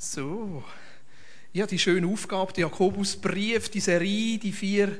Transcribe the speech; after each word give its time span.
So, 0.00 0.62
ich 1.52 1.60
habe 1.60 1.68
die 1.68 1.78
schöne 1.78 2.06
Aufgabe, 2.06 2.52
den 2.52 2.60
Jakobusbrief, 2.60 3.68
die 3.68 3.80
Serie, 3.80 4.38
die 4.38 4.52
vier 4.52 4.96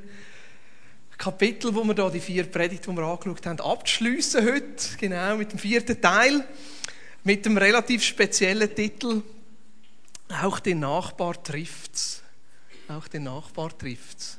Kapitel, 1.17 1.73
wo 1.73 1.85
wir 1.85 1.95
da, 1.95 2.11
die 2.11 2.19
vier 2.19 2.43
Predigten, 2.43 2.91
die 2.91 3.01
wir 3.01 3.07
angeschaut 3.07 3.47
haben, 3.47 3.61
abzuschliessen 3.61 4.45
heute, 4.45 4.97
genau, 4.99 5.37
mit 5.37 5.53
dem 5.53 5.61
vierten 5.61 6.01
Teil, 6.01 6.45
mit 7.23 7.47
dem 7.47 7.57
relativ 7.57 8.03
speziellen 8.03 8.75
Titel, 8.75 9.23
auch 10.43 10.59
den 10.59 10.81
Nachbar 10.81 11.41
trifft's. 11.45 12.25
Auch 12.89 13.07
den 13.07 13.23
Nachbar 13.23 13.79
trifft's. 13.79 14.39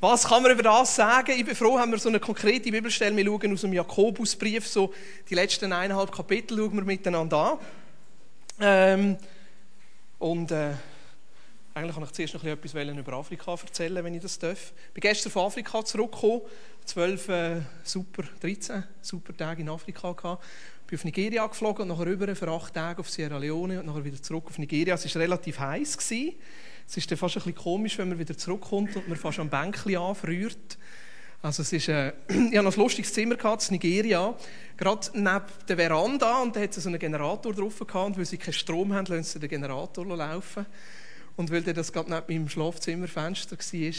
Was 0.00 0.28
kann 0.28 0.44
man 0.44 0.52
über 0.52 0.62
das 0.62 0.96
sagen? 0.96 1.32
Ich 1.38 1.44
bin 1.44 1.54
froh, 1.54 1.78
haben 1.78 1.92
wir 1.92 1.98
so 1.98 2.08
eine 2.08 2.20
konkrete 2.20 2.70
Bibelstelle. 2.70 3.14
Wir 3.14 3.26
schauen 3.26 3.52
aus 3.52 3.60
dem 3.60 3.74
Jakobusbrief, 3.74 4.66
so 4.66 4.94
die 5.28 5.34
letzten 5.34 5.74
eineinhalb 5.74 6.10
Kapitel 6.10 6.56
schauen 6.56 6.74
wir 6.74 6.84
miteinander 6.84 7.36
an. 7.36 7.58
Ähm, 8.60 9.16
und 10.18 10.50
äh, 10.50 10.72
eigentlich 11.74 11.94
kann 11.94 12.04
ich 12.04 12.12
zuerst 12.12 12.34
noch 12.34 12.44
etwas 12.44 12.74
über 12.74 13.12
Afrika 13.12 13.52
erzählen, 13.52 14.02
wenn 14.02 14.14
ich 14.14 14.22
das 14.22 14.38
darf. 14.38 14.72
Ich 14.88 14.94
bin 14.94 15.00
gestern 15.00 15.30
von 15.30 15.46
Afrika 15.46 15.84
zurückgekommen. 15.84 16.42
12 16.84 17.28
äh, 17.28 17.60
super, 17.84 18.24
13 18.40 18.82
super 19.00 19.36
Tage 19.36 19.62
in 19.62 19.68
Afrika 19.68 20.12
gehabt. 20.12 20.44
Ich 20.80 20.86
bin 20.86 20.98
auf 20.98 21.04
Nigeria 21.04 21.46
geflogen 21.46 21.82
und 21.82 21.88
nachher 21.88 22.06
rüber 22.06 22.34
für 22.34 22.48
acht 22.48 22.74
Tage 22.74 23.00
auf 23.00 23.10
Sierra 23.10 23.38
Leone 23.38 23.78
und 23.78 23.86
nachher 23.86 24.04
wieder 24.04 24.20
zurück 24.20 24.46
auf 24.46 24.58
Nigeria. 24.58 24.94
Es 24.94 25.14
war 25.14 25.22
relativ 25.22 25.58
heiß. 25.58 25.98
Es 26.00 26.96
ist 26.96 27.10
dann 27.10 27.18
fast 27.18 27.36
ein 27.36 27.42
bisschen 27.42 27.54
komisch, 27.54 27.98
wenn 27.98 28.08
man 28.08 28.18
wieder 28.18 28.36
zurückkommt 28.36 28.96
und 28.96 29.06
man 29.06 29.18
fast 29.18 29.38
am 29.38 29.50
Bänkchen 29.50 29.96
anfriert. 29.96 30.78
Also 31.40 31.62
es 31.62 31.72
ist, 31.72 31.88
äh, 31.88 32.12
ich 32.28 32.34
hatte 32.56 32.62
noch 32.62 32.74
ein 32.74 32.80
lustiges 32.80 33.12
Zimmer 33.12 33.36
gehabt, 33.36 33.68
in 33.68 33.74
Nigeria, 33.74 34.34
gerade 34.76 35.08
neben 35.12 35.42
der 35.68 35.76
Veranda 35.76 36.42
und 36.42 36.56
da 36.56 36.60
hat 36.60 36.76
es 36.76 36.82
so 36.82 36.88
einen 36.88 36.98
Generator 36.98 37.54
drauf 37.54 37.78
gehabt 37.78 38.18
weil 38.18 38.24
sie 38.24 38.38
keinen 38.38 38.54
Strom 38.54 38.92
haben, 38.92 39.06
lassen 39.06 39.24
sie 39.24 39.38
den 39.38 39.48
Generator 39.48 40.04
laufen. 40.06 40.66
Und 41.36 41.52
weil 41.52 41.62
das 41.62 41.92
gerade 41.92 42.10
neben 42.10 42.26
meinem 42.26 42.48
Schlafzimmerfenster 42.48 43.56
war, 43.56 43.92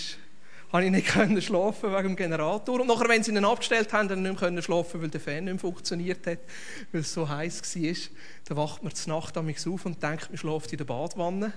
konnte 0.71 0.85
ich 0.85 0.91
nicht 0.91 1.07
können 1.13 1.41
schlafen 1.41 1.93
wegen 1.93 2.09
dem 2.09 2.15
Generator. 2.17 2.81
Und 2.81 2.87
nachher, 2.87 3.07
wenn 3.07 3.23
sie 3.23 3.31
ihn 3.31 3.45
abgestellt 3.45 3.93
haben, 3.93 4.09
dann 4.09 4.21
nicht 4.21 4.41
mehr 4.41 4.61
schlafen, 4.61 5.01
weil 5.01 5.07
der 5.07 5.21
Fan 5.21 5.45
nicht 5.45 5.53
mehr 5.53 5.59
funktioniert 5.59 6.27
hat, 6.27 6.39
weil 6.91 7.01
es 7.01 7.13
so 7.13 7.29
heiß 7.29 7.61
war. 7.61 7.95
Dann 8.45 8.57
wacht 8.57 8.83
man 8.83 8.93
zur 8.93 9.13
Nacht 9.13 9.37
auf 9.37 9.85
und 9.85 10.03
denkt, 10.03 10.29
man 10.29 10.37
schläft 10.37 10.71
in 10.73 10.77
der 10.77 10.85
Badwanne 10.85 11.53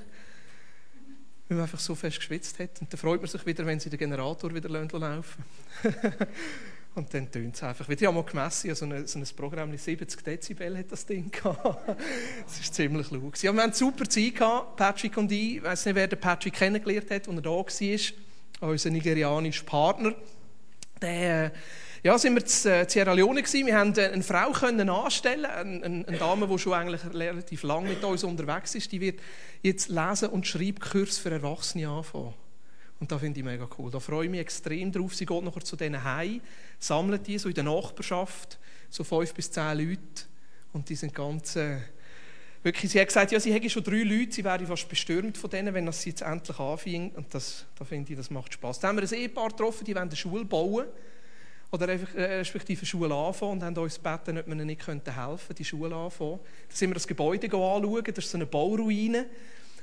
weil 1.52 1.56
man 1.56 1.64
einfach 1.64 1.78
so 1.78 1.94
fest 1.94 2.16
geschwitzt 2.18 2.58
hat. 2.58 2.80
Und 2.80 2.92
dann 2.92 2.98
freut 2.98 3.20
man 3.20 3.28
sich 3.28 3.44
wieder, 3.44 3.64
wenn 3.66 3.78
sie 3.78 3.90
den 3.90 3.98
Generator 3.98 4.54
wieder 4.54 4.68
laufen 4.68 5.44
Und 6.94 7.14
dann 7.14 7.30
tönt 7.30 7.54
es 7.54 7.62
einfach. 7.62 7.88
Ich 7.88 8.04
habe 8.04 8.14
mal 8.14 8.22
gemessen, 8.22 8.74
so, 8.74 8.84
ein, 8.84 9.06
so 9.06 9.18
ein 9.18 9.26
Programm, 9.34 9.74
70 9.74 10.22
Dezibel 10.22 10.76
hat 10.76 10.92
das 10.92 11.06
Ding 11.06 11.30
gehabt. 11.32 11.96
Das 12.44 12.60
ist 12.60 12.74
ziemlich 12.74 13.10
laut. 13.10 13.42
Ja, 13.42 13.52
wir 13.52 13.62
hatten 13.62 13.72
super 13.72 14.06
Zeit 14.06 14.34
gehabt, 14.34 14.76
Patrick 14.76 15.16
und 15.16 15.32
ich. 15.32 15.56
Ich 15.56 15.62
weiß 15.62 15.86
nicht, 15.86 15.94
wer 15.94 16.06
den 16.06 16.20
Patrick 16.20 16.52
kennengelernt 16.52 17.10
hat, 17.10 17.28
als 17.28 17.36
er 17.36 17.42
da 17.42 17.50
war. 17.50 18.70
Unser 18.70 18.90
nigerianischer 18.90 19.64
Partner. 19.64 20.14
Der 21.00 21.52
ja, 22.04 22.18
sind 22.18 22.34
wir 22.34 22.42
in 22.42 22.80
äh, 22.80 22.90
Sierra 22.90 23.12
Leone 23.12 23.42
gewesen. 23.42 23.64
Wir 23.64 23.76
haben 23.76 23.96
äh, 23.96 24.08
eine 24.08 24.24
Frau 24.24 24.50
können 24.50 24.90
anstellen, 24.90 25.46
eine, 25.46 25.84
eine, 25.84 26.18
Dame, 26.18 26.48
die 26.48 26.58
schon 26.58 26.72
eigentlich 26.72 27.02
relativ 27.14 27.62
lange 27.62 27.90
mit 27.90 28.02
uns 28.02 28.24
unterwegs 28.24 28.74
ist. 28.74 28.90
Die 28.90 29.00
wird 29.00 29.20
jetzt 29.62 29.88
Lesen- 29.88 30.30
und 30.30 30.44
Schreibkurs 30.46 31.18
für 31.18 31.30
Erwachsene 31.30 31.88
anfangen. 31.88 32.34
Und 32.98 33.12
das 33.12 33.20
finde 33.20 33.38
ich 33.38 33.44
mega 33.44 33.68
cool. 33.78 33.90
Da 33.90 34.00
freue 34.00 34.24
ich 34.24 34.30
mich 34.30 34.40
extrem 34.40 34.90
drauf. 34.90 35.14
Sie 35.14 35.26
geht 35.26 35.44
nachher 35.44 35.62
zu 35.62 35.76
diesen 35.76 36.02
Heim, 36.02 36.40
sammelt 36.80 37.26
die 37.26 37.38
so 37.38 37.48
in 37.48 37.54
der 37.54 37.64
Nachbarschaft, 37.64 38.58
so 38.90 39.04
fünf 39.04 39.32
bis 39.32 39.50
zehn 39.50 39.78
Leute. 39.78 40.24
Und 40.72 40.88
die 40.88 40.96
sind 40.96 41.14
ganz... 41.14 41.54
Äh, 41.54 41.78
wirklich, 42.64 42.90
sie 42.90 43.00
hat 43.00 43.08
gesagt, 43.08 43.30
ja, 43.30 43.38
sie 43.38 43.52
hätte 43.52 43.70
schon 43.70 43.84
drei 43.84 44.02
Leute, 44.02 44.32
sie 44.32 44.44
wäre 44.44 44.66
fast 44.66 44.88
bestürmt 44.88 45.38
von 45.38 45.50
denen, 45.50 45.72
wenn 45.72 45.86
das 45.86 46.04
jetzt 46.04 46.22
endlich 46.22 46.58
anfing. 46.58 47.12
Und 47.12 47.32
das, 47.32 47.64
da 47.78 47.84
finde 47.84 48.10
ich, 48.12 48.18
das 48.18 48.30
macht 48.30 48.54
Spaß. 48.54 48.80
Da 48.80 48.88
haben 48.88 48.96
wir 48.96 49.04
ein 49.04 49.14
Ehepaar 49.14 49.50
getroffen, 49.50 49.84
die 49.84 49.94
wollen 49.94 50.08
eine 50.08 50.16
Schule 50.16 50.44
bauen 50.44 50.86
oder 51.72 51.88
äh, 51.88 52.38
respektive 52.38 52.84
Schule 52.84 53.14
anfangen 53.14 53.52
und 53.52 53.62
haben 53.64 53.76
uns 53.78 53.96
gebeten, 54.00 54.38
ob 54.38 54.46
wir 54.46 54.52
ihnen 54.52 54.66
nicht 54.66 54.86
helfen 54.86 55.02
könnten, 55.02 55.54
die 55.56 55.64
Schule 55.64 55.96
anfangen. 55.96 56.38
Da 56.68 56.76
sind 56.76 56.90
wir 56.90 56.94
das 56.94 57.06
Gebäude 57.06 57.46
anschauen, 57.46 58.04
das 58.04 58.18
ist 58.18 58.30
so 58.30 58.38
eine 58.38 58.46
Bauruine, 58.46 59.26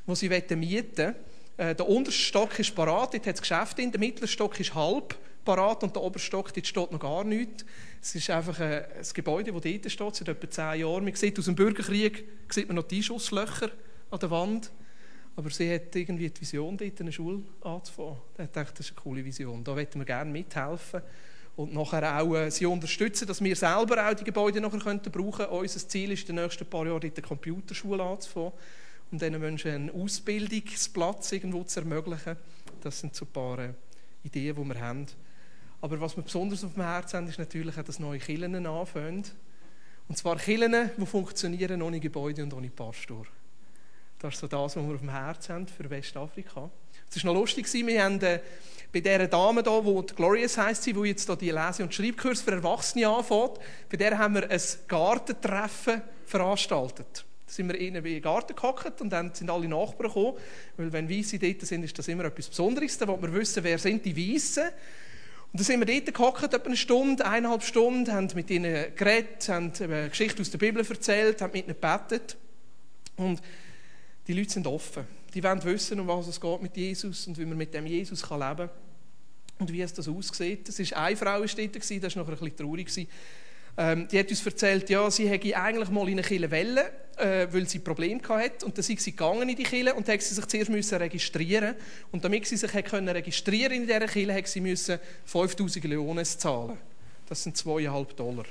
die 0.05 0.16
sie 0.16 0.29
mieten 0.29 0.61
wollen. 0.61 1.16
Äh, 1.57 1.75
der 1.75 1.89
unterste 1.89 2.22
Stock 2.22 2.57
ist 2.59 2.75
parat, 2.75 3.13
dort 3.13 3.25
hat 3.25 3.35
es 3.35 3.41
Geschäfte 3.41 3.81
in, 3.81 3.91
der 3.91 4.00
mittlere 4.00 4.27
Stock 4.27 4.59
ist 4.59 4.73
halb 4.75 5.17
parat 5.44 5.83
und 5.83 5.95
der 5.95 6.03
oberste 6.03 6.27
Stock, 6.27 6.53
dort 6.53 6.67
steht 6.67 6.91
noch 6.91 7.00
gar 7.00 7.23
nichts. 7.23 7.66
Es 8.01 8.13
ist 8.13 8.29
einfach 8.29 8.59
ein, 8.59 8.83
ein 8.83 9.13
Gebäude, 9.13 9.51
das 9.51 9.61
dort 9.63 9.91
steht, 9.91 10.16
seit 10.16 10.27
etwa 10.27 10.50
zehn 10.50 10.81
Jahren. 10.81 11.03
Man 11.03 11.16
sieht 11.16 11.39
aus 11.39 11.45
dem 11.45 11.56
Bürgerkrieg 11.56 12.23
sieht 12.50 12.67
man 12.67 12.75
noch 12.75 12.83
die 12.83 13.01
Schusslöcher 13.01 13.71
an 14.11 14.19
der 14.19 14.29
Wand. 14.29 14.71
Aber 15.35 15.50
sie 15.50 15.73
hat 15.73 15.95
irgendwie 15.95 16.29
die 16.29 16.41
Vision, 16.41 16.77
dort 16.77 17.01
eine 17.01 17.11
Schule 17.11 17.41
anzufangen. 17.61 18.17
Ich 18.38 18.50
dachte, 18.50 18.73
das 18.77 18.88
ist 18.88 18.91
eine 18.91 19.01
coole 19.01 19.25
Vision. 19.25 19.63
Da 19.63 19.73
möchten 19.73 20.00
wir 20.00 20.06
gerne 20.06 20.29
mithelfen 20.29 21.01
und 21.56 21.74
nachher 21.74 22.22
auch 22.22 22.36
äh, 22.36 22.50
sie 22.50 22.66
unterstützen, 22.66 23.28
dass 23.28 23.44
wir 23.44 23.56
selber 23.56 24.08
auch 24.08 24.14
die 24.14 24.24
Gebäude 24.24 24.62
nachher 24.62 24.80
könnten 24.80 25.12
brauchen. 25.12 25.46
Unser 25.48 25.88
Ziel 25.88 26.12
ist, 26.12 26.30
in 26.30 26.36
den 26.36 26.46
nächsten 26.46 26.66
paar 26.66 26.86
Jahren 26.86 27.02
eine 27.02 27.12
Computerschule 27.12 28.04
anzufangen, 28.04 28.54
um 29.12 29.18
diesen 29.18 29.40
Menschen 29.40 29.72
einen 29.72 29.90
Ausbildungsplatz 29.90 31.32
irgendwo 31.32 31.64
zu 31.64 31.82
ermöglichen. 31.82 32.38
Das 32.82 33.00
sind 33.00 33.16
so 33.16 33.26
ein 33.26 33.32
paar 33.32 33.60
äh, 33.60 33.74
Ideen, 34.24 34.56
die 34.56 34.66
wir 34.74 34.80
haben. 34.80 35.06
Aber 35.82 36.00
was 36.02 36.16
wir 36.16 36.24
besonders 36.24 36.64
auf 36.64 36.74
dem 36.74 36.84
Herzen 36.84 37.18
haben, 37.18 37.28
ist 37.28 37.40
natürlich 37.40 37.78
auch, 37.78 37.84
dass 37.84 38.00
neue 38.00 38.20
Kirchen 38.20 38.66
anfangen. 38.66 39.24
Und 40.08 40.18
zwar 40.18 40.38
Kirchen, 40.38 40.92
die 40.98 41.06
funktionieren 41.06 41.81
ohne 41.81 42.00
Gebäude 42.00 42.44
und 42.44 42.54
ohne 42.54 42.70
Pastor. 42.70 43.26
Das 44.18 44.34
ist 44.34 44.40
so 44.42 44.48
das, 44.48 44.76
was 44.76 44.84
wir 44.84 44.94
auf 44.94 45.00
dem 45.00 45.10
Herzen 45.10 45.56
haben 45.56 45.68
für 45.68 45.90
Westafrika. 45.90 46.70
Es 47.09 47.24
war 47.24 47.34
noch 47.34 47.40
lustig, 47.40 47.72
wir 47.74 48.03
haben 48.03 48.22
äh, 48.22 48.40
bei 48.92 49.02
dieser 49.02 49.28
Dame 49.28 49.64
hier, 49.64 50.03
die 50.03 50.16
Glorious 50.16 50.58
heisst, 50.58 50.86
die 50.86 50.92
jetzt 50.92 51.25
hier 51.25 51.36
die 51.36 51.52
Lese- 51.52 51.84
und 51.84 51.94
Schreibkurs 51.94 52.42
für 52.42 52.52
Erwachsene 52.52 53.08
anfängt, 53.08 53.59
bei 53.90 53.97
der 53.97 54.18
haben 54.18 54.36
wir 54.36 54.50
ein 54.50 54.62
Gartentreffen 54.88 56.02
veranstaltet. 56.25 57.25
Da 57.46 57.53
sind 57.53 57.68
wir 57.68 57.80
in 57.80 57.96
den 57.96 58.22
Garten 58.22 58.56
gehockt 58.56 59.02
und 59.02 59.09
dann 59.09 59.34
sind 59.34 59.50
alle 59.50 59.68
Nachbarn 59.68 60.09
gekommen, 60.09 60.38
weil 60.78 60.94
wenn 60.94 61.09
Weisse 61.09 61.40
dort 61.40 61.62
sind, 61.62 61.84
ist 61.84 61.98
das 61.98 62.08
immer 62.08 62.25
etwas 62.25 62.48
Besonderes. 62.48 62.98
Da 62.98 63.08
wollen 63.08 63.22
wir 63.22 63.34
wissen, 63.34 63.64
wer 63.64 63.80
sind 63.80 64.06
die 64.06 64.16
Weißen. 64.16 64.66
Und 64.66 65.59
dann 65.59 65.64
sind 65.64 65.80
wir 65.80 66.02
dort 66.02 66.14
gehockt, 66.14 66.44
etwa 66.44 66.66
eine 66.66 66.78
Stunde, 66.78 67.25
eineinhalb 67.25 67.64
Stunden, 67.64 68.12
haben 68.12 68.30
mit 68.36 68.52
ihnen 68.52 68.96
geredet, 68.96 69.50
haben 69.50 69.72
eine 69.80 70.09
Geschichte 70.09 70.42
aus 70.42 70.52
der 70.52 70.59
Bibel 70.59 70.86
erzählt, 70.88 71.42
haben 71.42 71.53
mit 71.53 71.66
ihnen 71.66 71.75
gebetet. 71.80 72.38
Und 73.18 73.42
die 74.28 74.34
Leute 74.34 74.52
sind 74.52 74.68
offen. 74.68 75.19
Die 75.34 75.44
wollen 75.44 75.63
wissen, 75.63 76.00
um 76.00 76.07
was 76.07 76.28
es 76.28 76.41
geht 76.41 76.62
mit 76.62 76.75
Jesus 76.75 77.28
und 77.28 77.38
wie 77.38 77.45
man 77.45 77.57
mit 77.57 77.73
dem 77.73 77.85
Jesus 77.85 78.22
leben 78.29 78.40
kann. 78.40 78.69
Und 79.59 79.72
wie 79.72 79.81
es 79.81 79.94
das 79.94 80.07
aussieht. 80.07 80.69
Es 80.69 80.79
war 80.79 81.03
eine 81.03 81.17
Frau 81.17 81.40
dort, 81.40 81.75
das 81.75 81.91
war 81.91 82.23
noch 82.23 82.29
ein 82.29 82.38
bisschen 82.38 82.56
traurig. 82.56 83.07
Ähm, 83.78 84.07
die 84.09 84.19
hat 84.19 84.29
uns 84.29 84.45
erzählt, 84.45 84.89
ja, 84.89 85.09
sie 85.09 85.29
hätte 85.29 85.56
eigentlich 85.56 85.89
mal 85.89 86.07
in 86.09 86.19
eine 86.19 86.22
Kille 86.22 86.51
wollen, 86.51 86.85
äh, 87.18 87.47
weil 87.50 87.68
sie 87.68 87.79
ein 87.79 87.84
Problem 87.84 88.22
hatte. 88.28 88.66
Und 88.66 88.78
dann 88.78 88.85
ist 88.85 89.00
sie 89.00 89.12
gegangen 89.12 89.47
in 89.47 89.56
die 89.56 89.63
Kille 89.63 89.94
und 89.94 90.07
hat 90.07 90.22
sie 90.22 90.34
sich 90.34 90.45
zuerst 90.45 90.69
müssen 90.69 90.97
registrieren 90.97 91.75
Und 92.12 92.23
damit 92.23 92.45
sie 92.45 92.57
sich 92.57 92.72
können 92.72 93.07
registrieren 93.07 93.73
in 93.73 93.84
dieser 93.84 94.07
Kille, 94.07 94.34
hat 94.34 94.47
sie 94.47 94.59
müssen 94.59 95.00
5000 95.25 95.85
Leones 95.85 96.38
zahlen. 96.38 96.78
Das 97.28 97.44
sind 97.44 97.56
2,5 97.56 98.16
Dollar. 98.16 98.45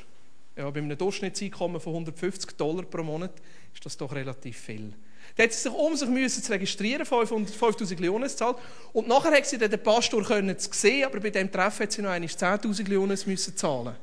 Ja, 0.57 0.71
bei 0.71 0.81
einem 0.81 0.97
Durchschnittseinkommen 0.97 1.81
von 1.81 1.93
150 1.93 2.53
Dollar 2.57 2.85
pro 2.85 3.03
Monat 3.03 3.33
ist 3.75 3.85
das 3.85 3.97
doch 3.97 4.13
relativ 4.15 4.59
viel. 4.59 4.95
Da 5.37 5.45
hat 5.45 5.53
sie 5.53 5.61
sich 5.61 5.73
um 5.73 5.95
sich 5.97 6.09
müssen 6.09 6.43
zu 6.43 6.53
registrieren, 6.53 7.07
5000 7.07 8.01
Leonen 8.01 8.29
zahlt. 8.29 8.57
Und 8.93 9.09
nachher 9.09 9.33
hat 9.33 9.47
sie 9.47 9.59
den 9.59 9.83
Pastor 9.83 10.25
können 10.25 10.57
sehen, 10.59 11.05
aber 11.05 11.21
bei 11.21 11.31
diesem 11.31 11.51
Treffen 11.51 11.85
hat 11.85 11.93
sie 11.93 12.03
noch 12.03 12.11
10.000 12.11 12.89
Leonen 12.89 13.19
müssen 13.27 13.57
zahlen. 13.57 13.95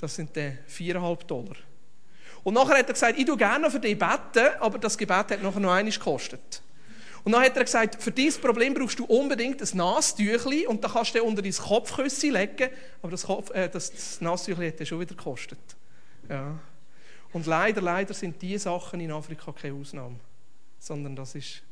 Das 0.00 0.14
sind 0.14 0.36
dann 0.36 0.58
4,5 0.68 1.24
Dollar. 1.24 1.56
Und 2.42 2.54
nachher 2.54 2.78
hat 2.78 2.88
er 2.88 2.92
gesagt, 2.92 3.18
ich 3.18 3.24
tue 3.24 3.36
gerne 3.36 3.70
für 3.70 3.80
dich 3.80 3.98
beten, 3.98 4.50
aber 4.60 4.78
das 4.78 4.98
Gebet 4.98 5.30
hat 5.30 5.42
nachher 5.42 5.60
noch 5.60 5.72
einiges 5.72 5.98
gekostet. 5.98 6.62
Und 7.24 7.32
dann 7.32 7.42
hat 7.42 7.56
er 7.56 7.64
gesagt, 7.64 8.02
für 8.02 8.10
dieses 8.10 8.38
Problem 8.38 8.74
brauchst 8.74 8.98
du 8.98 9.06
unbedingt 9.06 9.62
ein 9.62 9.76
Nastüchli 9.78 10.66
und 10.66 10.84
da 10.84 10.88
kannst 10.88 11.14
du 11.14 11.24
unter 11.24 11.40
dein 11.40 11.52
Kopfküsse 11.52 12.28
legen, 12.28 12.68
aber 13.00 13.10
das, 13.10 13.24
Kopf, 13.24 13.50
äh, 13.50 13.68
das, 13.70 13.90
das 13.90 14.20
Nastüchli 14.20 14.70
hat 14.70 14.86
schon 14.86 15.00
wieder 15.00 15.14
gekostet. 15.14 15.58
Ja. 16.28 16.58
Und 17.34 17.46
leider, 17.46 17.82
leider 17.82 18.14
sind 18.14 18.40
diese 18.40 18.60
Sachen 18.60 19.00
in 19.00 19.10
Afrika 19.10 19.50
keine 19.50 19.74
Ausnahme. 19.74 20.20
Sondern 20.78 21.16
das 21.16 21.34
ist 21.34 21.62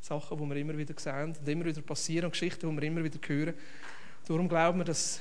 Sachen, 0.00 0.38
die 0.38 0.48
wir 0.48 0.56
immer 0.56 0.76
wieder 0.78 0.94
sehen 0.96 1.36
und 1.38 1.46
immer 1.46 1.66
wieder 1.66 1.82
passieren 1.82 2.24
und 2.24 2.30
Geschichten, 2.32 2.68
die 2.68 2.80
wir 2.80 2.82
immer 2.88 3.04
wieder 3.04 3.18
hören. 3.26 3.52
Darum 4.26 4.48
glauben 4.48 4.78
wir, 4.78 4.84
dass, 4.84 5.20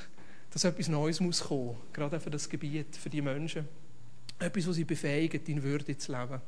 dass 0.52 0.64
etwas 0.64 0.88
Neues 0.88 1.20
muss 1.20 1.42
kommen, 1.42 1.76
gerade 1.92 2.18
für 2.18 2.30
das 2.30 2.48
Gebiet, 2.48 2.96
für 2.96 3.10
die 3.10 3.22
Menschen. 3.22 3.68
Etwas, 4.40 4.68
was 4.70 4.78
sie 4.78 4.86
befähigt, 4.86 5.50
in 5.50 5.62
Würde 5.62 5.98
zu 5.98 6.14
leben. 6.14 6.42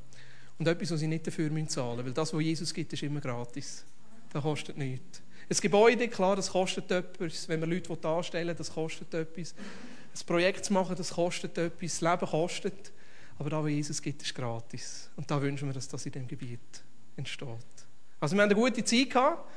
Und 0.58 0.68
etwas, 0.70 0.92
was 0.92 1.02
sie 1.02 1.08
nicht 1.08 1.28
dafür 1.28 1.50
zahlen 1.68 1.98
müssen. 1.98 2.06
Weil 2.06 2.14
das, 2.14 2.34
was 2.34 2.42
Jesus 2.42 2.74
gibt, 2.74 2.94
ist 2.94 3.04
immer 3.04 3.20
gratis. 3.20 3.84
Das 4.32 4.44
kostet 4.44 4.78
nichts. 4.78 5.22
Ein 5.50 5.58
Gebäude, 5.60 6.08
klar, 6.08 6.38
das 6.38 6.52
kostet 6.52 6.90
etwas. 6.90 7.50
Wenn 7.50 7.60
wir 7.60 7.68
Leute 7.68 8.08
anstellen 8.08 8.56
das 8.58 8.74
kostet 8.74 9.14
etwas. 9.14 9.54
Ein 9.54 10.26
Projekt 10.26 10.64
zu 10.64 10.72
machen, 10.72 10.96
das 10.96 11.12
kostet 11.12 11.58
etwas. 11.58 12.00
Das 12.00 12.02
Leben 12.02 12.32
kostet. 12.32 12.94
Aber 13.38 13.50
da, 13.50 13.64
wo 13.64 13.68
Jesus 13.68 14.02
gibt, 14.02 14.22
ist 14.22 14.36
gratis. 14.36 15.10
Und 15.16 15.30
da 15.30 15.42
wünschen 15.42 15.68
wir, 15.68 15.74
dass 15.74 15.88
das 15.88 16.06
in 16.06 16.12
dem 16.12 16.28
Gebiet 16.28 16.84
entsteht. 17.16 17.48
Also 18.20 18.36
wir 18.36 18.44
haben 18.44 18.52
eine 18.52 18.60
gute 18.60 18.84
Zeit 18.84 19.10
gehabt. 19.10 19.50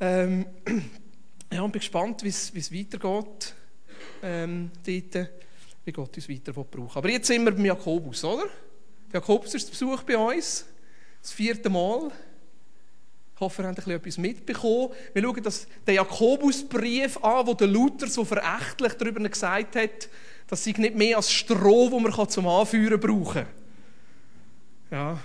Ähm, 0.00 0.46
ja, 1.52 1.62
und 1.62 1.72
bin 1.72 1.80
gespannt, 1.80 2.22
wie 2.22 2.28
es 2.28 2.72
weitergeht. 2.72 3.54
Ähm, 4.22 4.70
dort, 4.84 5.30
wie 5.84 5.92
Gott 5.92 6.16
uns 6.16 6.28
weiter 6.28 6.52
brauchen 6.52 6.96
Aber 6.96 7.10
jetzt 7.10 7.26
sind 7.26 7.44
wir 7.44 7.52
beim 7.52 7.64
Jakobus, 7.64 8.24
oder? 8.24 8.44
Jakobus 9.12 9.54
ist 9.54 9.66
zu 9.66 9.70
Besuch 9.72 10.02
bei 10.04 10.16
uns. 10.16 10.64
Das 11.20 11.32
vierte 11.32 11.68
Mal. 11.68 12.10
Hoffe, 13.42 13.62
ihr 13.62 13.68
habt 13.68 13.86
etwas 13.88 14.18
mitbekommen. 14.18 14.90
Wir 15.12 15.22
schauen 15.22 15.42
den 15.86 15.94
Jakobusbrief 15.94 17.16
an, 17.24 17.46
wo 17.46 17.54
der 17.54 17.66
Luther 17.66 18.06
so 18.06 18.24
verächtlich 18.24 18.92
darüber 18.94 19.28
gesagt 19.28 19.74
hat, 19.74 20.08
dass 20.46 20.62
sie 20.62 20.72
nicht 20.78 20.94
mehr 20.94 21.16
als 21.16 21.32
Stroh, 21.32 21.90
das 21.90 22.16
man 22.16 22.28
zum 22.28 22.46
Anführen 22.46 23.00
brauchen 23.00 23.42
kann. 23.42 23.46
Ja. 24.92 25.18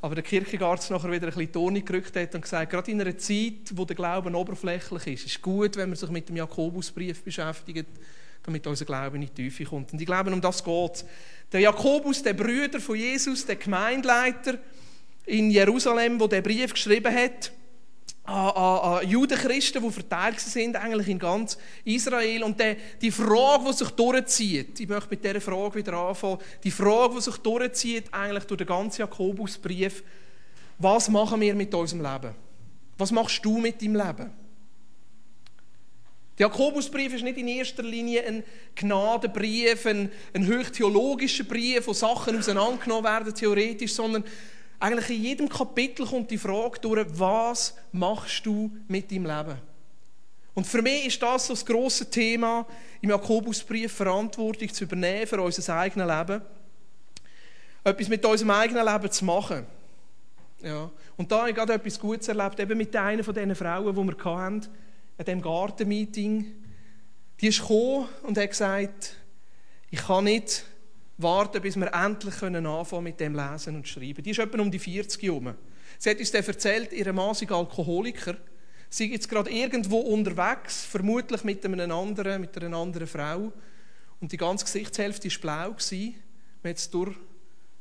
Aber 0.00 0.14
der 0.14 0.24
Kierkegaard 0.24 0.90
nachher 0.90 1.10
wieder 1.10 1.26
ein 1.26 1.34
bisschen 1.34 1.52
Ton 1.52 1.84
gerückt 1.84 2.16
hat 2.16 2.34
und 2.34 2.42
gesagt, 2.42 2.70
gerade 2.70 2.90
in 2.90 3.00
einer 3.00 3.18
Zeit, 3.18 3.72
wo 3.74 3.84
der 3.84 3.96
Glauben 3.96 4.34
oberflächlich 4.34 5.06
ist, 5.08 5.26
ist 5.26 5.36
es 5.36 5.42
gut, 5.42 5.76
wenn 5.76 5.90
man 5.90 5.96
sich 5.96 6.08
mit 6.08 6.28
dem 6.28 6.36
Jakobusbrief 6.36 7.24
beschäftigt, 7.24 7.88
damit 8.44 8.66
unser 8.66 8.84
Glaube 8.86 9.16
in 9.16 9.22
die 9.22 9.28
Tiefe 9.28 9.64
kommt. 9.64 9.92
Und 9.92 10.00
ich 10.00 10.06
glaube, 10.06 10.32
um 10.32 10.40
das 10.40 10.64
geht 10.64 11.04
Der 11.52 11.60
Jakobus, 11.60 12.22
der 12.22 12.32
Brüder 12.32 12.80
von 12.80 12.96
Jesus, 12.96 13.44
der 13.44 13.56
Gemeindeleiter 13.56 14.58
in 15.28 15.50
Jerusalem, 15.50 16.18
wo 16.18 16.26
der 16.26 16.40
Brief 16.40 16.72
geschrieben 16.72 17.14
hat, 17.14 17.52
an, 18.24 18.50
an, 18.50 18.98
an 18.98 19.08
Judenchristen, 19.08 19.82
die 19.82 19.90
verteilt 19.90 20.40
sind, 20.40 20.76
eigentlich 20.76 21.08
in 21.08 21.18
ganz 21.18 21.58
Israel. 21.84 22.42
Und 22.42 22.58
der, 22.58 22.76
die 23.00 23.10
Frage, 23.10 23.64
die 23.68 23.72
sich 23.72 23.90
durchzieht, 23.90 24.80
ich 24.80 24.88
möchte 24.88 25.10
mit 25.10 25.24
dieser 25.24 25.40
Frage 25.40 25.76
wieder 25.76 25.94
anfangen, 25.94 26.38
die 26.64 26.70
Frage, 26.70 27.14
die 27.16 27.20
sich 27.22 27.36
durchzieht, 27.38 28.12
eigentlich 28.12 28.44
durch 28.44 28.58
den 28.58 28.66
ganzen 28.66 29.02
Jakobusbrief, 29.02 30.02
was 30.78 31.08
machen 31.08 31.40
wir 31.40 31.54
mit 31.54 31.74
unserem 31.74 32.02
Leben? 32.02 32.34
Was 32.96 33.12
machst 33.12 33.44
du 33.44 33.58
mit 33.58 33.80
deinem 33.82 33.96
Leben? 33.96 34.30
Der 36.38 36.46
Jakobusbrief 36.46 37.14
ist 37.14 37.24
nicht 37.24 37.38
in 37.38 37.48
erster 37.48 37.82
Linie 37.82 38.24
ein 38.24 38.44
Gnadenbrief, 38.76 39.86
ein, 39.86 40.10
ein 40.34 40.46
höchtheologischer 40.46 41.44
Brief, 41.44 41.86
wo 41.86 41.92
Sachen 41.92 42.38
auseinandergenommen 42.38 43.04
werden, 43.04 43.34
theoretisch, 43.34 43.92
sondern 43.92 44.22
eigentlich 44.80 45.10
in 45.10 45.22
jedem 45.22 45.48
Kapitel 45.48 46.06
kommt 46.06 46.30
die 46.30 46.38
Frage 46.38 46.78
durch, 46.80 47.06
was 47.18 47.74
machst 47.92 48.46
du 48.46 48.70
mit 48.86 49.10
deinem 49.10 49.26
Leben? 49.26 49.58
Und 50.54 50.66
für 50.66 50.82
mich 50.82 51.06
ist 51.06 51.22
das 51.22 51.46
so 51.46 51.52
das 51.52 51.64
grosse 51.64 52.10
Thema 52.10 52.66
im 53.00 53.10
Jakobusbrief, 53.10 53.92
Verantwortung 53.92 54.72
zu 54.72 54.84
übernehmen 54.84 55.26
für 55.26 55.40
unser 55.40 55.76
eigenes 55.76 56.08
Leben. 56.08 56.42
Etwas 57.84 58.08
mit 58.08 58.24
unserem 58.24 58.50
eigenen 58.50 58.84
Leben 58.84 59.10
zu 59.10 59.24
machen. 59.24 59.66
Ja. 60.62 60.90
Und 61.16 61.30
da 61.30 61.40
habe 61.40 61.50
ich 61.50 61.56
gerade 61.56 61.74
etwas 61.74 61.98
Gutes 61.98 62.28
erlebt, 62.28 62.58
eben 62.58 62.76
mit 62.76 62.94
einer 62.96 63.22
von 63.22 63.34
diesen 63.34 63.54
Frauen, 63.54 63.94
die 63.94 64.02
wir 64.02 64.24
hatten, 64.24 64.66
an 65.18 65.24
diesem 65.24 65.42
Gartenmeeting. 65.42 66.54
Die 67.40 67.46
ist 67.46 67.60
gekommen 67.60 68.08
und 68.24 68.36
hat 68.36 68.50
gesagt, 68.50 69.14
ich 69.90 70.00
kann 70.00 70.24
nicht 70.24 70.64
warten, 71.18 71.60
bis 71.60 71.76
wir 71.76 71.92
endlich 71.92 72.42
anfangen 72.42 73.04
mit 73.04 73.20
dem 73.20 73.34
Lesen 73.34 73.76
und 73.76 73.88
Schreiben. 73.88 74.22
Die 74.22 74.30
ist 74.30 74.38
etwa 74.38 74.60
um 74.60 74.70
die 74.70 74.78
40 74.78 75.22
herum. 75.22 75.54
Sie 75.98 76.10
hat 76.10 76.18
uns 76.18 76.30
dann 76.30 76.44
erzählt, 76.44 76.92
ihr 76.92 77.12
Mann 77.12 77.34
Alkoholiker. 77.34 78.36
Sie 78.88 79.12
jetzt 79.12 79.28
gerade 79.28 79.50
irgendwo 79.50 79.98
unterwegs, 79.98 80.84
vermutlich 80.84 81.44
mit, 81.44 81.64
einem 81.64 81.90
anderen, 81.90 82.40
mit 82.40 82.56
einer 82.56 82.76
anderen 82.76 83.06
Frau. 83.06 83.52
Und 84.20 84.32
die 84.32 84.36
ganze 84.36 84.64
Gesichtshälfte 84.64 85.28
war 85.28 85.40
blau. 85.40 85.76
Man 86.62 86.70
hat 86.70 86.78
es 86.78 86.90
durch, 86.90 87.14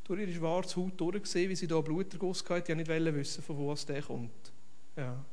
durch 0.04 0.22
ihre 0.22 0.34
schwarze 0.34 0.76
Haut 0.78 1.00
durchgesehen, 1.00 1.50
wie 1.50 1.56
sie 1.56 1.68
da 1.68 1.80
Bluterguss 1.80 2.44
hatte. 2.50 2.74
Ich 2.74 2.88
wollte 2.88 3.02
nicht 3.02 3.16
wissen, 3.16 3.44
von 3.44 3.58
wo 3.58 3.72
es 3.72 3.86
kommt. 4.06 4.52
Ja. 4.96 5.24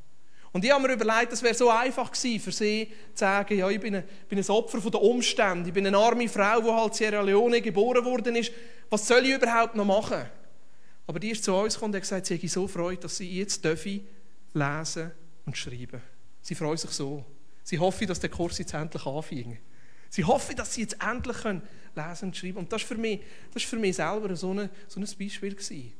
Und 0.55 0.63
ich 0.63 0.71
habe 0.71 0.87
mir 0.87 0.93
überlegt, 0.93 1.33
es 1.33 1.43
wäre 1.43 1.53
so 1.53 1.69
einfach 1.69 2.09
gewesen 2.09 2.39
für 2.39 2.53
sie 2.53 2.87
zu 3.13 3.19
sagen, 3.19 3.57
ja, 3.57 3.69
ich 3.69 3.77
bin 3.77 3.93
ein, 3.93 4.05
bin 4.29 4.39
ein 4.39 4.49
Opfer 4.49 4.79
von 4.79 4.89
den 4.89 5.01
Umständen, 5.01 5.67
ich 5.67 5.73
bin 5.73 5.85
eine 5.85 5.97
arme 5.97 6.29
Frau, 6.29 6.61
die 6.61 6.69
halt 6.69 6.95
Sierra 6.95 7.19
Leone 7.19 7.61
geboren 7.61 8.05
worden 8.05 8.37
ist. 8.37 8.53
Was 8.89 9.05
soll 9.05 9.25
ich 9.25 9.35
überhaupt 9.35 9.75
noch 9.75 9.83
machen? 9.83 10.25
Aber 11.07 11.19
die 11.19 11.31
ist 11.31 11.43
zu 11.43 11.53
uns 11.53 11.73
gekommen 11.73 11.91
und 11.91 11.95
hat 11.97 12.03
gesagt, 12.03 12.27
sie 12.27 12.35
hätte 12.35 12.47
so 12.47 12.69
Freude, 12.69 13.01
dass 13.01 13.17
sie 13.17 13.37
jetzt 13.37 13.65
lesen 13.65 15.11
und 15.45 15.57
schreiben. 15.57 16.01
Sie 16.41 16.55
freut 16.55 16.79
sich 16.79 16.91
so. 16.91 17.25
Sie 17.61 17.77
hoffen, 17.77 18.07
dass 18.07 18.21
der 18.21 18.29
Kurs 18.29 18.57
jetzt 18.57 18.73
endlich 18.73 19.05
anfängt. 19.05 19.59
Sie 20.09 20.23
hoffen, 20.23 20.55
dass 20.55 20.73
sie 20.73 20.83
jetzt 20.83 20.95
endlich 21.05 21.43
lesen 21.43 22.27
und 22.27 22.37
schreiben 22.37 22.53
können. 22.53 22.57
Und 22.59 22.71
das 22.71 22.81
war 22.83 22.87
für 22.87 22.95
mich, 22.95 23.19
für 23.57 23.75
mich 23.75 23.97
selber 23.97 24.33
so, 24.37 24.51
eine, 24.51 24.69
so 24.87 25.01
ein 25.01 25.07
Beispiel. 25.19 25.53
Gewesen. 25.53 25.91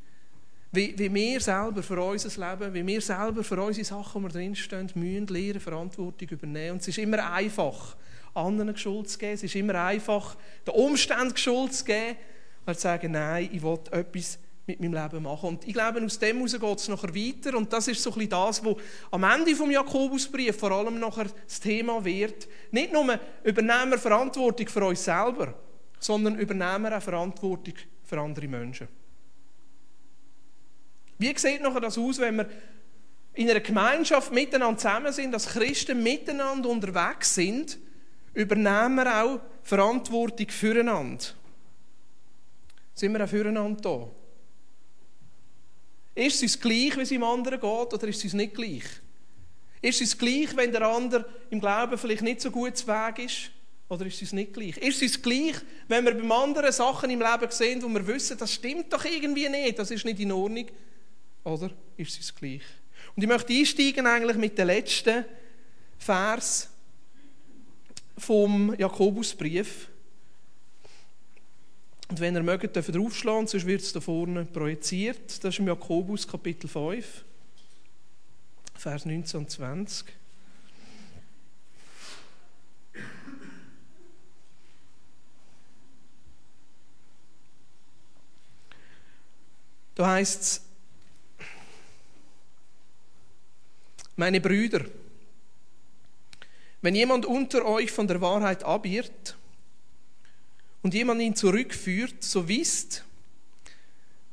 Wie, 0.76 0.98
wie 0.98 1.14
wir 1.14 1.40
selber 1.40 1.82
für 1.82 2.02
unser 2.02 2.50
Leben, 2.50 2.74
wie 2.74 2.86
wir 2.86 3.02
selber 3.02 3.44
für 3.44 3.62
unsere 3.62 3.86
Sachen, 3.86 4.22
die 4.22 4.28
wir 4.28 4.34
drinstehen, 4.34 4.92
müssen 4.96 5.28
lernen, 5.28 5.60
Verantwortung 5.60 6.28
übernehmen. 6.28 6.74
Und 6.74 6.82
es 6.82 6.90
ist 6.90 6.98
immer 6.98 7.32
einfach, 7.32 7.96
anderen 8.34 8.76
Schuld 8.76 9.10
zu 9.10 9.18
geben. 9.18 9.34
Es 9.34 9.44
ist 9.44 9.56
immer 9.56 9.76
einfach, 9.76 10.36
den 10.68 10.74
Umständen 10.74 11.38
Schuld 11.38 11.74
zu 11.74 11.86
geben, 11.86 12.18
weil 12.66 12.76
zu 12.76 12.82
sagen, 12.82 13.12
nein, 13.12 13.50
ich 13.52 13.64
will 13.64 13.80
etwas 13.92 14.38
mit 14.68 14.80
meinem 14.80 14.94
Leben 14.94 15.24
machen. 15.24 15.50
Und 15.50 15.68
ich 15.68 15.74
glaube, 15.74 16.04
aus 16.04 16.20
dem 16.20 16.38
heraus 16.38 16.60
geht 16.60 16.80
es 16.80 16.88
nachher 16.88 17.16
weiter. 17.16 17.58
Und 17.58 17.72
das 17.72 17.88
ist 17.88 18.02
so 18.02 18.10
ein 18.12 18.16
bisschen 18.16 18.30
das, 18.32 18.66
was 18.66 18.76
am 19.12 19.24
Ende 19.24 19.56
des 19.56 19.72
Jakobusbrief 19.72 20.58
vor 20.58 20.72
allem 20.72 21.00
nachher 21.00 21.28
das 21.46 21.60
Thema 21.60 22.04
wird. 22.04 22.48
Nicht 22.72 22.92
nur 22.92 23.20
übernehmen 23.44 23.92
wir 23.92 24.00
Verantwortung 24.00 24.68
für 24.68 24.86
uns 24.86 25.04
selber, 25.04 25.54
sondern 26.00 26.38
übernehmen 26.38 26.84
wir 26.84 26.98
auch 26.98 27.02
Verantwortung 27.02 27.76
für 28.04 28.20
andere 28.20 28.48
Menschen. 28.48 28.88
Wie 31.18 31.38
sieht 31.38 31.62
nachher 31.62 31.82
das 31.82 31.98
aus, 31.98 32.20
wenn 32.20 32.38
wir 32.38 32.50
in 33.34 33.50
einer 33.50 33.60
Gemeinschaft 33.60 34.32
miteinander 34.32 34.78
zusammen 34.78 35.14
sind, 35.14 35.34
als 35.34 35.48
Christen 35.48 36.02
miteinander 36.02 36.70
unterwegs 36.70 37.36
sind, 37.36 37.78
übernehmen 38.34 38.96
wir 38.96 39.24
auch 39.24 39.40
Verantwortung 39.64 40.50
füreinander. 40.50 41.26
Sind 42.94 43.14
wir 43.14 43.24
auch 43.24 43.30
füreinander 43.30 43.82
da? 43.82 44.08
Ist 46.16 46.36
es 46.36 46.42
uns 46.44 46.60
gleich, 46.60 46.96
wie 46.96 47.02
es 47.02 47.10
dem 47.10 47.24
anderen 47.24 47.60
geht, 47.60 47.94
oder 47.94 48.08
ist 48.08 48.18
es 48.20 48.24
uns 48.24 48.34
nicht 48.34 48.56
gleich? 48.56 48.84
Ist 49.82 49.96
es 49.96 50.02
uns 50.02 50.18
gleich, 50.18 50.56
wenn 50.56 50.72
der 50.72 50.84
andere 50.84 51.26
im 51.50 51.60
Glauben 51.60 51.98
vielleicht 51.98 52.22
nicht 52.22 52.40
so 52.40 52.50
gut 52.52 52.78
zu 52.78 52.88
Weg 52.88 53.20
ist? 53.20 53.52
Oder 53.90 54.06
ist 54.06 54.16
es 54.16 54.22
uns 54.22 54.34
nicht 54.34 54.54
gleich? 54.54 54.78
Ist 54.78 55.02
es 55.02 55.02
uns 55.02 55.22
gleich, 55.22 55.56
wenn 55.88 56.06
wir 56.06 56.14
beim 56.14 56.32
anderen 56.32 56.72
Sachen 56.72 57.10
im 57.10 57.20
Leben 57.20 57.52
sehen, 57.52 57.84
wo 57.84 57.90
wir 57.90 58.08
wissen, 58.08 58.38
das 58.38 58.54
stimmt 58.54 58.92
doch 58.92 59.04
irgendwie 59.04 59.50
nicht, 59.50 59.78
das 59.78 59.92
ist 59.92 60.06
nicht 60.06 60.20
in 60.20 60.32
Ordnung? 60.32 60.68
Oder 61.46 61.72
ist 61.96 62.20
es 62.20 62.34
gleich? 62.34 62.64
Und 63.16 63.24
ich 63.24 63.30
möchte 63.30 63.54
einsteigen 63.54 64.08
eigentlich 64.08 64.36
mit 64.36 64.58
dem 64.58 64.68
letzten 64.68 65.24
Vers 65.98 66.70
vom 68.18 68.76
Jakobusbrief. 68.78 69.88
Und 72.10 72.20
wenn 72.20 72.36
ihr 72.36 72.44
mögt, 72.44 72.76
dürft 72.76 72.90
ihr 72.90 73.00
aufschlagen, 73.00 73.48
sonst 73.48 73.66
wird 73.66 73.82
es 73.82 73.94
da 73.94 74.02
vorne 74.02 74.46
projiziert. 74.46 75.44
Das 75.44 75.54
ist 75.54 75.60
im 75.60 75.68
Jakobus 75.68 76.28
Kapitel 76.28 76.68
5, 76.68 77.24
Vers 78.76 79.06
19 79.06 79.40
und 79.40 79.50
20. 79.50 80.06
Da 89.96 90.08
heißt 90.08 90.42
es, 90.42 90.65
Meine 94.16 94.40
Brüder, 94.40 94.86
wenn 96.82 96.96
jemand 96.96 97.26
unter 97.26 97.66
euch 97.66 97.92
von 97.92 98.08
der 98.08 98.22
Wahrheit 98.22 98.64
abirrt 98.64 99.38
und 100.84 100.94
jemand 100.94 101.22
ihn 101.22 101.36
zurückführt, 101.36 102.24
so 102.24 102.48
wisst, 102.48 103.04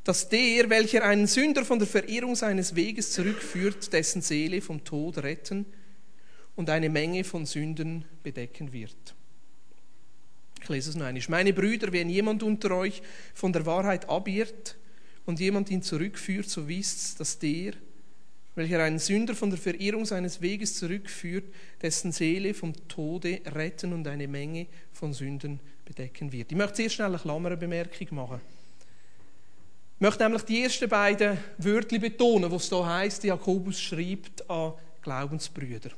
dass 0.04 0.28
der, 0.28 0.68
welcher 0.68 1.04
einen 1.04 1.26
Sünder 1.26 1.64
von 1.64 1.78
der 1.78 1.88
Verirrung 1.88 2.34
seines 2.34 2.74
Weges 2.74 3.12
zurückführt, 3.12 3.92
dessen 3.92 4.20
Seele 4.20 4.60
vom 4.60 4.84
Tod 4.84 5.18
retten 5.18 5.64
und 6.56 6.68
eine 6.70 6.90
Menge 6.90 7.24
von 7.24 7.46
Sünden 7.46 8.04
bedecken 8.22 8.72
wird. 8.72 9.14
Ich 10.62 10.68
lese 10.68 10.90
es 10.90 10.96
noch 10.96 11.06
einmal. 11.06 11.22
Meine 11.28 11.52
Brüder, 11.52 11.92
wenn 11.92 12.08
jemand 12.08 12.42
unter 12.42 12.76
euch 12.76 13.02
von 13.34 13.52
der 13.52 13.66
Wahrheit 13.66 14.08
abirrt 14.08 14.76
und 15.24 15.40
jemand 15.40 15.70
ihn 15.70 15.82
zurückführt, 15.82 16.48
so 16.48 16.68
wisst, 16.68 17.18
dass 17.18 17.38
der, 17.38 17.72
welcher 18.54 18.82
einen 18.82 18.98
Sünder 18.98 19.34
von 19.34 19.50
der 19.50 19.58
Verirrung 19.58 20.04
seines 20.04 20.40
Weges 20.40 20.76
zurückführt, 20.76 21.44
dessen 21.80 22.12
Seele 22.12 22.52
vom 22.54 22.74
Tode 22.88 23.40
retten 23.46 23.92
und 23.92 24.06
eine 24.06 24.28
Menge 24.28 24.66
von 24.92 25.12
Sünden 25.12 25.60
bedecken 25.84 26.32
wird. 26.32 26.52
Ich 26.52 26.58
möchte 26.58 26.76
sehr 26.76 26.90
schnell 26.90 27.08
eine 27.08 27.18
Klammerbemerkung 27.18 28.08
machen. 28.10 28.40
Ich 29.96 30.00
möchte 30.00 30.24
nämlich 30.24 30.42
die 30.42 30.62
ersten 30.62 30.88
beiden 30.88 31.38
Wörter 31.58 31.98
betonen, 31.98 32.52
es 32.52 32.68
hier 32.68 32.86
heißt, 32.86 33.24
Jakobus 33.24 33.80
schreibt 33.80 34.48
an 34.50 34.74
Glaubensbrüder. 35.00 35.90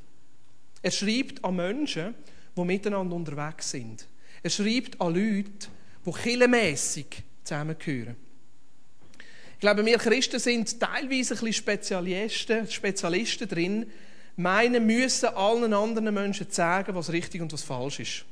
Er 0.81 0.91
schreibt 0.91 1.43
an 1.43 1.55
Menschen, 1.55 2.13
die 2.55 2.63
miteinander 2.63 3.15
unterwegs 3.15 3.71
sind. 3.71 4.07
Er 4.43 4.49
schreibt 4.51 5.01
an 5.01 5.15
Leute, 5.15 5.67
die 6.05 6.11
killenmässig 6.11 7.23
zusammengehören. 7.43 8.15
Glaube, 9.65 9.83
wir 9.83 9.97
Christen 9.97 10.39
sind 10.39 10.79
teilweise 10.79 11.33
ein 11.33 11.39
bisschen 11.39 11.53
Spezialisten, 11.53 12.69
Spezialisten 12.69 13.49
drin, 13.49 13.91
meinen 14.35 14.85
müssen 14.85 15.29
allen 15.29 15.73
anderen 15.73 16.13
Menschen 16.13 16.45
sagen, 16.51 16.93
was 16.93 17.11
richtig 17.11 17.41
und 17.41 17.51
was 17.51 17.63
falsch 17.63 17.99
ist. 17.99 18.25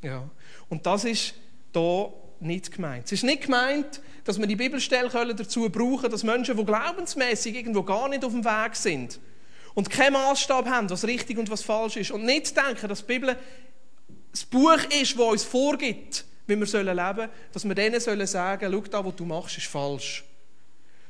Ja. 0.00 0.30
Und 0.70 0.86
das 0.86 1.04
ist 1.04 1.34
da 1.74 2.10
nicht 2.40 2.72
gemeint. 2.72 3.04
Es 3.04 3.12
ist 3.12 3.24
nicht 3.24 3.42
gemeint, 3.42 4.00
dass 4.24 4.38
wir 4.38 4.46
die 4.46 4.56
Bibelstelle 4.56 5.10
dazu 5.34 5.68
brauchen 5.68 6.10
dass 6.10 6.22
Menschen, 6.22 6.56
die 6.56 6.64
glaubensmäßig 6.64 7.54
irgendwo 7.54 7.82
gar 7.82 8.08
nicht 8.08 8.24
auf 8.24 8.32
dem 8.32 8.46
Weg 8.46 8.74
sind 8.74 9.20
und 9.74 9.90
keinen 9.90 10.14
Maßstab 10.14 10.64
haben, 10.70 10.88
was 10.88 11.06
richtig 11.06 11.36
und 11.36 11.50
was 11.50 11.60
falsch 11.60 11.98
ist 11.98 12.12
und 12.12 12.24
nicht 12.24 12.56
denken, 12.56 12.88
dass 12.88 13.00
die 13.00 13.12
Bibel 13.12 13.36
das 14.30 14.42
Buch 14.46 14.80
ist, 14.98 15.18
das 15.18 15.26
uns 15.26 15.44
vorgibt, 15.44 16.24
wie 16.46 16.56
wir 16.56 16.64
leben 16.64 16.66
sollen, 16.66 17.28
dass 17.52 17.68
wir 17.68 17.74
denen 17.74 18.00
sollen 18.00 18.26
sagen, 18.26 18.72
schau 18.72 18.80
da, 18.80 19.04
was 19.04 19.16
du 19.16 19.26
machst, 19.26 19.58
ist 19.58 19.66
falsch. 19.66 20.24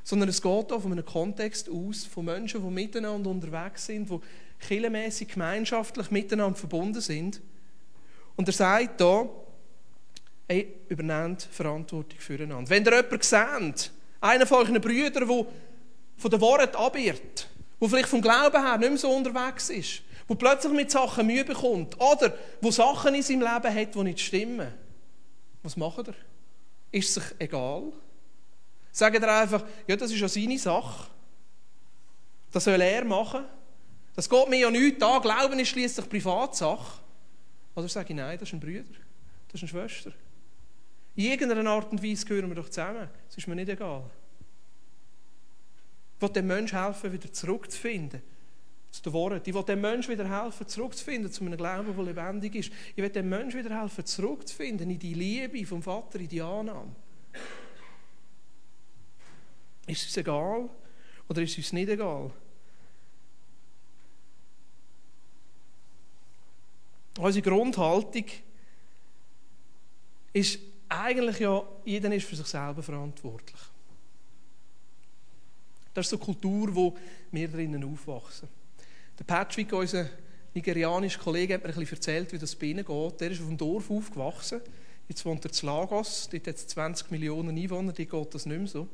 Sondern 0.09 0.31
es 0.31 0.41
geht 0.41 0.73
auch 0.73 0.81
von 0.81 0.91
einem 0.91 1.05
Kontext 1.05 1.69
aus, 1.69 2.07
von 2.07 2.25
Menschen, 2.25 2.65
die 2.65 2.71
miteinander 2.71 3.29
unterwegs 3.29 3.85
sind, 3.85 4.09
die 4.09 4.19
killenmässig, 4.59 5.29
gemeinschaftlich 5.29 6.11
miteinander 6.11 6.57
verbunden 6.57 7.03
sind. 7.03 7.43
Und 8.35 8.49
er 8.49 8.55
sagt 8.55 9.03
da, 9.03 9.29
hey, 10.49 10.77
übernehmt 10.89 11.43
Verantwortung 11.43 12.19
füreinander. 12.19 12.71
Wenn 12.71 12.87
ihr 12.87 12.97
jemanden 12.97 13.21
seht, 13.21 13.91
einen 14.23 14.47
von 14.47 14.59
euren 14.61 14.81
Brüdern, 14.81 15.29
der 15.29 15.47
von 16.17 16.31
der 16.31 16.41
Wahrheit 16.41 16.75
abirrt, 16.75 17.47
der 17.79 17.89
vielleicht 17.91 18.09
vom 18.09 18.23
Glauben 18.23 18.65
her 18.65 18.79
nicht 18.79 18.89
mehr 18.89 18.99
so 18.99 19.11
unterwegs 19.11 19.69
ist, 19.69 20.01
der 20.27 20.37
plötzlich 20.37 20.73
mit 20.73 20.91
Sachen 20.91 21.27
Mühe 21.27 21.45
bekommt 21.45 22.01
oder 22.01 22.35
wo 22.63 22.71
Sachen 22.71 23.15
in 23.15 23.23
seinem 23.23 23.41
Leben 23.41 23.75
hat, 23.75 23.95
die 23.95 24.03
nicht 24.05 24.21
stimmen, 24.21 24.73
was 25.63 25.77
macht 25.77 26.09
er? 26.09 26.15
Ist 26.93 27.15
es 27.15 27.23
sich 27.23 27.35
egal? 27.39 27.93
Sagt 28.99 29.23
er 29.23 29.43
einfach, 29.43 29.65
ja, 29.87 29.95
das 29.95 30.11
ist 30.11 30.19
ja 30.19 30.27
seine 30.27 30.59
Sache. 30.59 31.09
Das 32.51 32.65
soll 32.65 32.81
er 32.81 33.05
machen. 33.05 33.45
Das 34.17 34.29
geht 34.29 34.49
mir 34.49 34.59
ja 34.59 34.71
nichts 34.73 35.01
an. 35.01 35.23
Glauben 35.23 35.57
ist 35.61 35.69
schließlich 35.69 36.09
Privatsache. 36.09 36.99
Oder 37.77 37.89
sage 37.89 38.09
ich, 38.09 38.17
nein, 38.17 38.37
das 38.37 38.49
ist 38.49 38.55
ein 38.55 38.59
Bruder, 38.59 38.83
das 39.53 39.63
ist 39.63 39.73
eine 39.73 39.89
Schwester. 39.89 40.11
In 41.15 41.27
irgendeiner 41.27 41.71
Art 41.71 41.93
und 41.93 42.03
Weise 42.03 42.27
gehören 42.27 42.49
wir 42.49 42.57
doch 42.57 42.69
zusammen. 42.69 43.09
Das 43.29 43.39
ist 43.39 43.47
mir 43.47 43.55
nicht 43.55 43.69
egal. 43.69 44.03
Ich 46.17 46.23
will 46.23 46.31
dem 46.31 46.49
Menschen 46.49 46.85
helfen, 46.85 47.13
wieder 47.13 47.33
zurückzufinden 47.33 48.21
zu 48.91 49.01
den 49.01 49.13
Worten. 49.13 49.43
Ich 49.45 49.55
will 49.55 49.63
dem 49.63 49.81
Menschen 49.81 50.13
wieder 50.13 50.29
helfen, 50.29 50.67
zurückzufinden 50.67 51.31
zu 51.31 51.45
einem 51.45 51.57
Glauben, 51.57 51.95
der 51.95 52.05
lebendig 52.05 52.57
ist. 52.57 52.73
Ich 52.97 53.01
will 53.01 53.11
dem 53.11 53.29
Menschen 53.29 53.65
wieder 53.65 53.81
helfen, 53.81 54.05
zurückzufinden 54.05 54.91
in 54.91 54.99
die 54.99 55.15
Liebe 55.15 55.65
vom 55.65 55.85
Vater, 55.85 56.19
in 56.19 56.27
die 56.27 56.43
Annahme. 56.43 56.97
Ist 59.89 60.03
es 60.03 60.07
uns 60.09 60.17
egal 60.19 60.69
oder 61.29 61.43
ist 61.43 61.53
es 61.53 61.59
uns 61.59 61.73
nicht 61.73 61.89
egal? 61.89 62.31
Unsere 67.19 67.43
Grundhaltung 67.43 68.25
ist 70.33 70.61
eigentlich 70.89 71.41
ja, 71.41 71.63
jeder 71.85 72.15
ist 72.15 72.27
für 72.27 72.37
sich 72.37 72.47
selber 72.47 72.83
verantwortlich. 72.83 73.61
Das 75.95 76.07
ist 76.07 76.11
so 76.11 76.17
eine 76.17 76.25
Kultur, 76.25 76.75
wo 76.75 76.97
wir 77.33 77.49
drinnen 77.49 77.83
aufwachsen. 77.83 78.49
Der 79.19 79.25
Patrick, 79.25 79.73
unser 79.73 80.09
nigerianischer 80.55 81.19
Kollege, 81.19 81.55
hat 81.55 81.65
mir 81.65 81.71
ein 81.71 81.75
bisschen 81.75 81.97
erzählt, 81.97 82.33
wie 82.33 82.39
das 82.39 82.55
bei 82.55 82.67
ihnen 82.67 82.85
geht. 82.85 83.21
Der 83.21 83.31
ist 83.33 83.41
auf 83.41 83.49
dem 83.49 83.57
Dorf 83.57 83.91
aufgewachsen. 83.91 84.61
Jetzt 85.09 85.25
wohnt 85.25 85.45
er 85.45 85.51
in 85.51 85.67
Lagos, 85.67 86.29
dort 86.31 86.47
hat 86.47 86.57
es 86.57 86.67
20 86.69 87.11
Millionen 87.11 87.57
Einwohner, 87.57 87.93
dort 87.93 88.11
geht 88.11 88.35
das 88.35 88.47
nicht 88.47 88.59
mehr 88.59 88.69
so. 88.69 88.87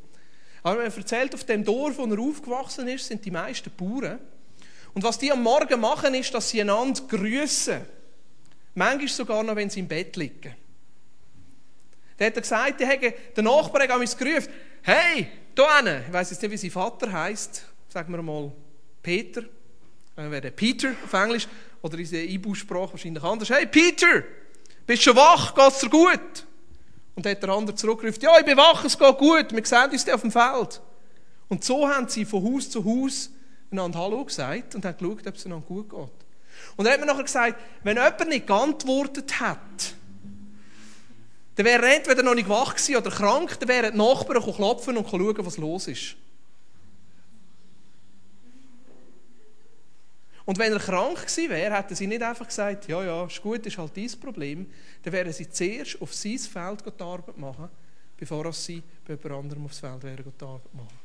Aber 0.65 0.83
er 0.83 0.97
erzählt, 0.97 1.35
auf 1.35 1.45
dem 1.45 1.63
Dorf, 1.63 1.99
wo 1.99 2.07
er 2.07 2.19
aufgewachsen 2.19 2.89
ist, 2.89 3.07
sind 3.07 3.23
die 3.25 3.31
meisten 3.31 3.71
Bauern. 3.77 4.19
Und 4.95 5.05
was 5.05 5.19
die 5.19 5.31
am 5.31 5.43
Morgen 5.43 5.79
machen, 5.79 6.15
ist, 6.15 6.33
dass 6.33 6.49
sie 6.49 6.63
einander 6.63 7.03
grüßen. 7.03 7.83
Manchmal 8.75 9.09
sogar 9.09 9.43
noch, 9.43 9.55
wenn 9.55 9.69
sie 9.69 9.81
im 9.81 9.89
Bett 9.89 10.17
liegen. 10.17 10.55
Der 12.19 12.29
hat 12.29 12.35
gesagt, 12.35 12.81
die 12.81 12.87
haben, 12.87 13.13
der 13.37 13.43
Nachbar 13.43 13.87
hat 13.87 13.99
mich 13.99 14.17
gerufen, 14.17 14.49
hey, 14.83 15.29
da 15.55 15.81
ich 15.81 16.13
weiß 16.13 16.31
jetzt 16.31 16.43
nicht, 16.43 16.51
wie 16.51 16.57
sein 16.57 16.71
Vater 16.71 17.13
heißt, 17.13 17.65
sagen 17.89 18.13
wir 18.13 18.23
mal 18.23 18.51
Peter, 19.03 19.43
äh, 20.17 20.31
wäre 20.31 20.51
Peter 20.51 20.93
auf 21.05 21.13
Englisch, 21.13 21.47
oder 21.83 21.99
in 21.99 22.11
der 22.11 22.25
Ibu-Sprache 22.25 22.93
wahrscheinlich 22.93 23.23
anders. 23.23 23.51
Hey 23.51 23.67
Peter, 23.67 24.23
bist 24.87 25.03
du 25.03 25.11
schon 25.11 25.17
wach, 25.17 25.55
geht's 25.55 25.81
dir 25.81 25.91
gut? 25.91 26.47
Und 27.15 27.27
hat 27.27 27.43
der 27.43 27.51
andere 27.51 27.77
zurückgerufen, 27.77 28.23
ja, 28.23 28.39
ich 28.39 28.45
bin 28.45 28.57
wach, 28.57 28.85
es 28.85 28.99
geht 28.99 29.19
gut, 29.19 29.53
wir 29.53 29.65
sehen 29.65 29.91
uns 29.91 30.09
auf 30.09 30.21
dem 30.21 30.33
Feld. 30.33 30.81
Und 31.49 31.63
so 31.63 31.89
haben 31.89 32.09
sie 32.09 32.25
von 32.25 32.43
Haus 32.43 32.69
zu 32.69 32.85
Haus 32.85 33.31
einander 33.71 33.99
Hallo 33.99 34.25
gesagt 34.25 34.75
und 34.75 34.85
haben 34.85 34.97
geschaut, 34.97 35.27
ob 35.27 35.35
es 35.35 35.47
einander 35.47 35.67
gut 35.67 35.91
geht. 35.91 35.99
Und 36.77 36.85
dann 36.85 36.93
hat 36.93 37.01
man 37.01 37.09
nachher 37.09 37.25
gesagt, 37.25 37.61
wenn 37.83 37.97
jemand 37.97 38.29
nicht 38.29 38.47
geantwortet 38.47 39.41
hat, 39.41 39.59
dann 41.57 41.67
wäre 41.67 41.87
er 41.87 41.97
entweder 41.97 42.23
noch 42.23 42.35
nicht 42.35 42.49
wach 42.49 42.75
gewesen 42.75 42.97
oder 42.97 43.11
krank, 43.11 43.59
dann 43.61 43.69
wären 43.69 43.93
die 43.93 43.99
Nachbarn 43.99 44.43
klopfen 44.43 44.97
und 44.97 45.09
schauen, 45.09 45.47
was 45.47 45.57
los 45.57 45.87
ist. 45.89 46.17
Und 50.47 50.59
wenn 50.59 50.73
er 50.73 50.79
krank 50.79 51.17
gewesen 51.17 51.51
wäre, 51.51 51.75
hätten 51.75 51.95
sie 51.95 52.07
nicht 52.07 52.23
einfach 52.23 52.47
gesagt, 52.47 52.87
ja, 52.89 53.03
ja, 53.03 53.25
ist 53.25 53.41
gut, 53.41 53.65
ist 53.65 53.79
halt 53.79 53.97
dein 53.97 54.11
Problem. 54.21 54.67
Dann 55.03 55.13
wären 55.13 55.33
sie 55.33 55.49
zuerst 55.49 56.01
auf 56.03 56.15
sein 56.15 56.39
Feld 56.39 56.85
die 56.85 57.03
Arbeit 57.03 57.39
machen, 57.39 57.69
bevor 58.17 58.53
sie 58.53 58.83
bei 59.07 59.15
jemand 59.15 59.45
anderem 59.45 59.65
aufs 59.65 59.79
Feld 59.79 60.03
wären 60.03 60.33
die 60.39 60.45
Arbeit 60.45 60.75
machen. 60.75 60.99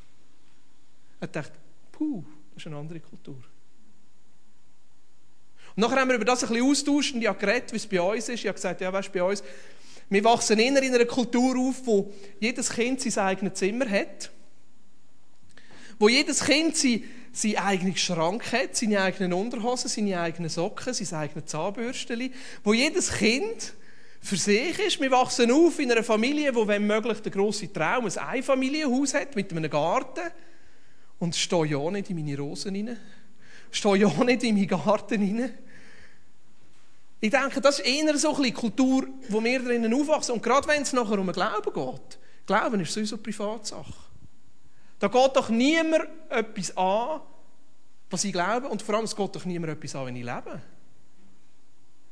Er 1.22 1.28
dachte, 1.28 1.54
puh, 1.92 2.24
das 2.54 2.64
ist 2.64 2.68
eine 2.68 2.78
andere 2.78 3.00
Kultur. 3.00 3.42
Und 5.76 5.82
nachher 5.82 6.02
haben 6.02 6.10
wir 6.10 6.16
über 6.16 6.26
das 6.26 6.44
ein 6.44 6.50
bisschen 6.50 6.70
austauscht 6.70 7.14
und 7.14 7.22
ich 7.22 7.28
habe 7.28 7.40
geredet, 7.40 7.72
wie 7.72 7.78
es 7.78 7.88
bei 7.88 8.02
uns 8.02 8.28
ist. 8.28 8.40
Ich 8.40 8.48
habe 8.48 8.56
gesagt, 8.56 8.82
ja, 8.82 8.92
weißt 8.92 9.14
bei 9.14 9.24
uns, 9.24 9.44
wir 10.10 10.24
wachsen 10.24 10.60
in 10.60 10.76
einer 10.76 11.06
Kultur 11.06 11.58
auf, 11.58 11.86
wo 11.86 12.12
jedes 12.40 12.70
Kind 12.70 13.00
sein 13.00 13.26
eigenes 13.26 13.54
Zimmer 13.54 13.90
hat. 13.90 14.32
Wo 16.00 16.10
jedes 16.10 16.44
Kind 16.44 16.76
sein 16.76 17.04
seinen 17.32 17.58
eigenen 17.58 17.96
Schrank 17.96 18.52
hat, 18.52 18.76
seine 18.76 19.02
eigenen 19.02 19.34
Unterhosen, 19.34 19.90
seine 19.90 20.20
eigenen 20.20 20.50
Socken, 20.50 20.94
sein 20.94 21.20
eigenes 21.20 21.46
Zahnbürstchen, 21.46 22.34
wo 22.64 22.74
jedes 22.74 23.12
Kind 23.12 23.74
für 24.22 24.38
sich 24.38 24.78
ist. 24.80 25.00
Wir 25.00 25.12
wachsen 25.12 25.52
auf 25.52 25.80
in 25.80 25.92
einer 25.92 26.04
Familie, 26.04 26.54
wo 26.54 26.68
wenn 26.68 26.86
möglich 26.86 27.20
der 27.22 27.32
grosse 27.32 27.72
Traum 27.72 28.06
ein 28.06 28.18
Einfamilienhaus 28.18 29.14
hat 29.14 29.36
mit 29.36 29.52
einem 29.52 29.70
Garten 29.70 30.32
und 31.20 31.36
stehe 31.36 31.66
ja 31.66 31.92
nicht 31.92 32.10
in 32.10 32.18
meine 32.18 32.38
Rosen 32.38 32.76
rein, 32.76 32.98
stehe 33.72 33.98
ja 33.98 34.24
nicht 34.24 34.44
in 34.44 34.56
meinen 34.56 34.68
Garten 34.68 35.22
rein. 35.22 35.54
Ich 37.22 37.32
denke, 37.32 37.60
das 37.60 37.80
ist 37.80 37.86
eher 37.86 38.18
so 38.18 38.36
eine 38.36 38.52
Kultur, 38.54 39.08
wo 39.28 39.44
wir 39.44 39.62
drinnen 39.62 39.94
aufwachsen. 39.94 40.36
Und 40.36 40.44
gerade 40.44 40.68
wenn 40.70 40.84
es 40.84 40.94
nachher 40.94 41.20
um 41.20 41.32
Glauben 41.32 41.74
geht, 41.74 42.20
Glauben 42.46 42.80
ist 42.80 42.94
sowieso 42.94 43.18
Privatsache. 43.18 44.09
Da 45.00 45.08
geht 45.08 45.36
doch 45.36 45.50
niemand 45.50 46.08
etwas 46.30 46.76
an, 46.78 47.22
was 48.10 48.24
ich 48.24 48.34
glaube, 48.34 48.68
und 48.68 48.82
vor 48.82 48.96
allem 48.96 49.06
es 49.06 49.16
geht 49.16 49.36
doch 49.36 49.46
niemand 49.46 49.74
etwas 49.74 49.96
an, 49.96 50.08
wenn 50.08 50.16
ich 50.16 50.26
lebe. 50.26 50.62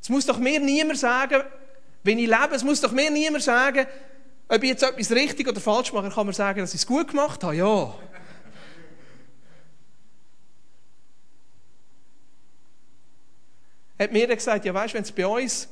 Es 0.01 0.09
muss 0.09 0.25
doch 0.25 0.37
mir 0.37 0.59
niemand 0.59 0.99
sagen, 0.99 1.43
wenn 2.03 2.17
ich 2.17 2.27
lebe, 2.27 2.55
es 2.55 2.63
muss 2.63 2.79
doch 2.79 2.91
mir 2.91 3.11
niemand 3.11 3.43
sagen, 3.43 3.85
ob 4.47 4.63
ich 4.63 4.69
jetzt 4.69 4.83
etwas 4.83 5.11
richtig 5.11 5.47
oder 5.47 5.59
falsch 5.59 5.91
mache, 5.91 6.09
kann 6.09 6.25
man 6.25 6.33
sagen, 6.33 6.59
dass 6.61 6.73
ich 6.73 6.81
es 6.81 6.87
gut 6.87 7.09
gemacht 7.09 7.43
habe. 7.43 7.55
Ja. 7.55 7.93
hat 13.99 14.11
mir 14.11 14.27
gesagt, 14.27 14.63
ja 14.65 14.73
weißt, 14.73 14.93
wenn 14.93 15.03
es 15.03 15.11
bei 15.11 15.25
uns 15.25 15.67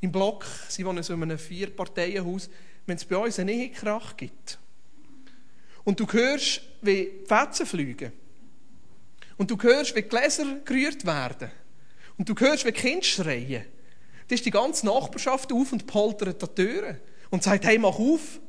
im 0.00 0.10
Block, 0.10 0.44
sie 0.68 0.84
wohnen 0.84 1.02
so 1.02 1.14
in 1.14 1.22
einem 1.22 1.38
Vier-Parteien-Haus, 1.38 2.48
wenn 2.86 2.96
es 2.96 3.04
bei 3.04 3.16
uns 3.16 3.38
einen 3.38 3.50
Ehekrach 3.50 4.16
gibt, 4.16 4.58
und 5.84 6.00
du 6.00 6.06
hörst, 6.06 6.60
wie 6.82 7.10
Fetzen 7.26 7.66
fliegen. 7.66 8.12
Und 9.36 9.50
du 9.50 9.56
hörst, 9.60 9.94
wie 9.94 10.02
Gläser 10.02 10.44
gerührt 10.64 11.06
werden. 11.06 11.50
Und 12.16 12.28
du 12.28 12.34
hörst, 12.34 12.64
wie 12.66 12.72
Kinder 12.72 13.04
schreien. 13.04 13.64
Dann 14.26 14.34
ist 14.34 14.44
die 14.44 14.50
ganze 14.50 14.84
Nachbarschaft 14.84 15.52
auf 15.52 15.72
und 15.72 15.86
poltert 15.86 16.42
an 16.42 16.50
die 16.56 16.62
Türen. 16.62 17.00
Und 17.30 17.42
sagt, 17.42 17.64
hey, 17.64 17.78
mach 17.78 17.98
auf. 17.98 18.40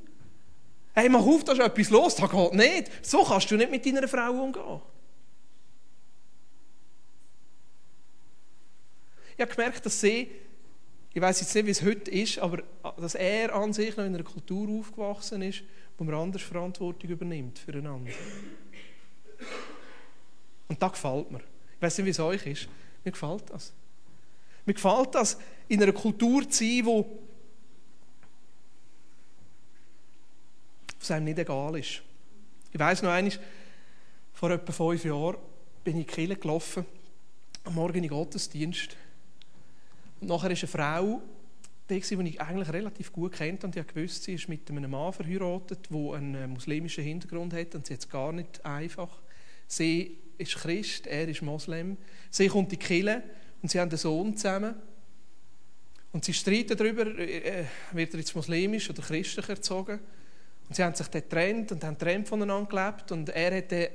Hey, 0.94 1.08
mach 1.08 1.26
auf, 1.26 1.44
da 1.44 1.54
ist 1.54 1.60
etwas 1.60 1.90
los. 1.90 2.16
Das 2.16 2.30
geht 2.30 2.54
nicht. 2.54 3.06
So 3.06 3.24
kannst 3.24 3.50
du 3.52 3.56
nicht 3.56 3.72
mit 3.72 3.86
deiner 3.86 4.08
Frau 4.08 4.32
umgehen. 4.32 4.82
Ich 9.38 9.42
habe 9.42 9.56
gemerkt, 9.56 9.86
dass 9.86 10.02
sie, 10.02 10.30
ich 11.14 11.22
weiß 11.22 11.40
jetzt 11.40 11.56
nicht, 11.56 11.66
wie 11.66 11.72
es 11.72 11.82
heute 11.82 12.12
ist, 12.12 12.40
aber 12.40 12.62
dass 12.98 13.16
er 13.16 13.56
an 13.56 13.72
sich 13.72 13.96
noch 13.96 14.04
in 14.04 14.14
einer 14.14 14.24
Kultur 14.24 14.68
aufgewachsen 14.80 15.42
ist, 15.44 15.64
wo 16.00 16.06
man 16.06 16.16
anders 16.16 16.42
Verantwortung 16.42 17.10
übernimmt 17.10 17.60
füreinander. 17.60 18.12
Und 20.70 20.82
das 20.82 20.92
gefällt 20.94 21.30
mir. 21.30 21.40
Ich 21.40 21.82
weiß 21.82 21.98
nicht, 21.98 22.06
wie 22.06 22.12
es 22.12 22.20
euch 22.20 22.46
ist. 22.46 22.70
Mir 23.04 23.12
gefällt 23.12 23.50
das. 23.50 23.74
Mir 24.66 24.74
gefällt 24.74 25.14
das, 25.14 25.38
in 25.68 25.84
einer 25.84 25.92
Kultur 25.92 26.50
zu 26.50 26.64
sein, 26.64 26.86
wo 26.86 27.20
was 31.00 31.12
einem 31.12 31.26
nicht 31.26 31.40
egal 31.40 31.78
ist. 31.78 32.02
Ich 32.72 32.80
weiss 32.80 33.02
noch 33.02 33.12
einmal, 33.12 33.34
vor 34.34 34.52
etwa 34.52 34.72
fünf 34.72 35.04
Jahren 35.04 35.38
bin 35.84 35.96
ich 35.96 36.02
in 36.02 36.08
die 36.08 36.14
Kirche 36.14 36.36
gelaufen, 36.36 36.86
am 37.66 37.76
Morgen 37.76 37.96
in 37.96 38.04
den 38.04 38.10
Gottesdienst. 38.10 38.96
Und 40.22 40.28
nachher 40.28 40.52
ist 40.52 40.64
eine 40.64 40.68
Frau 40.68 41.22
die 41.90 41.98
ich 41.98 42.42
eigentlich 42.42 42.72
relativ 42.72 43.12
gut 43.12 43.34
kennt 43.34 43.64
und 43.64 43.76
ich 43.76 43.96
wusste, 43.96 44.26
sie 44.26 44.34
ist 44.36 44.48
mit 44.48 44.70
einem 44.70 44.92
Mann 44.92 45.12
verheiratet, 45.12 45.90
der 45.90 46.14
einen 46.14 46.36
äh, 46.36 46.48
muslimischen 46.48 47.04
Hintergrund 47.04 47.54
hat 47.54 47.74
und 47.76 47.88
sie 47.88 47.94
hat 47.94 48.02
es 48.02 48.10
gar 48.10 48.32
nicht 48.32 48.64
einfach. 48.66 49.22
Sie 49.68 50.18
ist 50.38 50.56
Christ, 50.56 51.08
er 51.08 51.28
ist 51.28 51.42
Moslem. 51.42 51.98
Sie 52.30 52.48
kommt 52.48 52.72
in 52.72 52.80
die 52.80 52.86
Kirche 52.86 53.24
und 53.62 53.70
sie 53.70 53.80
haben 53.80 53.90
einen 53.90 53.98
Sohn 53.98 54.36
zusammen. 54.38 54.76
Und 56.12 56.26
sie 56.26 56.34
streiten 56.34 56.78
darüber, 56.78 57.06
äh, 57.20 57.62
äh, 57.62 57.66
wird 57.92 58.14
er 58.14 58.20
jetzt 58.20 58.36
muslimisch 58.36 58.90
oder 58.90 59.02
christlich 59.02 59.50
erzogen. 59.50 60.00
Und 60.68 60.76
sie 60.76 60.84
haben 60.84 60.96
sich 60.96 61.08
dann 61.08 61.22
getrennt 61.22 61.72
und 61.72 61.84
haben 61.84 61.98
getrennt 61.98 62.28
voneinander 62.28 62.70
gelebt. 62.70 63.12
Und 63.12 63.30
er 63.30 63.58
hat 63.58 63.72
den, 63.72 63.88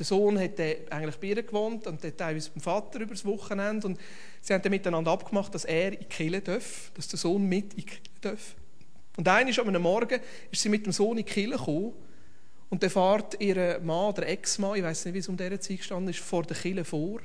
der 0.00 0.06
Sohn 0.06 0.38
hat 0.40 0.58
eigentlich 0.58 1.16
bei 1.16 1.26
ihr 1.28 1.42
gewohnt 1.42 1.86
und 1.86 2.02
der 2.02 2.16
teilweise 2.16 2.50
beim 2.50 2.62
Vater 2.62 3.00
über 3.00 3.12
das 3.12 3.24
Wochenende. 3.24 3.86
Und 3.86 4.00
sie 4.40 4.54
haben 4.54 4.62
dann 4.62 4.70
miteinander 4.70 5.10
abgemacht, 5.10 5.54
dass 5.54 5.66
er 5.66 5.92
in 5.92 6.06
die 6.08 6.40
darf, 6.40 6.90
dass 6.94 7.06
der 7.08 7.18
Sohn 7.18 7.46
mit 7.46 7.74
in 7.74 7.84
die 7.84 8.20
darf. 8.22 8.54
Und 9.16 9.28
eines 9.28 9.58
am 9.58 9.82
Morgen 9.82 10.20
ist 10.50 10.62
sie 10.62 10.70
mit 10.70 10.86
dem 10.86 10.92
Sohn 10.92 11.18
in 11.18 11.24
die 11.24 11.30
Kirche 11.30 11.50
gekommen 11.50 11.92
und 12.70 12.82
dann 12.82 12.90
fährt 12.90 13.40
ihr 13.40 13.80
Mann 13.80 14.10
oder 14.10 14.26
Ex-Mann, 14.26 14.76
ich 14.76 14.82
weiß 14.82 15.04
nicht, 15.04 15.14
wie 15.14 15.18
es 15.18 15.28
um 15.28 15.36
diese 15.36 15.58
Zeit 15.60 15.78
gestanden 15.78 16.08
ist, 16.08 16.20
vor 16.20 16.44
der 16.44 16.56
Kirche 16.56 16.84
vor. 16.84 17.20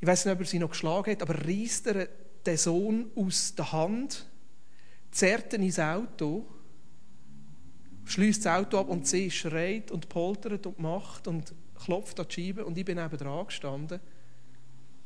Ich 0.00 0.06
weiß 0.06 0.26
nicht, 0.26 0.34
ob 0.34 0.40
er 0.40 0.46
sie 0.46 0.58
noch 0.58 0.70
geschlagen 0.70 1.10
hat, 1.10 1.22
aber 1.22 1.34
reißt 1.34 1.86
er 1.88 2.08
den 2.46 2.56
Sohn 2.56 3.10
aus 3.16 3.54
der 3.56 3.72
Hand, 3.72 4.26
zerrt 5.10 5.54
ihn 5.54 5.62
ins 5.62 5.78
Auto 5.80 6.46
schließt 8.04 8.44
das 8.44 8.52
Auto 8.52 8.78
ab 8.78 8.88
und 8.88 9.06
sie 9.06 9.30
schreit 9.30 9.90
und 9.90 10.08
poltert 10.08 10.66
und 10.66 10.78
macht 10.78 11.26
und 11.26 11.54
klopft 11.84 12.20
an 12.20 12.26
die 12.28 12.34
Scheibe 12.34 12.64
und 12.64 12.76
ich 12.76 12.84
bin 12.84 12.98
neben 12.98 13.16
dran 13.16 13.46
gestanden 13.46 14.00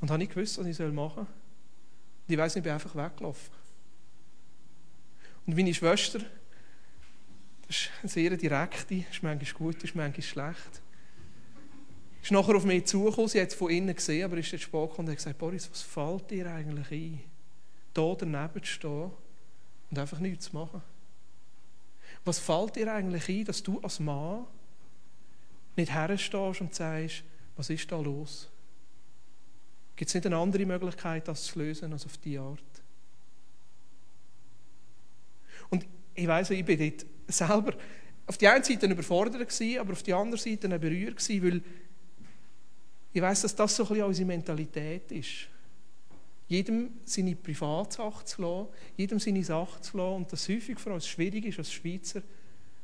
und 0.00 0.10
habe 0.10 0.18
nicht 0.18 0.34
gewusst, 0.34 0.58
was 0.58 0.66
ich 0.66 0.78
machen 0.78 0.94
soll. 0.94 1.26
Und 1.26 2.32
ich 2.32 2.38
weiß 2.38 2.54
nicht, 2.54 2.60
ich 2.60 2.64
bin 2.64 2.72
einfach 2.72 2.94
weggelaufen. 2.94 3.54
Und 5.46 5.56
meine 5.56 5.72
Schwester, 5.72 6.20
das 7.66 7.76
ist 7.76 7.90
eine 8.02 8.08
sehr 8.08 8.36
direkte, 8.36 8.96
ist 9.10 9.22
manchmal 9.22 9.52
gut, 9.52 9.82
ist 9.82 9.94
manchmal 9.94 10.22
schlecht, 10.22 10.82
ist 12.22 12.32
nachher 12.32 12.56
auf 12.56 12.64
mich 12.64 12.84
zugekommen, 12.84 13.28
sie 13.28 13.40
hat 13.40 13.48
es 13.48 13.54
von 13.54 13.70
innen 13.70 13.94
gesehen, 13.94 14.24
aber 14.24 14.36
ist 14.36 14.50
jetzt 14.50 14.66
gekommen 14.66 14.92
und 14.98 15.08
hat 15.08 15.16
gesagt, 15.16 15.38
Boris, 15.38 15.70
was 15.70 15.82
fällt 15.82 16.30
dir 16.30 16.52
eigentlich 16.52 16.90
ein, 16.90 17.20
da 17.94 18.14
daneben 18.18 18.62
zu 18.62 18.70
stehen 18.70 19.10
und 19.90 19.98
einfach 19.98 20.18
nichts 20.18 20.46
zu 20.46 20.56
machen? 20.56 20.82
Was 22.28 22.40
fällt 22.40 22.76
dir 22.76 22.92
eigentlich 22.92 23.26
ein, 23.26 23.44
dass 23.46 23.62
du 23.62 23.80
als 23.80 24.00
Mann 24.00 24.44
nicht 25.76 25.90
herstehst 25.90 26.60
und 26.60 26.74
sagst, 26.74 27.22
was 27.56 27.70
ist 27.70 27.90
da 27.90 27.98
los? 27.98 28.50
Gibt 29.96 30.10
es 30.10 30.14
nicht 30.14 30.26
eine 30.26 30.36
andere 30.36 30.66
Möglichkeit, 30.66 31.26
das 31.26 31.44
zu 31.44 31.58
lösen, 31.58 31.90
als 31.90 32.04
auf 32.04 32.18
diese 32.18 32.40
Art? 32.42 32.82
Und 35.70 35.86
ich 36.14 36.26
weiß, 36.26 36.50
ich 36.50 36.66
bin 36.66 36.78
dort 36.78 37.06
selber 37.28 37.72
auf 38.26 38.36
die 38.36 38.46
einen 38.46 38.62
Seite 38.62 38.84
überfordert 38.84 39.48
gewesen, 39.48 39.80
aber 39.80 39.92
auf 39.92 40.02
die 40.02 40.12
andere 40.12 40.38
Seite 40.38 40.68
berührt 40.78 41.16
gewesen, 41.16 41.42
weil 41.42 41.62
ich 43.10 43.22
weiß, 43.22 43.40
dass 43.40 43.56
das 43.56 43.74
so 43.74 43.84
ein 43.84 43.88
bisschen 43.88 44.04
unsere 44.04 44.26
Mentalität 44.26 45.10
ist 45.12 45.48
jedem 46.48 46.90
seine 47.04 47.36
Privatsache 47.36 48.24
zu 48.24 48.42
lassen, 48.42 48.68
jedem 48.96 49.20
seine 49.20 49.44
Sache 49.44 49.80
zu 49.80 49.96
lassen 49.98 50.16
und 50.16 50.32
das 50.32 50.48
häufig 50.48 50.80
für 50.80 50.92
uns 50.92 51.06
schwierig 51.06 51.44
ist, 51.44 51.58
als 51.58 51.72
Schweizer 51.72 52.22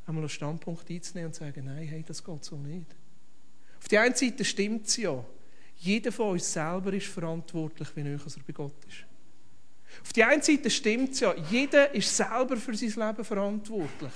einmal 0.06 0.22
einen 0.22 0.28
Standpunkt 0.28 0.88
einzunehmen 0.90 1.28
und 1.28 1.34
zu 1.34 1.44
sagen, 1.44 1.64
nein, 1.64 1.88
hey, 1.88 2.04
das 2.06 2.22
geht 2.22 2.44
so 2.44 2.56
nicht. 2.56 2.94
Auf 3.78 3.88
der 3.88 4.02
einen 4.02 4.14
Seite 4.14 4.44
stimmt 4.44 4.86
es 4.86 4.96
ja. 4.98 5.24
Jeder 5.76 6.12
von 6.12 6.32
uns 6.32 6.52
selber 6.52 6.92
ist 6.92 7.06
verantwortlich, 7.06 7.88
wie 7.96 8.02
näher 8.02 8.18
er 8.18 8.42
bei 8.46 8.52
Gott 8.52 8.84
ist. 8.86 9.04
Auf 10.02 10.12
der 10.12 10.28
einen 10.28 10.42
Seite 10.42 10.70
stimmt 10.70 11.12
es 11.12 11.20
ja. 11.20 11.34
Jeder 11.50 11.94
ist 11.94 12.14
selber 12.14 12.56
für 12.56 12.76
sein 12.76 13.06
Leben 13.08 13.24
verantwortlich. 13.24 14.12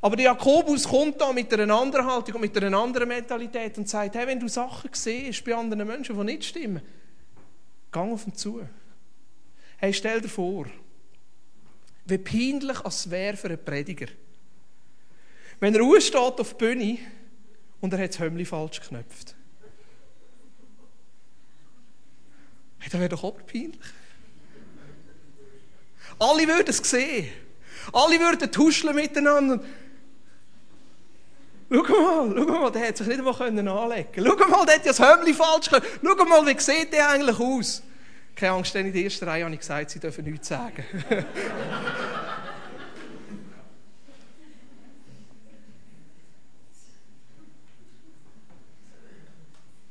Aber 0.00 0.20
Jakobus 0.20 0.84
kommt 0.86 1.20
da 1.20 1.32
mit 1.32 1.52
einer 1.52 1.74
anderen 1.74 2.06
Haltung 2.06 2.36
und 2.36 2.40
mit 2.42 2.56
einer 2.56 2.76
anderen 2.78 3.08
Mentalität 3.08 3.78
und 3.78 3.88
sagt, 3.88 4.14
hey, 4.14 4.26
wenn 4.26 4.40
du 4.40 4.48
Sachen 4.48 4.90
siehst 4.92 5.44
bei 5.44 5.54
anderen 5.54 5.86
Menschen, 5.86 6.16
die 6.16 6.24
nicht 6.24 6.44
stimmen, 6.44 6.82
Gang 7.90 8.12
auf 8.12 8.26
ihn 8.26 8.34
zu. 8.34 8.66
Hey, 9.78 9.92
stell 9.92 10.20
dir 10.20 10.28
vor, 10.28 10.66
wie 12.06 12.18
peinlich 12.18 12.78
es 12.84 13.10
wäre 13.10 13.36
für 13.36 13.48
einen 13.48 13.64
Prediger, 13.64 14.06
wenn 15.60 15.74
er 15.74 16.00
steht 16.00 16.16
auf 16.16 16.54
die 16.54 16.64
Bühne 16.64 16.98
und 17.80 17.92
er 17.92 17.98
hat 18.02 18.10
das 18.10 18.20
Hömmli 18.20 18.44
falsch 18.44 18.80
geknöpft. 18.80 19.34
Hey, 22.78 22.90
das 22.90 23.00
wäre 23.00 23.08
doch 23.08 23.24
auch 23.24 23.38
peinlich. 23.46 23.80
Alle 26.18 26.46
würden 26.46 26.68
es 26.68 26.78
sehen. 26.78 27.28
Alle 27.92 28.18
würden 28.18 28.50
tuscheln 28.50 28.94
miteinander. 28.94 29.62
Schau 31.68 31.82
mal, 31.82 32.32
schau 32.36 32.44
mal, 32.44 32.70
der 32.70 32.88
hat 32.88 32.96
sich 32.96 33.06
nicht 33.08 33.18
einmal 33.18 33.34
anlegen 33.42 34.12
können. 34.12 34.26
Schau 34.38 34.48
mal, 34.48 34.64
der 34.66 34.76
hat 34.76 34.84
ja 34.84 34.92
das 34.92 35.00
Hömmli 35.00 35.34
falsch 35.34 35.68
gemacht. 35.68 35.86
Schau 36.02 36.24
mal, 36.24 36.46
wie 36.46 36.60
sieht 36.60 36.92
der 36.92 37.10
eigentlich 37.10 37.38
aus? 37.38 37.82
Keine 38.36 38.52
Angst, 38.52 38.74
denn 38.74 38.86
in 38.86 38.92
der 38.92 39.02
ersten 39.02 39.24
Reihe 39.24 39.44
habe 39.44 39.54
ich 39.54 39.60
gesagt, 39.60 39.90
sie 39.90 39.98
dürfen 39.98 40.24
nichts 40.24 40.48
sagen. 40.48 40.84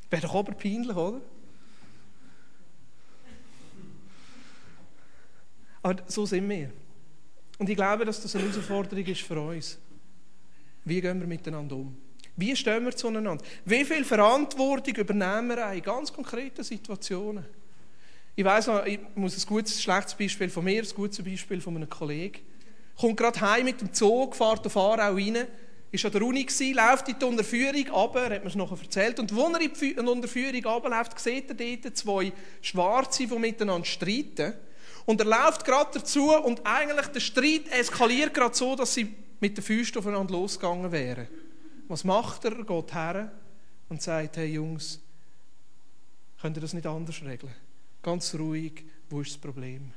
Wäre 0.09 0.21
doch 0.21 0.35
aber 0.35 0.53
peinlich, 0.53 0.95
oder? 0.95 1.19
Aber 5.81 6.01
so 6.07 6.25
sind 6.25 6.47
wir. 6.47 6.71
Und 7.57 7.69
ich 7.69 7.75
glaube, 7.75 8.05
dass 8.05 8.21
das 8.21 8.35
eine 8.35 8.49
Herausforderung 8.49 9.05
ist 9.05 9.21
für 9.21 9.39
uns. 9.39 9.77
Wie 10.85 11.01
gehen 11.01 11.19
wir 11.19 11.27
miteinander 11.27 11.75
um? 11.75 11.97
Wie 12.37 12.55
stehen 12.55 12.85
wir 12.85 12.95
zueinander? 12.95 13.43
Wie 13.65 13.83
viel 13.83 14.05
Verantwortung 14.05 14.95
übernehmen 14.95 15.49
wir 15.49 15.71
in 15.71 15.81
ganz 15.81 16.13
konkreten 16.13 16.63
Situationen? 16.63 17.45
Ich 18.35 18.43
weiß 18.43 18.67
noch, 18.67 18.85
ich 18.85 18.99
muss 19.15 19.37
ein 19.37 19.47
gutes, 19.47 19.81
schlechtes 19.81 20.13
Beispiel 20.13 20.49
von 20.49 20.63
mir, 20.63 20.83
ein 20.83 20.89
gutes 20.95 21.23
Beispiel 21.23 21.59
von 21.61 21.75
einem 21.75 21.89
Kollegen. 21.89 22.41
Kommt 22.99 23.17
gerade 23.17 23.41
heim 23.41 23.65
mit 23.65 23.81
dem 23.81 23.93
Zug, 23.93 24.35
fährt 24.35 24.65
auf 24.65 24.77
Aarau 24.77 25.13
rein, 25.13 25.47
ist 25.91 26.05
an 26.05 26.11
der 26.11 26.21
Uni 26.21 26.43
gewesen, 26.43 26.75
läuft 26.75 27.07
in 27.07 27.17
die 27.17 27.25
Unterführung 27.25 27.87
runter, 27.89 28.29
hat 28.29 28.43
mir 28.43 28.49
es 28.49 28.55
nachher 28.55 28.77
erzählt, 28.81 29.19
und 29.19 29.33
wo 29.33 29.47
er 29.47 29.61
in 29.61 29.71
die 29.73 29.95
Unterführung 29.95 30.65
runterläuft, 30.65 31.17
sieht 31.17 31.49
er 31.49 31.55
dort 31.55 31.97
zwei 31.97 32.33
Schwarze, 32.61 33.25
die 33.25 33.39
miteinander 33.39 33.85
streiten. 33.85 34.53
Und 35.05 35.21
er 35.21 35.27
läuft 35.27 35.63
gerade 35.63 35.99
dazu 35.99 36.35
und 36.35 36.61
eigentlich 36.65 37.07
der 37.07 37.19
Streit 37.21 37.71
eskaliert 37.71 38.33
gerade 38.33 38.55
so, 38.55 38.75
dass 38.75 38.93
sie 38.93 39.13
mit 39.45 39.57
den 39.57 39.63
Füßen 39.63 39.99
aufeinander 39.99 40.33
losgegangen 40.33 40.91
wären. 40.91 41.27
Was 41.87 42.03
macht 42.03 42.45
er? 42.45 42.57
Er 42.57 42.63
geht 42.63 42.93
her 42.95 43.31
und 43.89 44.01
sagt, 44.01 44.37
hey 44.37 44.47
Jungs, 44.47 44.99
könnt 46.41 46.57
ihr 46.57 46.61
das 46.61 46.73
nicht 46.73 46.87
anders 46.87 47.21
regeln? 47.21 47.53
Ganz 48.01 48.33
ruhig, 48.33 48.83
wo 49.07 49.21
ist 49.21 49.33
das 49.33 49.37
Problem? 49.37 49.91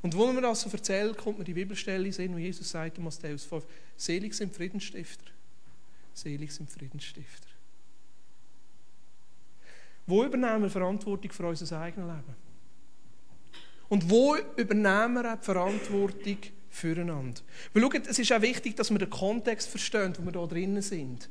Und 0.00 0.16
wo 0.16 0.32
man 0.32 0.42
das 0.42 0.62
so 0.62 0.70
erzählt, 0.70 1.18
kommt 1.18 1.36
man 1.36 1.44
die 1.44 1.52
Bibelstelle 1.52 2.10
sehen, 2.10 2.32
wo 2.32 2.38
Jesus 2.38 2.70
sagt, 2.70 2.98
Matthäus 2.98 3.44
5, 3.44 3.66
selig 3.98 4.32
sind 4.32 4.54
Friedensstifter. 4.54 5.30
Selig 6.14 6.50
sind 6.52 6.70
Friedensstifter. 6.70 7.48
Wo 10.06 10.24
übernehmen 10.24 10.62
wir 10.62 10.70
Verantwortung 10.70 11.30
für 11.30 11.46
unser 11.46 11.78
eigenes 11.78 12.08
Leben? 12.08 12.36
Und 13.90 14.08
wo 14.08 14.34
übernehmen 14.56 15.14
wir 15.14 15.34
auch 15.34 15.38
die 15.38 15.44
Verantwortung 15.44 16.38
füreinander. 16.78 17.40
Weil 17.72 17.82
schaut, 17.82 18.06
es 18.06 18.18
ist 18.18 18.32
auch 18.32 18.40
wichtig, 18.40 18.76
dass 18.76 18.90
wir 18.90 18.98
den 18.98 19.10
Kontext 19.10 19.68
verstehen, 19.68 20.14
wo 20.18 20.24
wir 20.24 20.32
da 20.32 20.46
drinnen 20.46 20.82
sind. 20.82 21.28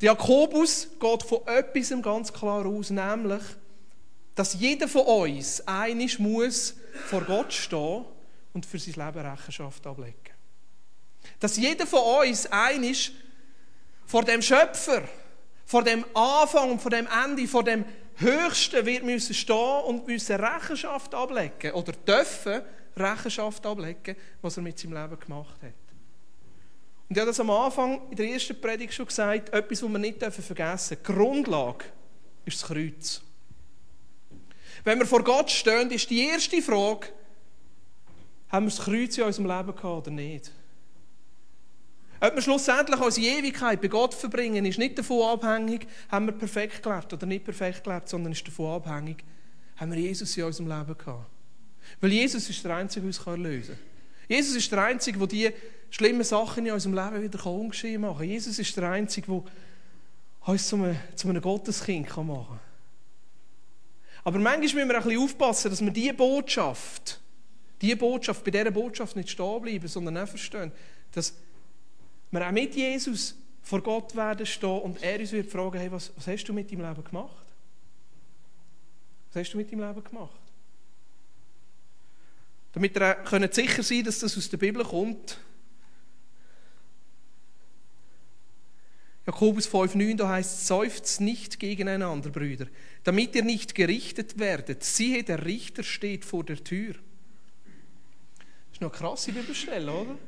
Der 0.00 0.06
Jakobus 0.06 0.88
geht 0.98 1.22
von 1.22 1.46
etwas 1.46 2.02
ganz 2.02 2.32
klar 2.32 2.66
aus, 2.66 2.90
nämlich, 2.90 3.42
dass 4.34 4.54
jeder 4.54 4.88
von 4.88 5.02
uns 5.02 5.66
einig 5.66 6.18
muss 6.18 6.74
vor 7.06 7.22
Gott 7.22 7.52
stehen 7.52 8.04
und 8.52 8.66
für 8.66 8.78
sein 8.78 9.06
Leben 9.06 9.26
Rechenschaft 9.26 9.86
ablegen. 9.86 10.16
Dass 11.40 11.56
jeder 11.56 11.86
von 11.86 12.28
uns 12.28 12.46
einig 12.46 13.12
vor 14.06 14.24
dem 14.24 14.42
Schöpfer, 14.42 15.02
vor 15.64 15.82
dem 15.82 16.04
Anfang 16.14 16.78
vor 16.78 16.90
dem 16.90 17.06
Ende, 17.24 17.48
vor 17.48 17.64
dem 17.64 17.84
Höchsten 18.16 18.86
wird 18.86 19.04
müssen 19.04 19.34
stehen 19.34 19.82
und 19.86 20.06
müssen 20.06 20.36
Rechenschaft 20.36 21.14
ablegen 21.14 21.72
oder 21.72 21.92
dürfen 21.92 22.62
Rechenschaft 22.96 23.64
ablegen, 23.66 24.16
was 24.42 24.56
er 24.56 24.62
mit 24.62 24.78
seinem 24.78 24.94
Leben 24.94 25.18
gemacht 25.18 25.62
hat. 25.62 25.72
Und 27.08 27.16
ich 27.16 27.18
habe 27.18 27.30
das 27.30 27.40
am 27.40 27.50
Anfang 27.50 28.10
in 28.10 28.16
der 28.16 28.28
ersten 28.28 28.60
Predigt 28.60 28.94
schon 28.94 29.06
gesagt, 29.06 29.52
etwas, 29.52 29.82
was 29.82 29.90
wir 29.90 29.98
nicht 29.98 30.18
vergessen 30.18 30.96
dürfen. 30.96 30.98
Die 31.06 31.12
Grundlage 31.12 31.84
ist 32.44 32.62
das 32.62 32.68
Kreuz. 32.68 33.22
Wenn 34.84 34.98
wir 34.98 35.06
vor 35.06 35.22
Gott 35.22 35.50
stehen, 35.50 35.90
ist 35.90 36.10
die 36.10 36.26
erste 36.26 36.60
Frage, 36.62 37.08
haben 38.48 38.66
wir 38.66 38.70
das 38.70 38.84
Kreuz 38.84 39.18
in 39.18 39.24
unserem 39.24 39.46
Leben 39.46 39.74
gehabt 39.74 39.84
oder 39.84 40.10
nicht? 40.10 40.50
Ob 42.20 42.34
wir 42.34 42.42
schlussendlich 42.42 43.00
unsere 43.00 43.26
Ewigkeit 43.38 43.80
bei 43.82 43.88
Gott 43.88 44.14
verbringen, 44.14 44.64
ist 44.64 44.78
nicht 44.78 44.98
davon 44.98 45.28
abhängig, 45.28 45.86
haben 46.10 46.26
wir 46.26 46.32
perfekt 46.32 46.82
gelebt 46.82 47.12
oder 47.12 47.26
nicht 47.26 47.44
perfekt 47.44 47.84
gelebt, 47.84 48.08
sondern 48.08 48.32
ist 48.32 48.46
davon 48.46 48.76
abhängig, 48.76 49.24
haben 49.76 49.92
wir 49.92 50.00
Jesus 50.00 50.36
in 50.36 50.44
unserem 50.44 50.68
Leben 50.68 50.96
gehabt. 50.96 51.33
Weil 52.00 52.12
Jesus 52.12 52.48
ist 52.48 52.64
der 52.64 52.76
Einzige, 52.76 53.00
der 53.00 53.06
uns 53.08 53.26
erlösen 53.26 53.74
kann. 53.74 53.84
Jesus 54.28 54.56
ist 54.56 54.72
der 54.72 54.82
Einzige, 54.82 55.18
der 55.18 55.26
die 55.26 55.50
schlimmen 55.90 56.24
Sachen 56.24 56.66
in 56.66 56.72
unserem 56.72 56.94
Leben 56.94 57.22
wieder 57.22 57.46
ungeschehen 57.46 58.00
machen 58.00 58.18
kann. 58.18 58.28
Jesus 58.28 58.58
ist 58.58 58.76
der 58.76 58.90
Einzige, 58.90 59.26
der 59.26 59.42
uns 60.46 60.68
zu 60.68 60.76
einem, 60.76 60.96
zu 61.14 61.28
einem 61.28 61.42
Gotteskind 61.42 62.08
machen 62.16 62.26
kann. 62.26 62.60
Aber 64.24 64.38
manchmal 64.38 64.58
müssen 64.60 64.76
wir 64.76 64.96
ein 64.96 65.02
bisschen 65.02 65.22
aufpassen, 65.22 65.70
dass 65.70 65.84
wir 65.84 65.90
diese 65.90 66.14
Botschaft, 66.14 67.20
diese 67.80 67.96
Botschaft, 67.96 68.42
bei 68.42 68.50
dieser 68.50 68.70
Botschaft 68.70 69.16
nicht 69.16 69.30
stehen 69.30 69.60
bleiben, 69.60 69.86
sondern 69.86 70.16
auch 70.16 70.28
verstehen, 70.28 70.72
dass 71.12 71.34
wir 72.30 72.46
auch 72.46 72.52
mit 72.52 72.74
Jesus 72.74 73.36
vor 73.62 73.82
Gott 73.82 74.16
werden 74.16 74.46
stehen 74.46 74.80
und 74.80 75.02
er 75.02 75.20
uns 75.20 75.32
wird 75.32 75.50
fragen, 75.50 75.78
hey, 75.78 75.92
was, 75.92 76.10
was 76.16 76.26
hast 76.26 76.44
du 76.44 76.52
mit 76.52 76.70
deinem 76.70 76.82
Leben 76.82 77.04
gemacht? 77.04 77.44
Was 79.32 79.40
hast 79.40 79.52
du 79.52 79.58
mit 79.58 79.70
deinem 79.70 79.80
Leben 79.80 80.04
gemacht? 80.04 80.43
Damit 82.74 82.96
ihr 82.96 83.14
könnt 83.14 83.54
sicher 83.54 83.82
sein 83.82 84.04
dass 84.04 84.18
das 84.18 84.36
aus 84.36 84.48
der 84.48 84.56
Bibel 84.56 84.84
kommt. 84.84 85.38
Jakobus 89.26 89.66
5,9, 89.68 90.16
da 90.16 90.28
heißt 90.28 90.58
es, 90.58 90.66
seufzt 90.66 91.20
nicht 91.20 91.58
gegeneinander, 91.58 92.28
Brüder, 92.28 92.66
damit 93.04 93.34
ihr 93.34 93.42
nicht 93.42 93.74
gerichtet 93.74 94.38
werdet. 94.38 94.84
Siehe, 94.84 95.24
der 95.24 95.46
Richter 95.46 95.82
steht 95.82 96.26
vor 96.26 96.44
der 96.44 96.62
Tür. 96.62 96.92
Das 96.92 98.72
ist 98.72 98.80
noch 98.82 98.92
eine 98.92 98.98
krasse 98.98 99.32
Bibelstelle, 99.32 99.90
oder? 99.90 100.18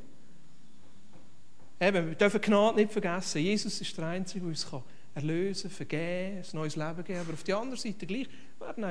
Eben, 1.78 2.08
wir 2.08 2.14
dürfen 2.14 2.40
Gnade 2.40 2.76
nicht 2.76 2.92
vergessen. 2.92 3.42
Jesus 3.42 3.80
ist 3.82 3.98
der 3.98 4.06
Einzige, 4.06 4.40
der 4.40 4.48
uns 4.48 4.66
erlösen 5.14 5.68
kann, 5.68 5.76
vergeben, 5.76 6.38
ein 6.38 6.44
neues 6.52 6.76
Leben 6.76 7.04
geben. 7.04 7.20
Aber 7.20 7.32
auf 7.34 7.44
der 7.44 7.58
anderen 7.58 7.78
Seite 7.78 8.06
gleich 8.06 8.28
werden 8.60 8.84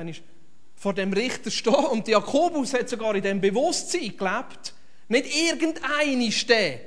vor 0.76 0.92
dem 0.92 1.12
Richter 1.12 1.50
stehen. 1.50 1.74
Und 1.74 2.06
Jakobus 2.06 2.74
hat 2.74 2.88
sogar 2.88 3.14
in 3.14 3.22
dem 3.22 3.40
Bewusstsein 3.40 4.16
gelebt. 4.16 4.74
Nicht 5.08 5.34
irgendeine 5.34 6.30
stehen. 6.30 6.80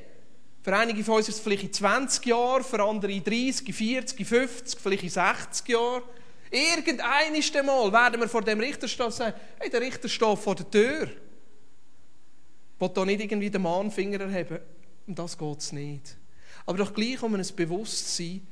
Für 0.62 0.76
einige 0.76 1.04
von 1.04 1.16
uns 1.16 1.30
ist 1.30 1.36
es 1.36 1.42
vielleicht 1.42 1.64
in 1.64 1.74
20 1.74 2.26
Jahren, 2.26 2.64
für 2.64 2.84
andere 2.84 3.12
in 3.12 3.24
30, 3.24 3.74
40, 3.74 4.28
50, 4.28 4.80
vielleicht 4.80 5.04
in 5.04 5.10
60 5.10 5.68
Jahren. 5.70 6.04
Irgendeines 6.52 7.54
Mal 7.54 7.92
werden 7.92 8.20
wir 8.20 8.28
vor 8.28 8.42
dem 8.42 8.60
Richter 8.60 8.88
stehen 8.88 9.06
und 9.08 9.14
sagen, 9.14 9.36
hey, 9.60 9.70
der 9.70 9.82
Richter 9.82 10.10
steht 10.10 10.38
vor 10.38 10.56
der 10.56 10.70
Tür. 10.70 11.04
Ich 11.04 12.82
will 12.82 12.90
da 12.94 13.06
nicht 13.06 13.22
irgendwie 13.22 13.50
den 13.50 13.62
Mahnfinger 13.62 14.22
erheben. 14.22 14.60
Um 15.08 15.16
das 15.16 15.38
geht 15.38 15.60
es 15.60 15.72
nicht. 15.72 16.18
Aber 16.66 16.78
doch 16.78 16.94
gleich 16.94 17.22
um 17.24 17.36
ein 17.36 17.46
Bewusstsein 17.56 18.46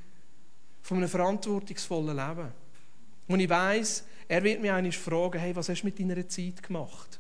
von 0.82 0.98
einem 0.98 1.10
verantwortungsvollen 1.10 2.16
Leben. 2.16 2.52
Und 3.28 3.40
ich 3.40 3.50
weiss, 3.50 4.06
er 4.28 4.44
wird 4.44 4.62
mich 4.62 4.72
eigentlich 4.72 4.98
fragen, 4.98 5.40
hey, 5.40 5.56
was 5.56 5.70
hast 5.70 5.82
du 5.82 5.88
mit 5.88 6.00
deiner 6.00 6.28
Zeit 6.28 6.62
gemacht? 6.62 7.20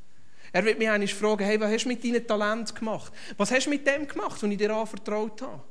Er 0.51 0.63
wird 0.63 0.79
mich 0.79 0.89
eigentlich 0.89 1.13
fragen, 1.13 1.43
hey, 1.43 1.59
was 1.59 1.71
hast 1.71 1.83
du 1.83 1.89
mit 1.89 2.03
deinem 2.03 2.25
Talent 2.25 2.73
gemacht? 2.75 3.13
Was 3.37 3.51
hast 3.51 3.65
du 3.65 3.69
mit 3.69 3.85
dem 3.85 4.07
gemacht, 4.07 4.41
was 4.41 4.49
ich 4.49 4.57
dir 4.57 4.71
anvertraut 4.71 5.41
habe? 5.41 5.61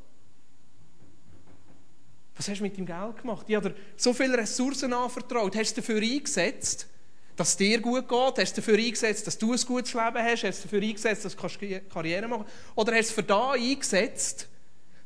Was 2.36 2.48
hast 2.48 2.58
du 2.58 2.62
mit 2.64 2.76
deinem 2.76 2.86
Geld 2.86 3.22
gemacht? 3.22 3.46
Ich 3.48 3.56
habe 3.56 3.70
dir 3.70 3.76
so 3.96 4.12
viele 4.12 4.36
Ressourcen 4.36 4.92
anvertraut. 4.92 5.56
Hast 5.56 5.76
du 5.76 5.80
dafür 5.80 6.02
eingesetzt, 6.02 6.86
dass 7.34 7.50
es 7.50 7.56
dir 7.56 7.80
gut 7.80 8.06
geht? 8.06 8.38
Hast 8.38 8.56
du 8.56 8.60
dafür 8.60 8.78
eingesetzt, 8.78 9.26
dass 9.26 9.38
du 9.38 9.52
ein 9.52 9.60
gutes 9.60 9.94
Leben 9.94 10.18
hast? 10.18 10.44
Hast 10.44 10.58
du 10.58 10.62
dafür 10.68 10.82
eingesetzt, 10.82 11.24
dass 11.24 11.36
du 11.36 11.80
Karriere 11.88 12.28
machen 12.28 12.44
kannst? 12.44 12.76
Oder 12.76 12.94
hast 12.96 13.10
du 13.10 13.14
für 13.14 13.22
das 13.22 13.52
eingesetzt, 13.54 14.48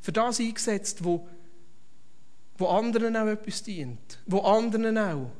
für 0.00 0.12
das 0.12 0.40
eingesetzt, 0.40 1.04
wo, 1.04 1.28
wo 2.58 2.66
anderen 2.66 3.16
auch 3.16 3.28
etwas 3.28 3.62
dient? 3.62 4.18
Wo 4.26 4.40
anderen 4.40 4.98
auch 4.98 5.30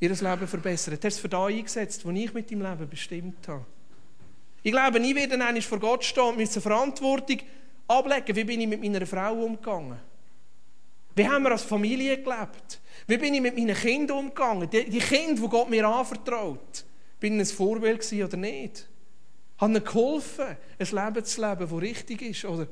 ihr 0.00 0.10
Leben 0.10 0.46
verbessert? 0.46 0.94
Hast 0.94 1.02
du 1.02 1.08
es 1.08 1.18
für 1.18 1.28
das 1.28 1.48
eingesetzt, 1.48 2.04
was 2.04 2.14
ich 2.14 2.34
mit 2.34 2.50
deinem 2.50 2.62
Leben 2.62 2.88
bestimmt 2.88 3.48
habe? 3.48 3.64
Ich 4.62 4.72
glaube, 4.72 4.98
ich 4.98 5.14
werde 5.14 5.38
dann 5.38 5.62
vor 5.62 5.78
Gott 5.78 6.04
stehen 6.04 6.24
und 6.24 6.36
mir 6.38 6.46
Verantwortung 6.46 7.38
ablegen. 7.86 8.36
Wie 8.36 8.44
bin 8.44 8.60
ich 8.60 8.66
mit 8.66 8.82
meiner 8.82 9.06
Frau 9.06 9.34
umgegangen? 9.44 9.98
Wie 11.14 11.26
haben 11.26 11.44
wir 11.44 11.52
als 11.52 11.62
Familie 11.62 12.20
gelebt? 12.20 12.80
Wie 13.06 13.16
bin 13.16 13.32
ich 13.32 13.40
mit 13.40 13.56
meinen 13.56 13.74
Kindern 13.74 14.18
umgegangen? 14.18 14.68
Die, 14.68 14.90
die 14.90 14.98
Kinder, 14.98 15.40
die 15.40 15.48
Gott 15.48 15.70
mir 15.70 15.86
anvertraut. 15.86 16.84
Bin 17.20 17.40
ich 17.40 17.48
ein 17.48 17.56
Vorbild 17.56 18.12
oder 18.12 18.36
nicht? 18.36 18.88
Haben 19.58 19.76
ihnen 19.76 19.84
geholfen, 19.84 20.56
ein 20.78 20.86
Leben 20.86 21.24
zu 21.24 21.40
leben, 21.40 21.70
das 21.70 21.80
richtig 21.80 22.22
ist? 22.22 22.44
Oder 22.44 22.66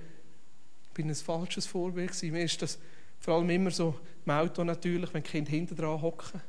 bin 0.92 1.08
ich 1.08 1.18
ein 1.18 1.24
falsches 1.24 1.64
Vorbild 1.64 2.10
gewesen? 2.10 2.32
Mir 2.32 2.44
ist 2.44 2.60
das 2.60 2.78
vor 3.18 3.36
allem 3.36 3.48
immer 3.48 3.70
so 3.70 3.94
im 4.26 4.32
Auto 4.32 4.62
natürlich, 4.64 5.14
wenn 5.14 5.22
die 5.22 5.30
Kinder 5.30 5.50
hinten 5.50 5.76
dran 5.76 6.02
hocken. 6.02 6.42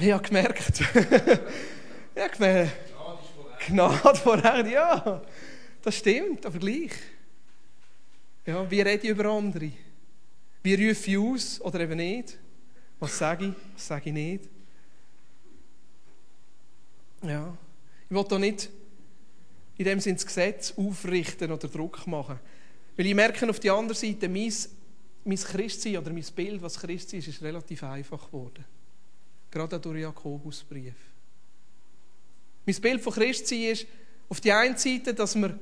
Ich 0.00 0.12
habe 0.12 0.22
gemerkt. 0.22 0.80
ich 0.80 2.22
habe 2.22 2.30
gemerkt. 2.32 2.72
Gnade 3.66 4.18
vor 4.18 4.42
Recht, 4.42 4.72
ja. 4.72 5.22
Das 5.82 5.96
stimmt, 5.96 6.44
aber 6.46 6.58
gleich. 6.58 6.92
Ja, 8.44 8.70
wie 8.70 8.80
rede 8.80 9.02
ich 9.02 9.10
über 9.10 9.24
andere? 9.26 9.72
Wie 10.62 10.88
rufe 10.88 11.10
ich 11.10 11.18
aus 11.18 11.60
oder 11.60 11.80
eben 11.80 11.96
nicht? 11.96 12.38
Was 12.98 13.18
sage 13.18 13.46
ich, 13.46 13.54
was 13.74 13.86
sage 13.86 14.08
ich 14.08 14.12
nicht? 14.12 14.44
Ja, 17.22 17.56
ich 18.08 18.16
will 18.16 18.24
hier 18.28 18.38
nicht 18.38 18.70
in 19.78 19.84
dem 19.84 20.00
Sinne 20.00 20.16
das 20.16 20.26
Gesetz 20.26 20.74
aufrichten 20.76 21.50
oder 21.50 21.68
Druck 21.68 22.06
machen. 22.06 22.38
Weil 22.96 23.06
ich 23.06 23.14
merke 23.14 23.48
auf 23.48 23.60
der 23.60 23.74
anderen 23.74 23.96
Seite, 23.96 24.28
mein, 24.28 24.52
mein 25.24 25.36
Christsein 25.36 25.98
oder 25.98 26.12
mein 26.12 26.24
Bild, 26.34 26.62
was 26.62 26.78
Christsein 26.78 27.20
ist, 27.20 27.28
ist 27.28 27.42
relativ 27.42 27.82
einfach 27.82 28.26
geworden. 28.26 28.64
Gerade 29.56 29.80
durch 29.80 30.02
Jakobusbrief. 30.02 30.92
Mein 32.66 32.76
Bild 32.76 33.00
von 33.00 33.14
Christsein 33.14 33.62
ist 33.62 33.86
auf 34.28 34.38
der 34.38 34.58
einen 34.58 34.76
Seite, 34.76 35.14
dass 35.14 35.34
wir 35.34 35.58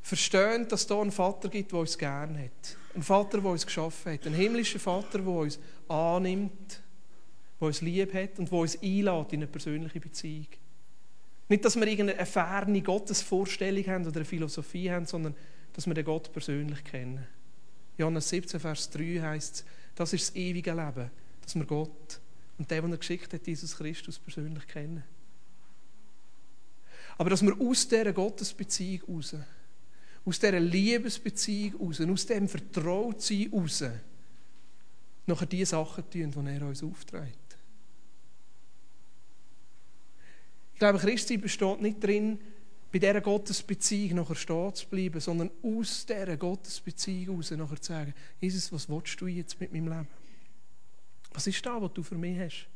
verstehen, 0.00 0.66
dass 0.66 0.80
es 0.80 0.88
hier 0.88 0.96
einen 0.96 1.12
Vater 1.12 1.50
gibt, 1.50 1.70
der 1.70 1.80
uns 1.80 1.98
gerne 1.98 2.44
hat. 2.44 2.76
Ein 2.94 3.02
Vater, 3.02 3.42
der 3.42 3.50
uns 3.50 3.66
geschaffen 3.66 4.14
hat. 4.14 4.26
Ein 4.26 4.32
himmlischer 4.32 4.78
Vater, 4.78 5.18
der 5.18 5.28
uns 5.28 5.58
annimmt, 5.86 6.82
der 7.60 7.66
uns 7.66 7.82
lieb 7.82 8.14
hat 8.14 8.38
und 8.38 8.50
der 8.50 8.58
uns 8.58 8.82
einlädt 8.82 9.32
in 9.34 9.40
eine 9.40 9.48
persönliche 9.48 10.00
Beziehung. 10.00 10.46
Nicht, 11.50 11.62
dass 11.62 11.76
wir 11.76 11.86
irgendeine 11.86 12.24
ferne 12.24 12.80
Gottesvorstellung 12.80 13.86
haben 13.86 14.06
oder 14.06 14.16
eine 14.16 14.24
Philosophie 14.24 14.90
haben, 14.90 15.04
sondern 15.04 15.34
dass 15.74 15.86
wir 15.86 15.92
den 15.92 16.06
Gott 16.06 16.32
persönlich 16.32 16.82
kennen. 16.84 17.26
Johannes 17.98 18.30
17, 18.30 18.60
Vers 18.60 18.88
3 18.88 19.20
heißt 19.20 19.56
es, 19.56 19.64
das 19.94 20.14
ist 20.14 20.28
das 20.30 20.36
ewige 20.36 20.70
Leben, 20.72 21.10
dass 21.42 21.54
wir 21.54 21.66
Gott 21.66 22.22
und 22.58 22.70
den, 22.70 22.82
den 22.82 22.92
er 22.92 22.98
geschickt 22.98 23.32
hat, 23.32 23.46
Jesus 23.46 23.76
Christus 23.76 24.18
persönlich 24.18 24.66
kennen. 24.66 25.02
Aber 27.16 27.30
dass 27.30 27.42
wir 27.42 27.60
aus 27.60 27.86
dieser 27.86 28.12
Gottesbeziehung 28.12 29.02
raus 29.08 29.36
aus 30.24 30.38
dieser 30.38 30.60
Liebesbeziehung 30.60 31.80
raus, 31.80 32.00
aus 32.00 32.26
dem 32.26 32.48
Vertrautsein 32.48 33.50
raus, 33.52 33.84
nachher 35.26 35.46
die 35.46 35.64
Sachen 35.64 36.10
tun, 36.10 36.44
die 36.46 36.50
er 36.50 36.66
uns 36.66 36.82
aufträgt. 36.82 37.38
Ich 40.72 40.78
glaube, 40.78 40.98
Christi 40.98 41.36
besteht 41.36 41.80
nicht 41.80 42.02
darin, 42.02 42.38
bei 42.90 42.98
dieser 42.98 43.20
Gottesbeziehung 43.20 44.16
nachher 44.16 44.34
stehen 44.34 44.74
zu 44.74 44.86
bleiben, 44.86 45.20
sondern 45.20 45.50
aus 45.62 46.06
dieser 46.06 46.36
Gottesbeziehung 46.36 47.36
raus 47.36 47.50
nachher 47.50 47.80
zu 47.80 47.92
sagen, 47.92 48.14
Jesus, 48.40 48.72
was 48.72 48.88
willst 48.88 49.20
du 49.20 49.26
jetzt 49.26 49.60
mit 49.60 49.72
meinem 49.72 49.88
Leben? 49.88 50.23
Was 51.34 51.46
ist 51.48 51.66
da, 51.66 51.82
was 51.82 51.92
du 51.92 52.02
für 52.02 52.14
mich 52.14 52.38
hast? 52.38 52.66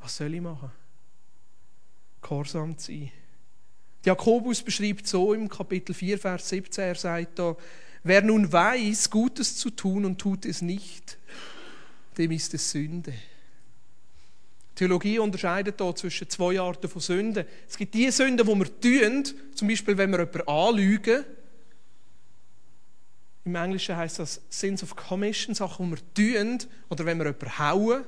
Was 0.00 0.16
soll 0.16 0.34
ich 0.34 0.40
machen? 0.40 0.72
Gehorsam 2.22 2.76
zu 2.76 2.90
sein. 2.90 3.12
Jakobus 4.04 4.62
beschreibt 4.62 5.06
so 5.06 5.34
im 5.34 5.48
Kapitel 5.48 5.94
4, 5.94 6.18
Vers 6.18 6.48
17, 6.48 6.84
er 6.84 6.94
sagt 6.94 7.38
da, 7.38 7.56
wer 8.04 8.22
nun 8.22 8.50
weiß, 8.50 9.10
Gutes 9.10 9.56
zu 9.56 9.70
tun 9.70 10.04
und 10.04 10.18
tut 10.18 10.46
es 10.46 10.62
nicht, 10.62 11.18
dem 12.16 12.30
ist 12.30 12.54
es 12.54 12.70
Sünde. 12.70 13.12
Theologie 14.76 15.18
unterscheidet 15.18 15.80
da 15.80 15.94
zwischen 15.94 16.28
zwei 16.28 16.60
Arten 16.60 16.88
von 16.88 17.00
Sünden. 17.00 17.46
Es 17.68 17.76
gibt 17.76 17.94
die 17.94 18.10
Sünden, 18.10 18.46
die 18.46 18.54
wir 18.54 18.80
tun, 18.80 19.24
zum 19.54 19.68
Beispiel, 19.68 19.96
wenn 19.96 20.10
wir 20.10 20.20
jemanden 20.20 20.48
anlügen. 20.48 21.24
Im 23.46 23.54
Englischen 23.54 23.96
heißt 23.96 24.18
das 24.18 24.40
Sins 24.50 24.82
of 24.82 24.96
Commission, 24.96 25.54
Sachen, 25.54 25.86
die 25.86 25.96
wir 25.96 26.42
tun, 26.44 26.58
oder 26.88 27.06
wenn 27.06 27.16
wir 27.18 27.26
jemanden 27.26 27.58
hauen 27.60 28.04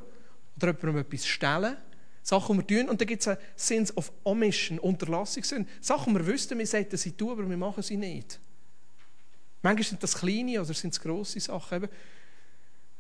oder 0.57 0.67
jemandem 0.67 0.99
etwas 0.99 1.27
stellen. 1.29 1.77
Sachen, 2.25 2.59
die 2.59 2.69
wir 2.69 2.83
tun. 2.83 2.91
Und 2.91 3.01
dann 3.01 3.07
gibt 3.07 3.25
es 3.25 3.39
Sins 3.55 3.97
of 3.97 4.11
Omission, 4.25 4.81
Unterlassungssinn. 4.81 5.69
Sachen, 5.81 6.13
die 6.13 6.19
wir 6.19 6.27
wüssten, 6.27 6.59
wir 6.59 6.67
sollten 6.67 6.97
sie 6.97 7.13
tun, 7.13 7.31
aber 7.31 7.49
wir 7.49 7.57
machen 7.57 7.85
sie 7.85 7.97
nicht. 7.97 8.41
Manchmal 9.63 9.85
sind 9.85 10.03
das 10.03 10.19
kleine 10.19 10.61
oder 10.61 10.75
sind 10.75 10.93
es 10.93 11.01
grosse 11.01 11.39
Sachen. 11.39 11.89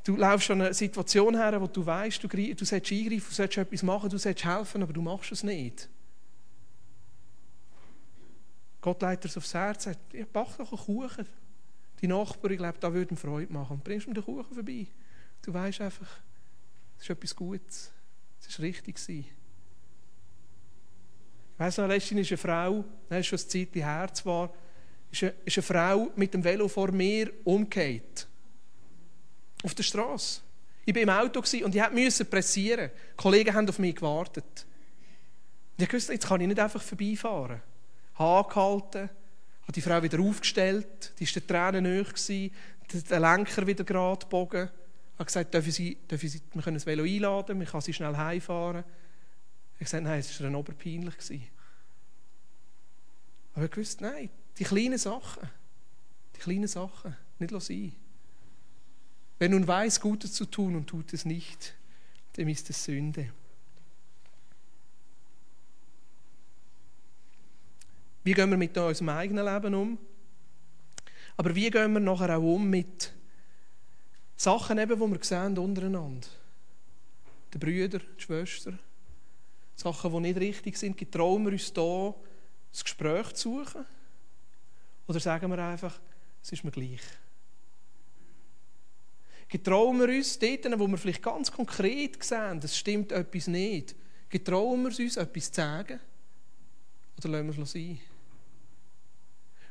Du 0.04 0.14
laufst 0.14 0.48
an 0.52 0.62
eine 0.62 0.74
Situation 0.74 1.34
her, 1.34 1.60
wo 1.60 1.66
du 1.66 1.84
weißt, 1.84 2.22
du, 2.22 2.28
du 2.28 2.64
sollst 2.64 2.92
eingreifen, 2.92 3.26
du 3.28 3.34
sollst 3.34 3.58
etwas 3.58 3.82
machen, 3.82 4.10
du 4.10 4.16
sollst 4.16 4.44
helfen, 4.44 4.84
aber 4.84 4.92
du 4.92 5.02
machst 5.02 5.32
es 5.32 5.42
nicht. 5.42 5.88
Gott 8.80 9.02
leitet 9.02 9.32
es 9.32 9.36
aufs 9.36 9.54
Herz, 9.54 9.84
sagt, 9.84 10.14
ja, 10.14 10.24
back 10.32 10.56
doch 10.56 10.70
einen 10.70 10.80
Kuchen. 10.80 11.26
Die 12.00 12.06
Nachbarin, 12.06 12.52
ich 12.52 12.58
glaube, 12.58 12.78
da 12.78 12.92
würde 12.92 13.14
ihm 13.14 13.16
Freude 13.16 13.52
machen. 13.52 13.80
Bringst 13.82 14.06
du 14.06 14.10
mir 14.10 14.14
den 14.14 14.24
Kuchen 14.24 14.54
vorbei? 14.54 14.86
Du 15.42 15.52
weißt 15.52 15.80
einfach, 15.80 16.08
es 16.96 17.04
ist 17.04 17.10
etwas 17.10 17.34
Gutes. 17.34 17.90
Es 18.40 18.58
war 18.58 18.64
richtig. 18.64 18.96
Ich 19.08 19.24
weiss 21.56 21.76
noch, 21.76 21.88
letztens 21.88 22.20
ist 22.20 22.30
eine 22.30 22.38
Frau, 22.38 22.84
das 23.08 23.20
ist 23.20 23.26
schon 23.26 23.38
eine 23.38 23.48
Zeit 23.48 23.74
her 23.74 24.08
zwar, 24.14 24.52
ist 25.10 25.22
eine, 25.22 25.34
ist 25.44 25.58
eine 25.58 25.62
Frau 25.62 26.10
mit 26.14 26.32
dem 26.34 26.44
Velo 26.44 26.68
vor 26.68 26.92
mir 26.92 27.32
umgekehrt. 27.44 28.28
Auf 29.64 29.74
der 29.74 29.82
Straße. 29.82 30.40
Ich 30.84 30.94
war 30.94 31.02
im 31.02 31.10
Auto 31.10 31.40
und 31.40 31.74
ich 31.74 31.90
musste 31.90 32.24
pressieren. 32.24 32.90
Die 33.12 33.16
Kollegen 33.16 33.52
haben 33.52 33.68
auf 33.68 33.78
mich 33.78 33.96
gewartet. 33.96 34.66
Ich 35.76 35.92
wusste, 35.92 36.12
jetzt 36.12 36.26
kann 36.26 36.40
ich 36.40 36.46
nicht 36.46 36.60
einfach 36.60 36.80
vorbeifahren. 36.80 37.60
Angehalten, 38.14 39.10
habe 39.68 39.74
die 39.74 39.82
Frau 39.82 40.02
wieder 40.02 40.18
aufgestellt, 40.20 41.12
die 41.18 41.26
war 41.26 41.42
der 41.42 41.46
Tränen 41.46 42.02
nahe, 42.02 42.50
den 42.90 43.20
Lenker 43.20 43.66
wieder 43.66 43.84
gerade 43.84 44.24
gebogen. 44.24 44.70
Habe 45.18 45.24
gesagt, 45.26 45.52
dürfen 45.52 45.72
Sie, 45.72 45.96
dürfen 46.10 46.26
Sie, 46.26 46.40
wir 46.54 46.62
können 46.62 46.76
das 46.76 46.86
Velo 46.86 47.04
einladen, 47.04 47.60
ich 47.60 47.68
kann 47.68 47.82
Sie 47.82 47.92
schnell 47.92 48.16
heimfahren. 48.16 48.82
Ich 49.74 49.74
habe 49.74 49.84
gesagt, 49.84 50.04
nein, 50.04 50.20
es 50.20 50.40
war 50.40 50.46
dann 50.46 50.54
oberpeinlich. 50.54 51.14
Aber 53.54 53.66
ich 53.66 53.76
wusste, 53.76 54.04
nein, 54.04 54.30
die 54.58 54.64
kleinen 54.64 54.96
Sachen, 54.96 55.46
die 56.34 56.40
kleinen 56.40 56.68
Sachen, 56.68 57.14
nicht 57.38 57.60
sein. 57.60 57.92
Wer 59.38 59.48
nun 59.50 59.68
weiß, 59.68 60.00
Gutes 60.00 60.32
zu 60.32 60.46
tun 60.46 60.76
und 60.76 60.86
tut 60.86 61.12
es 61.12 61.26
nicht, 61.26 61.74
dem 62.38 62.48
ist 62.48 62.70
es 62.70 62.84
Sünde. 62.84 63.32
Wie 68.28 68.34
gehen 68.34 68.50
wir 68.50 68.58
mit 68.58 68.76
unserem 68.76 69.08
eigenen 69.08 69.42
Leben 69.42 69.74
um? 69.74 69.98
Aber 71.38 71.54
wie 71.54 71.70
gehen 71.70 71.94
wir 71.94 72.00
nachher 72.00 72.36
auch 72.36 72.42
um 72.42 72.68
mit 72.68 73.10
Sachen, 74.36 74.76
eben, 74.76 75.00
die 75.00 75.10
wir 75.12 75.24
sehen 75.24 75.56
untereinander? 75.56 76.28
Die 77.54 77.56
Brüder, 77.56 78.00
die 78.00 78.22
Schwestern. 78.22 78.78
Sachen, 79.74 80.12
die 80.12 80.20
nicht 80.20 80.40
richtig 80.40 80.76
sind. 80.76 80.98
Getrauen 80.98 81.46
wir 81.46 81.52
uns 81.52 81.72
da, 81.72 82.14
das 82.70 82.84
Gespräch 82.84 83.32
zu 83.32 83.64
suchen? 83.64 83.86
Oder 85.06 85.20
sagen 85.20 85.50
wir 85.50 85.64
einfach, 85.64 85.98
es 86.42 86.52
ist 86.52 86.64
mir 86.64 86.70
gleich? 86.70 87.00
Getrauen 89.48 90.00
wir 90.00 90.08
uns 90.14 90.38
dort, 90.38 90.78
wo 90.78 90.86
wir 90.86 90.98
vielleicht 90.98 91.22
ganz 91.22 91.50
konkret 91.50 92.22
sehen, 92.22 92.60
es 92.62 92.76
stimmt 92.76 93.10
etwas 93.10 93.46
nicht, 93.46 93.96
getrauen 94.28 94.82
wir 94.82 94.88
uns, 94.88 95.16
etwas 95.16 95.50
zu 95.50 95.62
sagen? 95.62 95.98
Oder 97.16 97.28
lassen 97.30 97.56
wir 97.56 97.62
es 97.62 97.72
sein? 97.72 97.98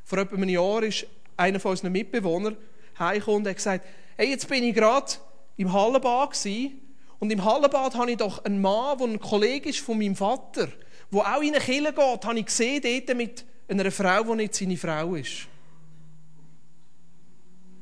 Vor 0.08 0.16
etwa 0.16 0.36
einem 0.36 0.48
Jahr 0.48 0.82
ist 0.84 1.06
einer 1.36 1.60
von 1.60 1.72
unseren 1.72 1.92
Mitbewohnern 1.92 2.56
heimgekommen 2.98 3.42
und 3.42 3.48
hat 3.48 3.56
gesagt, 3.56 3.84
hey, 4.16 4.30
jetzt 4.30 4.48
bin 4.48 4.64
ich 4.64 4.74
gerade 4.74 5.12
im 5.58 5.70
Hallenbad 5.70 6.30
gewesen, 6.30 6.80
und 7.18 7.30
im 7.30 7.44
Hallenbad 7.44 7.94
habe 7.94 8.10
ich 8.10 8.16
doch 8.16 8.42
einen 8.42 8.62
Mann, 8.62 8.96
der 8.96 9.06
ein 9.08 9.20
Kollege 9.20 9.68
ist 9.68 9.80
von 9.80 9.98
meinem 9.98 10.16
Vater, 10.16 10.68
der 11.12 11.20
auch 11.20 11.42
in 11.42 11.54
eine 11.54 11.62
Kirche 11.62 11.92
geht, 11.92 12.24
habe 12.24 12.38
ich 12.38 12.46
gesehen, 12.46 12.80
dort 12.82 13.16
mit 13.18 13.44
einer 13.68 13.90
Frau, 13.90 14.22
die 14.22 14.34
nicht 14.36 14.54
seine 14.54 14.78
Frau 14.78 15.14
ist. 15.14 15.46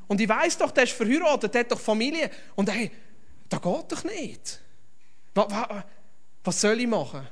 Und 0.07 0.19
ich 0.19 0.27
weiß 0.27 0.57
doch, 0.57 0.71
der 0.71 0.83
ist 0.83 0.91
verheiratet, 0.91 1.53
der 1.53 1.61
hat 1.61 1.71
doch 1.71 1.79
Familie. 1.79 2.29
Und 2.55 2.69
hey, 2.69 2.91
das 3.47 3.61
geht 3.61 3.91
doch 3.91 4.03
nicht. 4.03 4.59
Was, 5.33 5.47
was, 5.49 5.83
was 6.43 6.61
soll 6.61 6.81
ich 6.81 6.87
machen? 6.87 7.25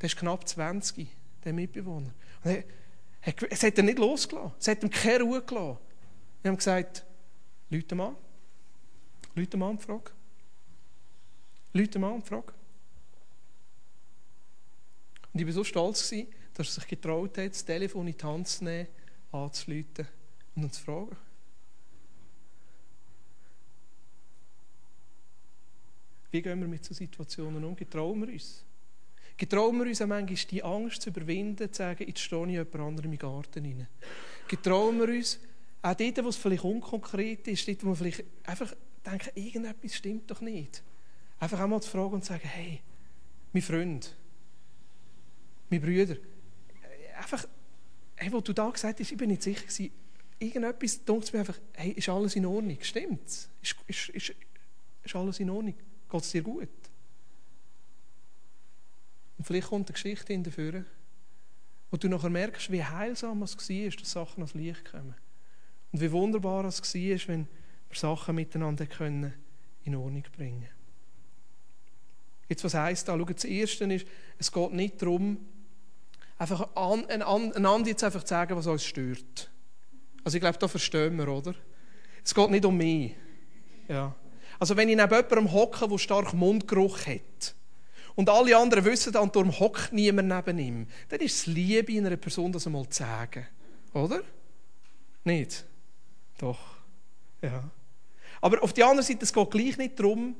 Der 0.00 0.06
ist 0.06 0.16
knapp 0.16 0.46
20, 0.46 1.08
der 1.44 1.52
Mitbewohner. 1.52 2.12
Und 2.44 2.50
er, 2.50 2.64
es 3.50 3.62
hat 3.62 3.76
er 3.76 3.84
nicht 3.84 3.98
losgelassen. 3.98 4.52
Es 4.58 4.68
hat 4.68 4.82
ihm 4.82 4.90
keine 4.90 5.24
Ruhe 5.24 5.42
gelassen. 5.42 5.78
Wir 6.42 6.50
haben 6.50 6.56
gesagt, 6.56 7.04
Leute 7.70 7.94
mal. 7.94 8.16
Leute 9.34 9.56
mal 9.56 9.68
und 9.68 9.82
frag. 9.82 10.12
Leute 11.72 11.98
mal 11.98 12.12
und 12.12 12.26
frag. 12.26 12.52
Und 15.32 15.40
ich 15.40 15.46
war 15.46 15.52
so 15.52 15.64
stolz, 15.64 16.10
dass 16.54 16.68
er 16.68 16.80
sich 16.80 16.86
getraut 16.88 17.36
hat, 17.38 17.50
das 17.50 17.64
Telefon 17.64 18.08
in 18.08 18.16
die 18.16 18.24
Hand 18.24 18.48
zu 18.48 18.64
nehmen, 18.64 18.88
anzuleiten 19.30 20.08
und 20.56 20.64
uns 20.64 20.74
zu 20.74 20.84
fragen. 20.84 21.16
Wie 26.30 26.42
gehen 26.42 26.60
wir 26.60 26.68
mit 26.68 26.84
so 26.84 26.94
Situationen 26.94 27.64
um? 27.64 27.76
Getrauen 27.76 28.20
wir 28.20 28.32
uns? 28.32 28.64
Getrauen 29.38 29.78
wir 29.78 29.86
uns 29.86 30.00
manchmal 30.00 30.36
die 30.50 30.62
Angst 30.64 31.00
zu 31.00 31.10
überwinden, 31.10 31.72
zu 31.72 31.78
sagen, 31.78 32.04
jetzt 32.06 32.18
stehe 32.18 32.44
ich 32.46 32.52
jemand 32.52 32.74
anderem 32.74 33.12
im 33.12 33.18
Garten 33.18 33.64
rein. 33.64 33.86
Getrauen 34.48 34.98
wir 34.98 35.08
uns, 35.08 35.38
auch 35.80 35.94
dort, 35.94 36.24
wo 36.24 36.28
es 36.28 36.36
vielleicht 36.36 36.64
unkonkret 36.64 37.46
ist, 37.46 37.68
dort, 37.68 37.84
wo 37.84 37.90
wir 37.90 37.96
vielleicht 37.96 38.24
einfach 38.44 38.74
denken, 39.06 39.30
irgendetwas 39.36 39.94
stimmt 39.94 40.28
doch 40.28 40.40
nicht. 40.40 40.82
Einfach 41.38 41.60
einmal 41.60 41.80
zu 41.80 41.88
fragen 41.88 42.14
und 42.14 42.24
zu 42.24 42.32
sagen, 42.32 42.48
hey, 42.48 42.80
mein 43.52 43.62
Freund, 43.62 44.16
mein 45.70 45.80
Brüder, 45.80 46.16
einfach, 47.16 47.46
hey, 48.16 48.32
wo 48.32 48.40
du 48.40 48.52
da 48.52 48.68
gesagt 48.70 48.98
hast, 48.98 49.12
ich 49.12 49.16
bin 49.16 49.28
nicht 49.28 49.44
sicher 49.44 49.62
gewesen, 49.62 49.92
irgendetwas 50.40 51.04
denkt 51.04 51.32
mir 51.32 51.40
einfach, 51.40 51.58
hey, 51.74 51.92
ist 51.92 52.08
alles 52.08 52.34
in 52.34 52.44
Ordnung? 52.44 52.78
Stimmt's? 52.80 53.48
Ist, 53.62 53.76
ist, 53.86 54.08
ist, 54.08 54.34
ist 55.04 55.14
alles 55.14 55.38
in 55.38 55.50
Ordnung? 55.50 55.74
Geht 56.10 56.22
es 56.22 56.30
dir 56.32 56.42
gut? 56.42 56.68
Und 59.38 59.44
vielleicht 59.44 59.68
kommt 59.68 59.88
eine 59.88 59.94
Geschichte 59.94 60.32
in 60.32 60.42
dafür, 60.42 60.84
wo 61.90 61.96
du 61.96 62.08
nachher 62.08 62.30
merkst, 62.30 62.70
wie 62.70 62.84
heilsam 62.84 63.42
es 63.42 63.56
war, 63.56 63.90
dass 63.90 64.10
Sachen 64.10 64.42
ans 64.42 64.54
Licht 64.54 64.84
kommen. 64.90 65.14
Und 65.92 66.00
wie 66.00 66.12
wunderbar 66.12 66.64
es 66.66 66.82
war, 66.82 67.28
wenn 67.28 67.46
wir 67.88 67.96
Sachen 67.96 68.34
miteinander 68.34 68.86
können 68.86 69.32
in 69.84 69.94
Ordnung 69.94 70.24
bringen 70.36 70.68
Jetzt, 72.48 72.64
was 72.64 72.74
heisst 72.74 73.08
da? 73.08 73.16
Schau, 73.16 73.24
das 73.24 73.44
Erste 73.44 73.84
ist, 73.84 74.06
es 74.38 74.50
geht 74.50 74.72
nicht 74.72 75.02
darum, 75.02 75.38
einfach 76.38 76.68
einander 76.74 77.88
jetzt 77.88 78.04
einfach 78.04 78.22
zu 78.22 78.28
sagen, 78.28 78.56
was 78.56 78.66
uns 78.66 78.84
stört. 78.84 79.50
Also 80.24 80.36
ich 80.36 80.40
glaube, 80.40 80.58
da 80.58 80.66
verstehen 80.66 81.16
wir, 81.18 81.28
oder? 81.28 81.54
Es 82.24 82.34
geht 82.34 82.50
nicht 82.50 82.64
um 82.64 82.76
mich. 82.76 83.14
Ja. 83.86 84.14
Also 84.58 84.76
wenn 84.76 84.88
ich 84.88 84.96
neben 84.96 85.14
jemandem 85.14 85.52
hocke, 85.52 85.88
der 85.88 85.98
stark 85.98 86.32
Mundgeruch 86.32 87.06
hat, 87.06 87.54
und 88.18 88.28
alle 88.28 88.56
anderen 88.56 88.84
wissen, 88.84 89.14
und 89.14 89.36
darum 89.36 89.56
hockt 89.60 89.92
niemand 89.92 90.26
neben 90.26 90.58
ihm, 90.58 90.86
dann 91.08 91.20
ist 91.20 91.36
es 91.36 91.46
Liebe 91.46 91.92
in 91.92 92.04
einer 92.04 92.16
Person, 92.16 92.50
das 92.50 92.66
einmal 92.66 92.88
zu 92.88 93.04
sagen. 93.04 93.46
Oder? 93.94 94.22
Nicht? 95.22 95.64
Doch. 96.36 96.58
Ja. 97.40 97.70
Aber 98.40 98.60
auf 98.60 98.72
der 98.72 98.86
anderen 98.86 99.06
Seite, 99.06 99.20
es 99.22 99.32
geht 99.32 99.50
gleich 99.52 99.78
nicht 99.78 100.00
darum, 100.00 100.34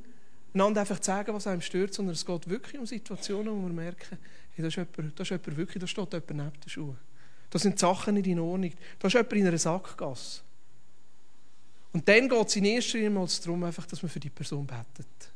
einander 0.53 0.81
einfach 0.81 0.99
zu 0.99 1.07
sagen, 1.07 1.33
was 1.33 1.47
einem 1.47 1.61
stört, 1.61 1.95
sondern 1.95 2.15
es 2.15 2.27
geht 2.27 2.49
wirklich 2.51 2.81
um 2.81 2.85
Situationen, 2.85 3.55
wo 3.55 3.69
wir 3.69 3.73
merken, 3.73 4.19
hey, 4.57 4.63
da, 4.63 4.67
ist 4.67 4.75
jemand, 4.75 5.17
da 5.17 5.23
ist 5.23 5.31
jemand 5.31 5.57
wirklich, 5.57 5.81
da 5.81 5.87
steht 5.87 6.13
jemand 6.13 6.31
neben 6.31 6.61
den 6.61 6.69
Schuhen. 6.69 6.99
Da 7.49 7.61
sind 7.61 7.79
Sachen 7.79 8.15
nicht 8.15 8.27
in 8.27 8.41
Ordnung. 8.41 8.73
Da 8.99 9.07
ist 9.07 9.15
jemand 9.15 9.33
in 9.35 9.47
einer 9.47 9.57
Sackgasse. 9.57 10.41
Und 11.93 12.09
dann 12.09 12.29
geht 12.29 12.49
es 12.49 12.57
in 12.57 12.65
erster 12.65 12.99
Linie 12.99 13.25
darum, 13.45 13.63
einfach, 13.63 13.87
dass 13.87 14.03
man 14.03 14.11
für 14.11 14.19
die 14.19 14.31
Person 14.31 14.67
betet 14.67 15.33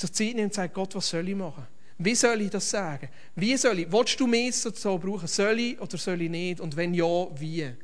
sich 0.00 0.12
Zeit 0.12 0.34
nimmt 0.34 0.46
und 0.46 0.54
sagt, 0.54 0.74
Gott, 0.74 0.94
was 0.94 1.08
soll 1.08 1.28
ich 1.28 1.34
machen? 1.34 1.66
Wie 1.98 2.14
soll 2.14 2.40
ich 2.42 2.50
das 2.50 2.70
sagen? 2.70 3.08
Wie 3.34 3.56
soll 3.56 3.80
ich? 3.80 3.90
Willst 3.90 4.20
du 4.20 4.26
mich 4.26 4.54
so 4.56 4.98
brauchen? 4.98 5.26
Soll 5.26 5.58
ich 5.58 5.80
oder 5.80 5.98
soll 5.98 6.22
ich 6.22 6.30
nicht? 6.30 6.60
Und 6.60 6.76
wenn 6.76 6.94
ja, 6.94 7.26
wie? 7.40 7.74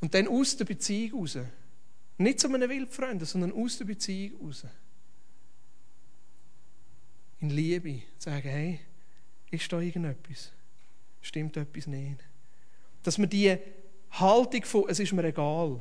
Und 0.00 0.12
dann 0.14 0.26
aus 0.26 0.56
der 0.56 0.64
Beziehung 0.64 1.20
raus. 1.20 1.38
Nicht 2.18 2.40
zu 2.40 2.52
einem 2.52 2.68
Wildfreund, 2.68 3.26
sondern 3.26 3.52
aus 3.52 3.78
der 3.78 3.84
Beziehung 3.84 4.40
raus. 4.46 4.64
In 7.40 7.50
Liebe 7.50 8.02
sagen, 8.18 8.48
hey, 8.48 8.80
ist 9.50 9.72
da 9.72 9.80
irgendetwas? 9.80 10.50
Stimmt 11.22 11.56
etwas 11.56 11.86
nicht? 11.86 12.24
Dass 13.04 13.18
man 13.18 13.30
die 13.30 13.56
Haltung 14.10 14.64
von, 14.64 14.84
es 14.88 14.98
ist 14.98 15.12
mir 15.12 15.24
egal, 15.24 15.80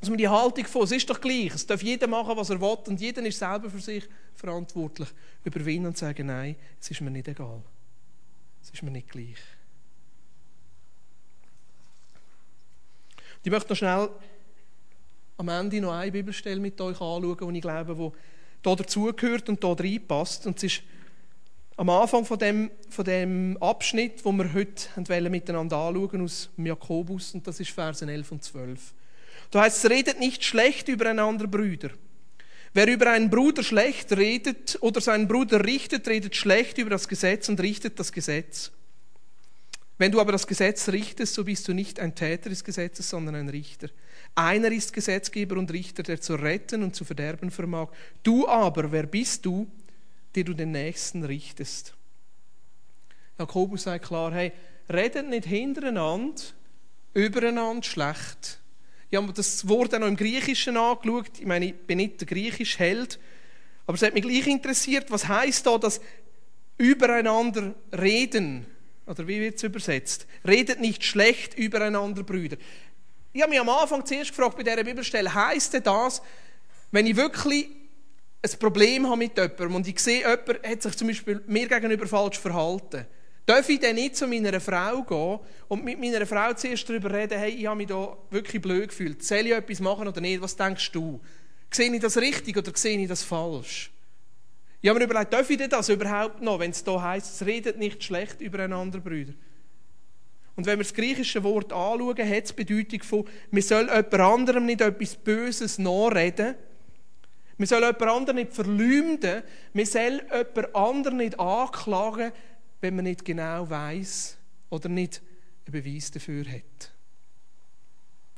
dass 0.00 0.08
man 0.08 0.18
die 0.18 0.28
Haltung 0.28 0.64
von, 0.66 0.82
es 0.82 0.92
ist 0.92 1.08
doch 1.08 1.20
gleich, 1.20 1.54
es 1.54 1.66
darf 1.66 1.82
jeder 1.82 2.06
machen, 2.06 2.36
was 2.36 2.50
er 2.50 2.60
will 2.60 2.76
und 2.86 3.00
jeder 3.00 3.24
ist 3.24 3.38
selber 3.38 3.70
für 3.70 3.80
sich 3.80 4.04
verantwortlich, 4.34 5.08
überwinden 5.44 5.86
und 5.86 5.96
sagen, 5.96 6.26
nein, 6.26 6.56
es 6.80 6.90
ist 6.90 7.00
mir 7.00 7.10
nicht 7.10 7.28
egal. 7.28 7.62
Es 8.62 8.70
ist 8.70 8.82
mir 8.82 8.90
nicht 8.90 9.08
gleich. 9.08 9.38
Ich 13.42 13.50
möchte 13.50 13.70
noch 13.70 13.76
schnell 13.76 14.10
am 15.36 15.48
Ende 15.48 15.80
noch 15.80 15.92
eine 15.92 16.10
Bibelstelle 16.10 16.60
mit 16.60 16.80
euch 16.80 17.00
anschauen, 17.00 17.52
die 17.52 17.58
ich 17.58 17.62
glaube, 17.62 17.96
wo 17.96 18.12
hier 18.64 18.76
dazugehört 18.76 19.48
und 19.48 19.62
hier 19.62 19.78
reinpasst. 19.78 20.46
Und 20.46 20.56
es 20.56 20.64
ist 20.64 20.82
am 21.76 21.90
Anfang 21.90 22.24
von 22.24 22.38
dem, 22.38 22.70
von 22.88 23.04
dem 23.04 23.56
Abschnitt, 23.60 24.24
wo 24.24 24.32
wir 24.32 24.52
heute 24.52 25.30
miteinander 25.30 25.76
anschauen 25.76 26.22
aus 26.22 26.50
Jakobus, 26.56 27.34
und 27.34 27.46
das 27.46 27.60
ist 27.60 27.70
Versen 27.70 28.08
11 28.08 28.32
und 28.32 28.42
12. 28.42 28.94
Da 29.50 29.62
heißt 29.62 29.88
redet 29.88 30.18
nicht 30.18 30.44
schlecht 30.44 30.88
übereinander, 30.88 31.46
Brüder. 31.46 31.90
Wer 32.74 32.88
über 32.88 33.10
einen 33.10 33.30
Bruder 33.30 33.62
schlecht 33.62 34.12
redet 34.12 34.76
oder 34.82 35.00
seinen 35.00 35.28
Bruder 35.28 35.64
richtet, 35.64 36.06
redet 36.08 36.36
schlecht 36.36 36.76
über 36.78 36.90
das 36.90 37.08
Gesetz 37.08 37.48
und 37.48 37.60
richtet 37.60 37.98
das 37.98 38.12
Gesetz. 38.12 38.70
Wenn 39.98 40.12
du 40.12 40.20
aber 40.20 40.32
das 40.32 40.46
Gesetz 40.46 40.88
richtest, 40.88 41.34
so 41.34 41.44
bist 41.44 41.66
du 41.68 41.72
nicht 41.72 41.98
ein 42.00 42.14
Täter 42.14 42.50
des 42.50 42.64
Gesetzes, 42.64 43.08
sondern 43.08 43.34
ein 43.34 43.48
Richter. 43.48 43.88
Einer 44.34 44.70
ist 44.70 44.92
Gesetzgeber 44.92 45.56
und 45.56 45.72
Richter, 45.72 46.02
der 46.02 46.20
zu 46.20 46.34
retten 46.34 46.82
und 46.82 46.94
zu 46.94 47.06
verderben 47.06 47.50
vermag. 47.50 47.88
Du 48.22 48.46
aber, 48.46 48.92
wer 48.92 49.04
bist 49.04 49.46
du, 49.46 49.66
der 50.34 50.44
du 50.44 50.52
den 50.52 50.72
Nächsten 50.72 51.24
richtest? 51.24 51.94
Jakobus 53.38 53.84
sagt 53.84 54.06
klar, 54.06 54.34
hey, 54.34 54.52
redet 54.90 55.30
nicht 55.30 55.46
hintereinander, 55.46 56.42
übereinander 57.14 57.82
schlecht. 57.82 58.60
Ich 59.10 59.16
habe 59.16 59.32
das 59.32 59.68
Wort 59.68 59.94
auch 59.94 60.00
noch 60.00 60.08
im 60.08 60.16
Griechischen 60.16 60.76
angeschaut. 60.76 61.38
Ich 61.38 61.46
meine, 61.46 61.66
ich 61.66 61.74
bin 61.74 61.98
nicht 61.98 62.20
der 62.20 62.26
griechische 62.26 62.78
Held, 62.78 63.18
aber 63.86 63.94
es 63.94 64.02
hat 64.02 64.14
mich 64.14 64.22
gleich 64.22 64.46
interessiert, 64.46 65.10
was 65.10 65.28
heißt 65.28 65.66
da 65.66 65.78
das 65.78 66.00
übereinander 66.76 67.74
reden? 67.96 68.66
Oder 69.06 69.28
wie 69.28 69.40
wird 69.40 69.56
es 69.56 69.62
übersetzt? 69.62 70.26
Redet 70.46 70.80
nicht 70.80 71.04
schlecht 71.04 71.56
übereinander, 71.56 72.24
Brüder. 72.24 72.56
Ich 73.32 73.42
habe 73.42 73.50
mich 73.50 73.60
am 73.60 73.68
Anfang 73.68 74.04
zuerst 74.04 74.30
gefragt 74.30 74.56
bei 74.56 74.64
dieser 74.64 74.82
Bibelstelle, 74.82 75.32
heisst 75.32 75.74
das, 75.84 76.22
wenn 76.90 77.06
ich 77.06 77.14
wirklich 77.14 77.68
ein 78.42 78.58
Problem 78.58 79.06
habe 79.06 79.18
mit 79.18 79.36
jemandem 79.36 79.74
und 79.76 79.88
ich 79.88 80.00
sehe, 80.00 80.20
jemand 80.20 80.66
hat 80.66 80.82
sich 80.82 80.96
zum 80.96 81.08
Beispiel 81.08 81.42
mir 81.46 81.68
gegenüber 81.68 82.06
falsch 82.06 82.38
verhalten, 82.38 83.06
darf 83.46 83.68
ich 83.68 83.78
dann 83.78 83.94
nicht 83.94 84.16
zu 84.16 84.26
meiner 84.26 84.60
Frau 84.60 85.02
gehen 85.02 85.38
und 85.68 85.84
mit 85.84 86.00
meiner 86.00 86.26
Frau 86.26 86.52
zuerst 86.52 86.88
darüber 86.88 87.12
reden, 87.12 87.38
hey, 87.38 87.50
ich 87.50 87.66
habe 87.66 87.76
mich 87.76 87.86
da 87.86 88.16
wirklich 88.30 88.60
blöd 88.60 88.88
gefühlt, 88.88 89.22
soll 89.22 89.46
ich 89.46 89.52
etwas 89.52 89.80
machen 89.80 90.08
oder 90.08 90.20
nicht, 90.20 90.42
was 90.42 90.56
denkst 90.56 90.90
du? 90.92 91.20
Sehe 91.70 91.94
ich 91.94 92.00
das 92.00 92.16
richtig 92.16 92.56
oder 92.56 92.72
sehe 92.74 92.98
ich 92.98 93.08
das 93.08 93.22
falsch? 93.22 93.90
Ich 94.80 94.90
habe 94.90 94.98
mir 94.98 95.06
überlegt, 95.06 95.32
darf 95.32 95.48
ich 95.48 95.58
das 95.58 95.88
überhaupt 95.88 96.42
noch, 96.42 96.58
wenn 96.58 96.72
es 96.72 96.84
hier 96.84 97.02
heisst, 97.02 97.40
es 97.40 97.46
redet 97.46 97.78
nicht 97.78 98.04
schlecht 98.04 98.40
übereinander, 98.40 98.98
Brüder. 98.98 99.32
Und 100.56 100.64
wenn 100.64 100.78
wir 100.78 100.84
das 100.84 100.94
griechische 100.94 101.44
Wort 101.44 101.72
anschauen, 101.72 102.16
hat 102.18 102.44
es 102.44 102.54
die 102.54 102.64
Bedeutung 102.64 103.02
von, 103.02 103.24
wir 103.50 103.62
sollen 103.62 103.88
jemand 103.88 104.14
anderem 104.14 104.66
nicht 104.66 104.80
etwas 104.80 105.14
Böses 105.14 105.78
nachreden. 105.78 106.54
Wir 107.58 107.66
sollen 107.66 107.84
jemand 107.84 108.02
anderen 108.02 108.36
nicht 108.36 108.54
verleumden. 108.54 109.42
Wir 109.74 109.86
sollen 109.86 110.22
jemand 110.30 110.74
anderen 110.74 111.16
nicht 111.18 111.38
anklagen, 111.38 112.32
wenn 112.86 112.94
man 112.94 113.04
nicht 113.06 113.24
genau 113.24 113.68
weiß 113.68 114.36
oder 114.70 114.88
nicht 114.88 115.20
einen 115.66 115.72
Beweis 115.72 116.12
dafür 116.12 116.44
hat. 116.44 116.92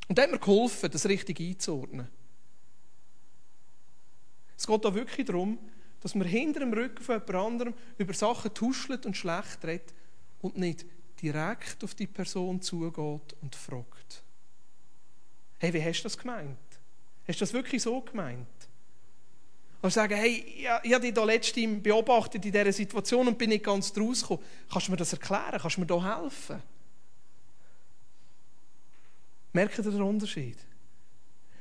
Und 0.09 0.17
da 0.17 0.23
hat 0.23 0.31
mir 0.31 0.39
geholfen, 0.39 0.91
das 0.91 1.05
richtig 1.05 1.39
einzuordnen. 1.39 2.09
Es 4.57 4.67
geht 4.67 4.85
da 4.87 4.95
wirklich 4.95 5.27
darum, 5.27 5.59
dass 6.01 6.15
man 6.15 6.27
hinter 6.27 6.61
dem 6.61 6.73
Rücken 6.73 7.05
von 7.05 7.17
jemand 7.17 7.35
anderem 7.35 7.75
über 7.99 8.15
Sachen 8.15 8.55
tuschelt 8.55 9.05
und 9.05 9.19
schlecht 9.19 9.63
redet 9.65 9.93
und 10.41 10.57
nicht 10.57 10.87
direkt 11.21 11.85
auf 11.85 11.95
die 11.95 12.07
Person 12.07 12.63
zugeht 12.63 13.37
und 13.43 13.55
fragt. 13.55 14.23
Hey, 15.59 15.75
wie 15.75 15.85
hast 15.85 16.01
du 16.01 16.05
das 16.05 16.17
gemeint? 16.17 16.57
Hast 17.27 17.39
du 17.39 17.43
das 17.43 17.53
wirklich 17.53 17.83
so 17.83 18.01
gemeint? 18.01 18.47
Und 19.81 19.93
sagen, 19.93 20.17
hey, 20.17 20.45
ich, 20.83 20.93
habe 20.93 21.01
dich 21.01 21.15
da 21.15 21.25
letztens 21.25 21.83
beobachtet 21.83 22.45
in 22.45 22.53
dieser 22.53 22.73
Situation 22.73 23.29
und 23.29 23.39
bin 23.39 23.51
nicht 23.51 23.65
ganz 23.65 23.93
draus 23.93 24.23
gekommen. 24.23 24.43
Kannst 24.71 24.89
du 24.89 24.91
mir 24.91 24.97
das 24.97 25.13
erklären? 25.13 25.59
Kannst 25.61 25.77
du 25.77 25.81
mir 25.81 25.87
da 25.87 26.23
helfen? 26.23 26.63
Merkt 29.53 29.79
ihr 29.79 29.85
den 29.85 30.03
Unterschied? 30.03 30.59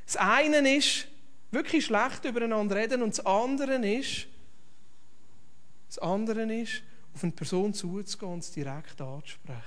Das 0.05 0.17
eine 0.17 0.75
ist, 0.75 1.07
wirklich 1.51 1.85
schlecht 1.85 2.25
übereinander 2.25 2.75
reden 2.75 3.01
und 3.01 3.17
das 3.17 3.25
andere 3.25 3.75
ist, 3.75 4.27
das 5.87 5.99
andere 5.99 6.53
ist, 6.53 6.83
auf 7.13 7.23
eine 7.23 7.31
Person 7.31 7.73
zuzugehen 7.73 8.33
und 8.33 8.39
es 8.39 8.51
direkt 8.51 8.99
anzusprechen. 9.01 9.61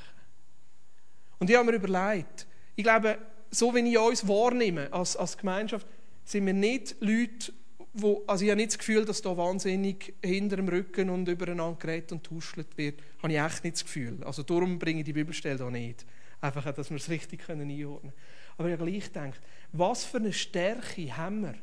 Und 1.38 1.48
ich 1.48 1.56
habe 1.56 1.70
mir 1.70 1.76
überlegt, 1.76 2.46
ich 2.76 2.84
glaube, 2.84 3.18
so 3.50 3.74
wie 3.74 3.80
ich 3.80 3.98
uns 3.98 4.28
wahrnehme 4.28 4.92
als, 4.92 5.16
als 5.16 5.36
Gemeinschaft, 5.36 5.86
sind 6.24 6.46
wir 6.46 6.52
nicht 6.52 6.96
Leute, 7.00 7.52
wo, 7.92 8.22
also 8.26 8.44
ich 8.44 8.50
habe 8.50 8.60
nicht 8.60 8.70
das 8.70 8.78
Gefühl, 8.78 9.04
dass 9.04 9.20
da 9.22 9.36
wahnsinnig 9.36 10.14
hinter 10.22 10.56
dem 10.56 10.68
Rücken 10.68 11.10
und 11.10 11.28
übereinander 11.28 11.76
geredet 11.78 12.12
und 12.12 12.22
tuschelt 12.22 12.76
wird. 12.76 13.00
Habe 13.22 13.32
ich 13.32 13.38
echt 13.38 13.64
nicht 13.64 13.76
das 13.76 13.84
Gefühl. 13.84 14.22
Also 14.24 14.42
darum 14.42 14.78
bringe 14.78 15.00
ich 15.00 15.06
die 15.06 15.12
Bibelstelle 15.12 15.58
da 15.58 15.70
nicht. 15.70 16.06
Einfach, 16.40 16.72
dass 16.72 16.90
wir 16.90 16.96
es 16.96 17.08
richtig 17.08 17.48
einordnen 17.48 18.00
können. 18.00 18.12
Aber 18.56 18.68
ich 18.68 18.78
habe 18.78 18.90
gleich 18.90 19.04
gedacht, 19.04 19.40
was 19.72 20.04
für 20.04 20.18
eine 20.18 20.32
Stärke 20.32 21.16
haben 21.16 21.42
wir, 21.42 21.54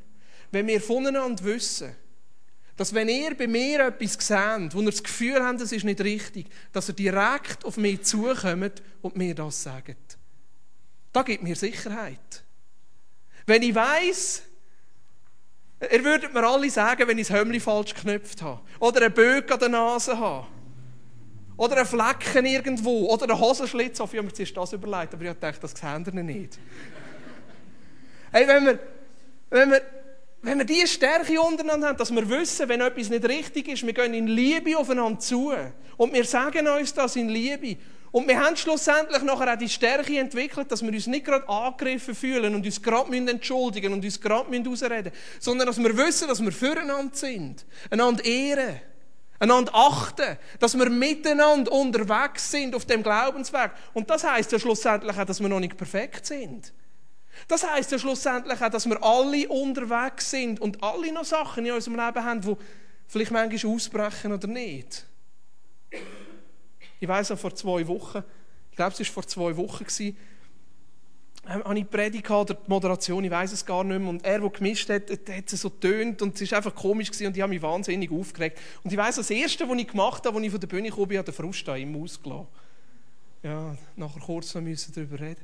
wenn 0.51 0.67
wir 0.67 0.81
voneinander 0.81 1.43
wissen, 1.43 1.95
dass 2.75 2.93
wenn 2.93 3.09
ihr 3.09 3.35
bei 3.35 3.47
mir 3.47 3.87
etwas 3.87 4.13
seht, 4.13 4.75
wo 4.75 4.81
ihr 4.81 4.85
das 4.91 5.03
Gefühl 5.03 5.43
habt, 5.43 5.61
das 5.61 5.71
ist 5.71 5.83
nicht 5.83 5.99
richtig, 6.01 6.47
dass 6.71 6.89
ihr 6.89 6.93
direkt 6.93 7.65
auf 7.65 7.77
mich 7.77 8.03
zukommt 8.03 8.83
und 9.01 9.15
mir 9.15 9.33
das 9.33 9.63
sagt. 9.63 10.17
Das 11.11 11.25
gibt 11.25 11.41
mir 11.41 11.55
Sicherheit. 11.55 12.43
Wenn 13.47 13.63
ich 13.63 13.73
weiß, 13.73 14.43
ihr 15.91 16.03
würdet 16.03 16.33
mir 16.33 16.45
alle 16.45 16.69
sagen, 16.69 17.07
wenn 17.07 17.17
ich 17.17 17.27
das 17.27 17.37
Hömmli 17.37 17.59
falsch 17.59 17.93
geknüpft 17.93 18.41
habe, 18.41 18.61
oder 18.79 19.01
einen 19.01 19.13
Böck 19.13 19.51
an 19.51 19.59
der 19.59 19.69
Nase 19.69 20.17
habe, 20.17 20.47
oder 21.55 21.77
einen 21.77 21.85
Flecken 21.85 22.45
irgendwo, 22.45 23.11
oder 23.11 23.23
einen 23.29 23.39
Hosenschlitz, 23.39 23.99
auf, 23.99 24.13
ich 24.13 24.17
habe 24.17 24.27
mir 24.27 24.33
zuerst 24.33 24.55
das 24.55 24.73
überlegt, 24.73 25.13
aber 25.13 25.23
ich 25.23 25.29
gedacht, 25.29 25.63
das 25.63 25.71
sehen 25.71 26.05
ihr 26.05 26.23
nicht. 26.23 26.59
hey, 28.31 28.47
wenn 28.47 28.65
wir, 28.65 28.79
wenn 29.49 29.71
wir 29.71 29.81
wenn 30.41 30.59
wir 30.59 30.65
diese 30.65 30.87
Stärke 30.87 31.41
untereinander 31.41 31.87
haben, 31.89 31.97
dass 31.97 32.13
wir 32.13 32.29
wissen, 32.29 32.69
wenn 32.69 32.79
etwas 32.81 33.09
nicht 33.09 33.25
richtig 33.25 33.67
ist, 33.67 33.85
wir 33.85 33.93
gehen 33.93 34.13
in 34.13 34.27
Liebe 34.27 34.77
aufeinander 34.77 35.19
zu. 35.19 35.51
Und 35.97 36.13
wir 36.13 36.23
sagen 36.25 36.67
uns 36.67 36.93
das 36.93 37.15
in 37.15 37.27
Liebe. 37.27 37.77
Und 38.11 38.27
wir 38.27 38.39
haben 38.39 38.55
schlussendlich 38.55 39.21
nachher 39.23 39.53
auch 39.53 39.57
die 39.57 39.69
Stärke 39.69 40.17
entwickelt, 40.17 40.71
dass 40.71 40.81
wir 40.81 40.91
uns 40.91 41.07
nicht 41.07 41.25
gerade 41.25 41.47
angegriffen 41.47 42.15
fühlen 42.15 42.55
und 42.55 42.65
uns 42.65 42.81
gerade 42.81 43.15
entschuldigen 43.15 43.93
und 43.93 44.03
uns 44.03 44.19
gerade 44.19 44.47
ausreden 44.69 45.11
müssen, 45.11 45.11
sondern 45.39 45.67
dass 45.67 45.77
wir 45.77 45.97
wissen, 45.97 46.27
dass 46.27 46.41
wir 46.41 46.51
füreinander 46.51 47.15
sind, 47.15 47.65
einander 47.89 48.23
ehren, 48.23 48.79
einander 49.39 49.73
achten, 49.75 50.37
dass 50.59 50.77
wir 50.77 50.89
miteinander 50.89 51.71
unterwegs 51.71 52.49
sind 52.49 52.73
auf 52.75 52.85
dem 52.85 53.03
Glaubensweg. 53.03 53.71
Und 53.93 54.09
das 54.09 54.23
heißt 54.23 54.51
ja 54.51 54.59
schlussendlich 54.59 55.17
auch, 55.17 55.25
dass 55.25 55.39
wir 55.39 55.49
noch 55.49 55.59
nicht 55.59 55.77
perfekt 55.77 56.25
sind. 56.25 56.73
Das 57.47 57.69
heißt 57.69 57.91
ja 57.91 57.99
schlussendlich 57.99 58.61
auch, 58.61 58.69
dass 58.69 58.87
wir 58.87 59.03
alle 59.03 59.47
unterwegs 59.49 60.31
sind 60.31 60.59
und 60.59 60.81
alle 60.81 61.11
noch 61.11 61.25
Sachen 61.25 61.65
in 61.65 61.73
unserem 61.73 61.97
Leben 61.97 62.23
haben, 62.23 62.41
die 62.41 62.55
vielleicht 63.07 63.31
manchmal 63.31 63.73
ausbrechen 63.73 64.33
oder 64.33 64.47
nicht. 64.47 65.05
Ich 66.99 67.07
weiß 67.07 67.29
noch, 67.31 67.39
vor 67.39 67.53
zwei 67.53 67.87
Wochen, 67.87 68.23
ich 68.71 68.75
glaube, 68.75 68.93
es 68.93 68.99
war 68.99 69.05
vor 69.05 69.27
zwei 69.27 69.55
Wochen, 69.57 69.83
gewesen, 69.83 70.17
ähm, 71.49 71.63
habe 71.63 71.79
ich 71.79 71.89
Predigt 71.89 72.29
oder 72.29 72.53
die 72.55 72.69
Moderation, 72.69 73.23
ich 73.23 73.31
weiß 73.31 73.53
es 73.53 73.65
gar 73.65 73.83
nicht 73.83 73.99
mehr. 73.99 74.09
Und 74.09 74.25
er, 74.25 74.39
der 74.39 74.49
gemischt 74.49 74.89
hat, 74.89 75.09
hat 75.09 75.53
es 75.53 75.61
so 75.61 75.69
tönt 75.69 76.21
und 76.21 76.39
es 76.39 76.51
war 76.51 76.57
einfach 76.57 76.75
komisch 76.75 77.09
gewesen, 77.09 77.27
und 77.27 77.37
ich 77.37 77.41
habe 77.41 77.49
mich 77.49 77.61
wahnsinnig 77.61 78.11
aufgeregt. 78.11 78.59
Und 78.83 78.91
ich 78.91 78.97
weiß, 78.97 79.15
das 79.15 79.29
Erste, 79.29 79.67
was 79.67 79.77
ich 79.77 79.87
gemacht 79.87 80.25
habe, 80.25 80.35
als 80.35 80.45
ich 80.45 80.51
von 80.51 80.59
der 80.59 80.67
Bühne 80.67 80.89
kam, 80.89 80.99
habe 80.99 81.23
den 81.23 81.33
Frust 81.33 81.67
an 81.69 81.79
ihm 81.79 81.95
ausgelassen. 82.01 82.47
Ja, 83.43 83.77
nachher 83.95 84.19
kurz 84.19 84.53
noch 84.55 84.61
müssen 84.61 84.93
darüber 84.93 85.19
reden. 85.19 85.41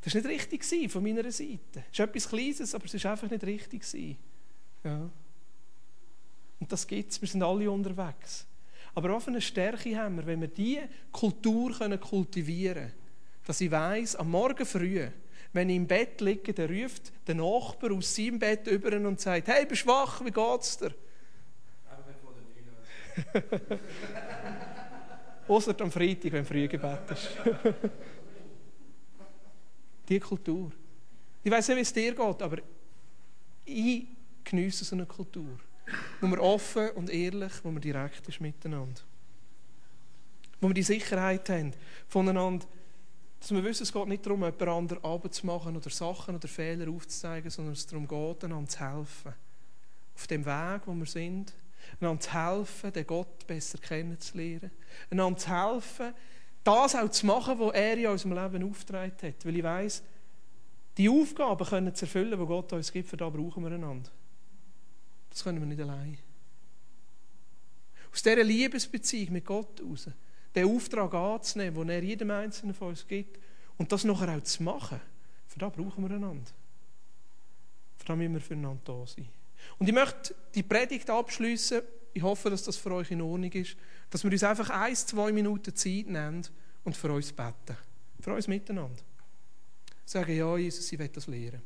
Das 0.00 0.14
war 0.14 0.22
nicht 0.22 0.50
richtig 0.50 0.90
von 0.90 1.02
meiner 1.02 1.30
Seite. 1.30 1.84
Es 1.92 1.98
ist 1.98 2.00
etwas 2.00 2.28
Kleines, 2.28 2.74
aber 2.74 2.84
es 2.86 3.04
war 3.04 3.12
einfach 3.12 3.30
nicht 3.30 3.44
richtig. 3.44 4.16
Ja. 4.82 5.08
Und 6.58 6.72
das 6.72 6.86
gibt 6.86 7.12
es, 7.12 7.20
wir 7.20 7.28
sind 7.28 7.42
alle 7.42 7.70
unterwegs. 7.70 8.46
Aber 8.94 9.20
für 9.20 9.30
eine 9.30 9.40
Stärke 9.40 9.96
haben 9.96 10.16
wir, 10.16 10.26
wenn 10.26 10.40
wir 10.40 10.48
diese 10.48 10.88
Kultur 11.10 11.72
kultivieren 11.98 12.74
können, 12.74 12.92
dass 13.46 13.60
ich 13.60 13.70
weiss, 13.70 14.16
am 14.16 14.30
Morgen 14.30 14.66
früh, 14.66 15.08
wenn 15.52 15.68
ich 15.68 15.76
im 15.76 15.86
Bett 15.86 16.20
liege, 16.20 16.52
dann 16.52 16.70
ruft 16.70 17.12
der 17.26 17.34
Nachbar 17.34 17.92
aus 17.92 18.14
seinem 18.14 18.38
Bett 18.38 18.66
über 18.66 18.96
und 18.96 19.20
sagt, 19.20 19.48
hey, 19.48 19.66
bist 19.66 19.84
du 19.84 19.88
wach, 19.88 20.24
wie 20.24 20.30
geht's 20.30 20.78
dir? 20.78 20.94
Außer 25.48 25.74
am 25.80 25.90
Freitag, 25.90 26.32
wenn 26.32 26.44
früh 26.44 26.68
Gebet 26.68 27.10
ist. 27.10 27.30
Die 30.08 30.20
Kultur. 30.20 30.72
Ich 31.42 31.50
weiß 31.50 31.68
nicht, 31.68 31.76
wie 31.76 31.82
es 31.82 31.92
dir 31.92 32.14
geht, 32.14 32.42
aber 32.42 32.58
ich 33.64 34.06
geniesse 34.44 34.84
so 34.84 34.96
eine 34.96 35.06
Kultur, 35.06 35.58
wo 36.20 36.26
wir 36.28 36.40
offen 36.40 36.90
und 36.90 37.10
ehrlich, 37.10 37.52
wo 37.62 37.70
wir 37.70 37.80
direkt 37.80 38.26
ist 38.28 38.40
miteinander. 38.40 39.00
Wo 40.60 40.68
wir 40.68 40.74
die 40.74 40.82
Sicherheit 40.82 41.48
haben 41.48 41.72
voneinander, 42.08 42.66
dass 43.40 43.50
wir 43.50 43.64
wissen, 43.64 43.82
es 43.82 43.92
geht 43.92 44.06
nicht 44.06 44.24
darum, 44.24 44.42
jemand 44.42 44.62
anderen 44.62 45.04
abzumachen 45.04 45.76
oder 45.76 45.90
Sachen 45.90 46.36
oder 46.36 46.46
Fehler 46.46 46.88
aufzuzeigen, 46.88 47.50
sondern 47.50 47.72
es 47.72 47.86
darum 47.86 48.06
geht, 48.06 48.44
einander 48.44 48.68
zu 48.68 48.78
helfen. 48.78 49.34
Auf 50.14 50.26
dem 50.28 50.46
Weg, 50.46 50.82
wo 50.86 50.94
wir 50.94 51.06
sind, 51.06 51.52
einander 52.00 52.20
zu 52.20 52.32
helfen, 52.32 52.92
den 52.92 53.06
Gott 53.06 53.46
besser 53.46 53.78
kennenzulernen, 53.78 54.70
einander 55.10 55.38
zu 55.38 55.48
helfen, 55.48 56.14
das 56.62 56.94
auch 56.94 57.10
zu 57.10 57.26
machen, 57.26 57.58
was 57.58 57.74
er 57.74 57.96
in 57.96 58.06
unserem 58.06 58.34
Leben 58.34 58.70
aufgetragen 58.70 59.16
hat. 59.20 59.44
Weil 59.44 59.56
ich 59.56 59.62
weiss, 59.64 60.02
die 60.96 61.08
Aufgaben 61.08 61.66
können 61.66 61.94
zu 61.94 62.04
erfüllen, 62.04 62.38
die 62.38 62.46
Gott 62.46 62.72
uns 62.72 62.92
gibt, 62.92 63.08
für 63.08 63.16
da 63.16 63.28
brauchen 63.28 63.64
wir 63.64 63.72
einander. 63.72 64.10
Das 65.32 65.44
können 65.44 65.60
wir 65.60 65.66
nicht 65.66 65.80
allein. 65.80 66.18
Aus 68.12 68.22
dieser 68.22 68.44
Liebesbeziehung 68.44 69.32
mit 69.32 69.46
Gott 69.46 69.80
raus 69.82 70.10
den 70.54 70.68
Auftrag 70.68 71.14
anzunehmen, 71.14 71.74
den 71.74 71.88
er 71.88 72.02
jedem 72.02 72.30
Einzelnen 72.30 72.74
von 72.74 72.88
uns 72.88 73.08
gibt 73.08 73.40
und 73.78 73.90
das 73.90 74.04
nachher 74.04 74.36
auch 74.36 74.42
zu 74.42 74.62
machen, 74.62 75.00
für 75.46 75.58
das 75.58 75.72
brauchen 75.72 76.06
wir 76.06 76.14
einander. 76.14 76.50
Für 77.96 78.04
das 78.06 78.16
müssen 78.16 78.34
wir 78.34 78.40
füreinander 78.40 78.80
da 78.84 79.06
sein. 79.06 79.28
Und 79.78 79.88
ich 79.88 79.94
möchte 79.94 80.34
die 80.54 80.62
Predigt 80.62 81.08
abschließen. 81.08 81.82
Ich 82.12 82.22
hoffe, 82.22 82.50
dass 82.50 82.64
das 82.64 82.76
für 82.76 82.92
euch 82.92 83.10
in 83.10 83.22
Ordnung 83.22 83.52
ist, 83.52 83.76
dass 84.10 84.22
wir 84.24 84.30
uns 84.30 84.42
einfach 84.42 84.68
ein, 84.68 84.94
zwei 84.94 85.32
Minuten 85.32 85.74
Zeit 85.74 86.06
nehmen 86.06 86.46
und 86.84 86.96
für 86.96 87.10
uns 87.12 87.32
beten. 87.32 87.76
Für 88.20 88.34
uns 88.34 88.48
miteinander. 88.48 89.02
Sagen, 90.04 90.36
ja, 90.36 90.56
Jesus, 90.58 90.92
ich 90.92 90.98
will 90.98 91.08
das 91.08 91.26
lehren. 91.26 91.62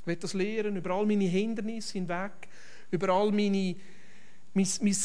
Ich 0.00 0.06
will 0.06 0.16
das 0.16 0.34
lehren 0.34 0.76
über 0.76 0.90
all 0.90 1.06
meine 1.06 1.24
Hindernisse 1.24 1.94
hinweg, 1.94 2.48
über 2.90 3.08
all 3.08 3.30
meine, 3.32 3.76
mein, 4.54 4.68
mein 4.80 4.96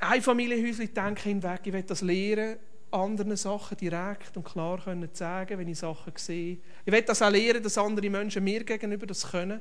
Einfamilienhäuschen-Denken 0.00 1.22
hinweg. 1.22 1.60
Ich 1.64 1.72
will 1.72 1.82
das 1.82 2.00
lehren, 2.00 2.56
anderen 2.90 3.36
Sachen 3.36 3.76
direkt 3.76 4.36
und 4.36 4.44
klar 4.44 4.82
können 4.82 5.08
sagen, 5.12 5.58
wenn 5.58 5.68
ich 5.68 5.78
Sachen 5.78 6.12
sehe. 6.16 6.58
Ich 6.84 6.92
will 6.92 7.02
das 7.02 7.22
auch 7.22 7.30
lehren, 7.30 7.62
dass 7.62 7.78
andere 7.78 8.10
Menschen 8.10 8.42
mir 8.42 8.64
gegenüber 8.64 9.06
das 9.06 9.30
können. 9.30 9.60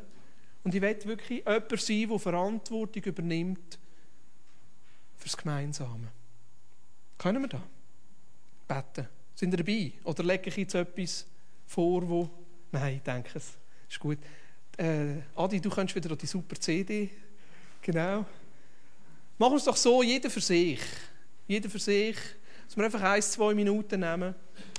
Und 0.64 0.76
ich 0.76 0.82
will 0.82 0.98
wirklich 1.06 1.40
jemand 1.46 1.80
sein, 1.80 2.10
der 2.10 2.20
Verantwortung 2.20 3.04
übernimmt 3.04 3.80
fürs 5.18 5.38
Gemeinsame. 5.38 6.08
Können 7.18 7.42
wir 7.44 7.50
da? 7.50 7.62
Beten. 8.68 9.08
Sind 9.36 9.54
ihr 9.54 9.58
dabei? 9.58 9.94
Oder 10.04 10.24
lege 10.24 10.50
ich 10.50 10.58
jetzt 10.58 10.76
etwas 10.76 11.26
vor, 11.66 12.08
wo... 12.08 12.30
Nein, 12.72 12.96
ich 12.96 13.02
denke 13.02 13.38
es. 13.38 13.58
Ist 13.90 14.00
gut. 14.00 14.18
Äh, 14.78 15.16
Adi, 15.36 15.60
du 15.60 15.70
kannst 15.70 15.96
wieder 15.96 16.16
die 16.16 16.26
super 16.26 16.56
CD. 16.60 17.10
Genau. 17.82 18.26
Machen 19.38 19.54
wir 19.54 19.58
es 19.58 19.64
doch 19.64 19.78
so, 19.78 20.04
jeder 20.04 20.30
für 20.30 20.42
sich. 20.42 20.80
Jeder 21.48 21.70
für 21.70 21.80
sich. 21.80 22.16
Dass 22.66 22.76
wir 22.76 22.86
einfach 22.86 23.02
ein, 23.02 23.22
zwei 23.22 23.54
Minuten 23.54 24.00
nehmen. 24.00 24.36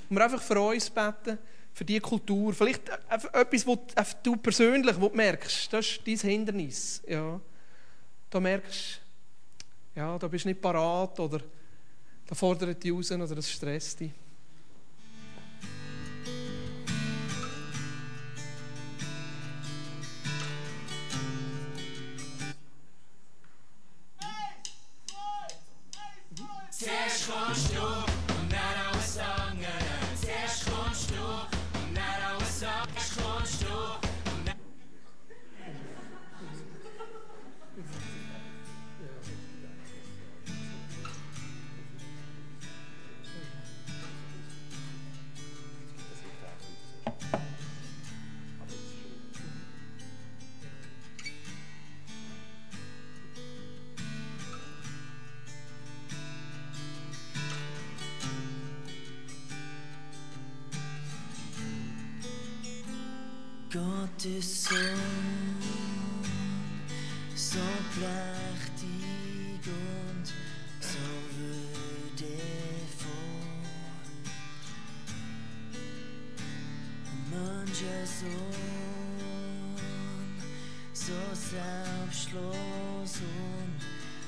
Und 0.08 0.16
wir 0.16 0.24
einfach 0.24 0.42
für 0.42 0.60
uns 0.60 0.90
beten, 0.90 1.38
für 1.72 1.84
diese 1.84 2.00
Kultur. 2.00 2.52
Vielleicht 2.52 2.88
etwas, 3.32 3.66
was 3.66 4.22
du 4.22 4.36
persönlich 4.36 5.00
wo 5.00 5.08
du 5.08 5.16
merkst, 5.16 5.72
das 5.72 5.86
ist 5.86 6.06
dein 6.06 6.18
Hindernis. 6.18 7.02
Ja. 7.06 7.40
Da 8.28 8.40
merkst 8.40 9.00
ja, 9.94 10.18
da 10.18 10.28
bist 10.28 10.44
du 10.44 10.48
nicht 10.48 10.60
parat 10.60 11.18
oder 11.18 11.40
da 12.26 12.34
fordert 12.34 12.82
dich 12.82 12.92
raus 12.92 13.10
oder 13.10 13.34
das 13.34 13.50
stresst 13.50 14.00
dich. 14.00 14.12
Zuerst 26.80 27.28
kommst 27.28 27.76
Gottes 63.72 64.64
Sohn, 64.64 65.56
so 67.36 67.60
prächtig 67.94 69.62
und 69.64 70.26
so 70.80 70.98
würdevoll. 71.38 72.50
Mancher 77.30 78.04
Sohn, 78.04 79.76
so 80.92 81.12
selbstlos 81.32 83.20
und 83.20 83.80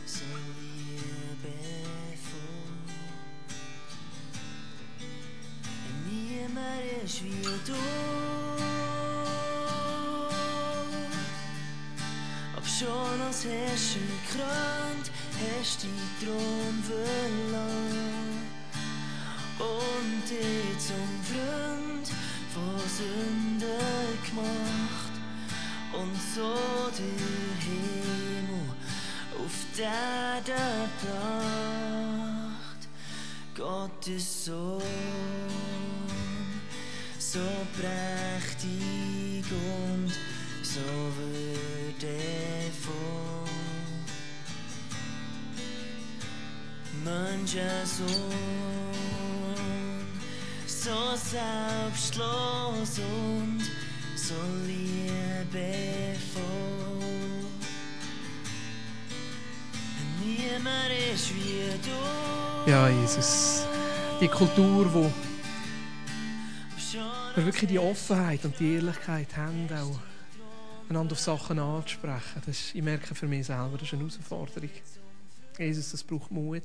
so 0.07 0.25
liebevoll. 0.61 1.43
Niemand 6.09 7.05
ist 7.05 7.25
wie 7.25 7.43
du. 7.67 8.22
Schon 12.83 13.21
als 13.27 13.45
Herrscher 13.45 14.01
gekrönt, 14.13 15.11
hast 15.41 15.83
die 15.83 16.25
Thron 16.25 16.77
verloren 16.83 18.33
und 19.59 20.23
dich 20.29 20.79
zum 20.79 21.11
Freund 21.31 22.09
von 22.53 22.79
Sünden 22.99 23.69
gemacht. 24.27 25.15
Und 25.93 26.17
so 26.35 26.55
der 26.99 27.25
Himmel 27.65 28.75
auf 29.39 29.57
die 29.77 29.83
Erde. 29.83 30.63
Gottes 33.55 34.47
Sohn, 34.47 34.81
so 37.19 37.41
prächtig 37.79 39.45
und 39.51 40.13
so 40.63 40.81
würdevoll. 42.83 43.43
Mancher 47.05 47.87
so 47.87 48.05
selbstlos 51.17 52.99
und 52.99 53.63
so 54.17 54.35
liebevoll. 54.67 54.93
Niemand 60.25 60.93
ist 61.13 61.35
wie 61.35 61.71
du. 61.83 62.71
Ja, 62.71 62.89
Jesus, 62.89 63.67
die 64.21 64.29
Kultur, 64.29 64.93
wo 64.93 65.13
wir 67.35 67.47
wirklich 67.47 67.71
die 67.71 67.79
Offenheit 67.79 68.45
und 68.45 68.59
die 68.61 68.75
Ehrlichkeit 68.75 69.37
haben, 69.37 69.69
auch 69.73 70.12
einander 70.89 71.13
auf 71.13 71.21
Sachen 71.21 71.59
anzusprechen. 71.59 72.43
Das 72.45 72.49
ist, 72.49 72.75
ich 72.75 72.83
merke 72.83 73.15
für 73.15 73.27
mich 73.27 73.47
selber, 73.47 73.73
das 73.73 73.83
ist 73.83 73.95
eine 73.95 74.03
Herausforderung. 74.03 74.71
Jesus, 75.59 75.91
das 75.91 76.03
braucht 76.03 76.31
Mut. 76.31 76.63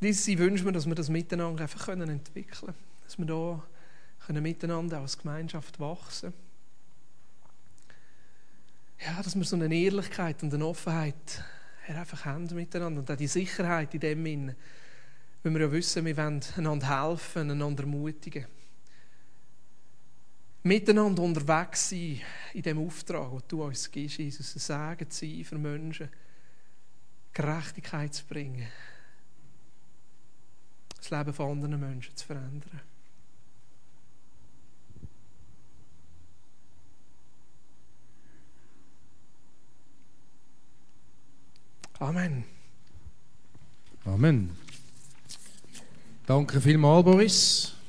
Jesus, 0.00 0.28
ich 0.28 0.38
wünsche 0.38 0.64
mir, 0.64 0.72
dass 0.72 0.86
wir 0.86 0.94
das 0.94 1.08
miteinander 1.08 1.62
einfach 1.62 1.88
entwickeln 1.88 2.58
können. 2.60 2.74
Dass 3.04 3.18
wir 3.18 3.26
da 3.26 3.62
können 4.26 4.42
miteinander 4.42 5.00
als 5.00 5.18
Gemeinschaft 5.18 5.80
wachsen 5.80 6.32
Ja, 9.04 9.22
dass 9.22 9.34
wir 9.34 9.44
so 9.44 9.56
eine 9.56 9.74
Ehrlichkeit 9.74 10.42
und 10.42 10.54
eine 10.54 10.66
Offenheit 10.66 11.44
einfach 11.88 12.24
haben 12.24 12.46
miteinander. 12.54 13.00
Und 13.00 13.10
auch 13.10 13.16
die 13.16 13.26
Sicherheit 13.26 13.92
in 13.94 14.00
dem 14.00 14.24
Sinne, 14.24 14.56
weil 15.42 15.52
wir 15.54 15.60
ja 15.62 15.72
wissen, 15.72 16.04
wir 16.04 16.16
wollen 16.16 16.40
einander 16.56 17.08
helfen, 17.08 17.50
einander 17.50 17.82
ermutigen 17.82 18.46
miteinander 20.62 21.22
unterwegs 21.22 21.90
sein 21.90 22.20
in 22.52 22.62
dem 22.62 22.78
Auftrag, 22.78 23.30
den 23.30 23.48
du 23.48 23.64
uns 23.64 23.90
gibst, 23.90 24.18
Jesus, 24.18 24.54
ein 24.54 24.96
Segen 24.98 25.10
zu 25.10 25.26
sein 25.26 25.44
für 25.44 25.58
Menschen, 25.58 26.08
Gerechtigkeit 27.32 28.12
zu 28.12 28.24
bringen, 28.26 28.66
das 30.96 31.10
Leben 31.10 31.32
von 31.32 31.50
anderen 31.52 31.80
Menschen 31.80 32.16
zu 32.16 32.26
verändern. 32.26 32.80
Amen. 41.98 42.44
Amen. 44.06 44.56
Danke 46.26 46.60
vielmals, 46.60 47.04
Boris. 47.04 47.79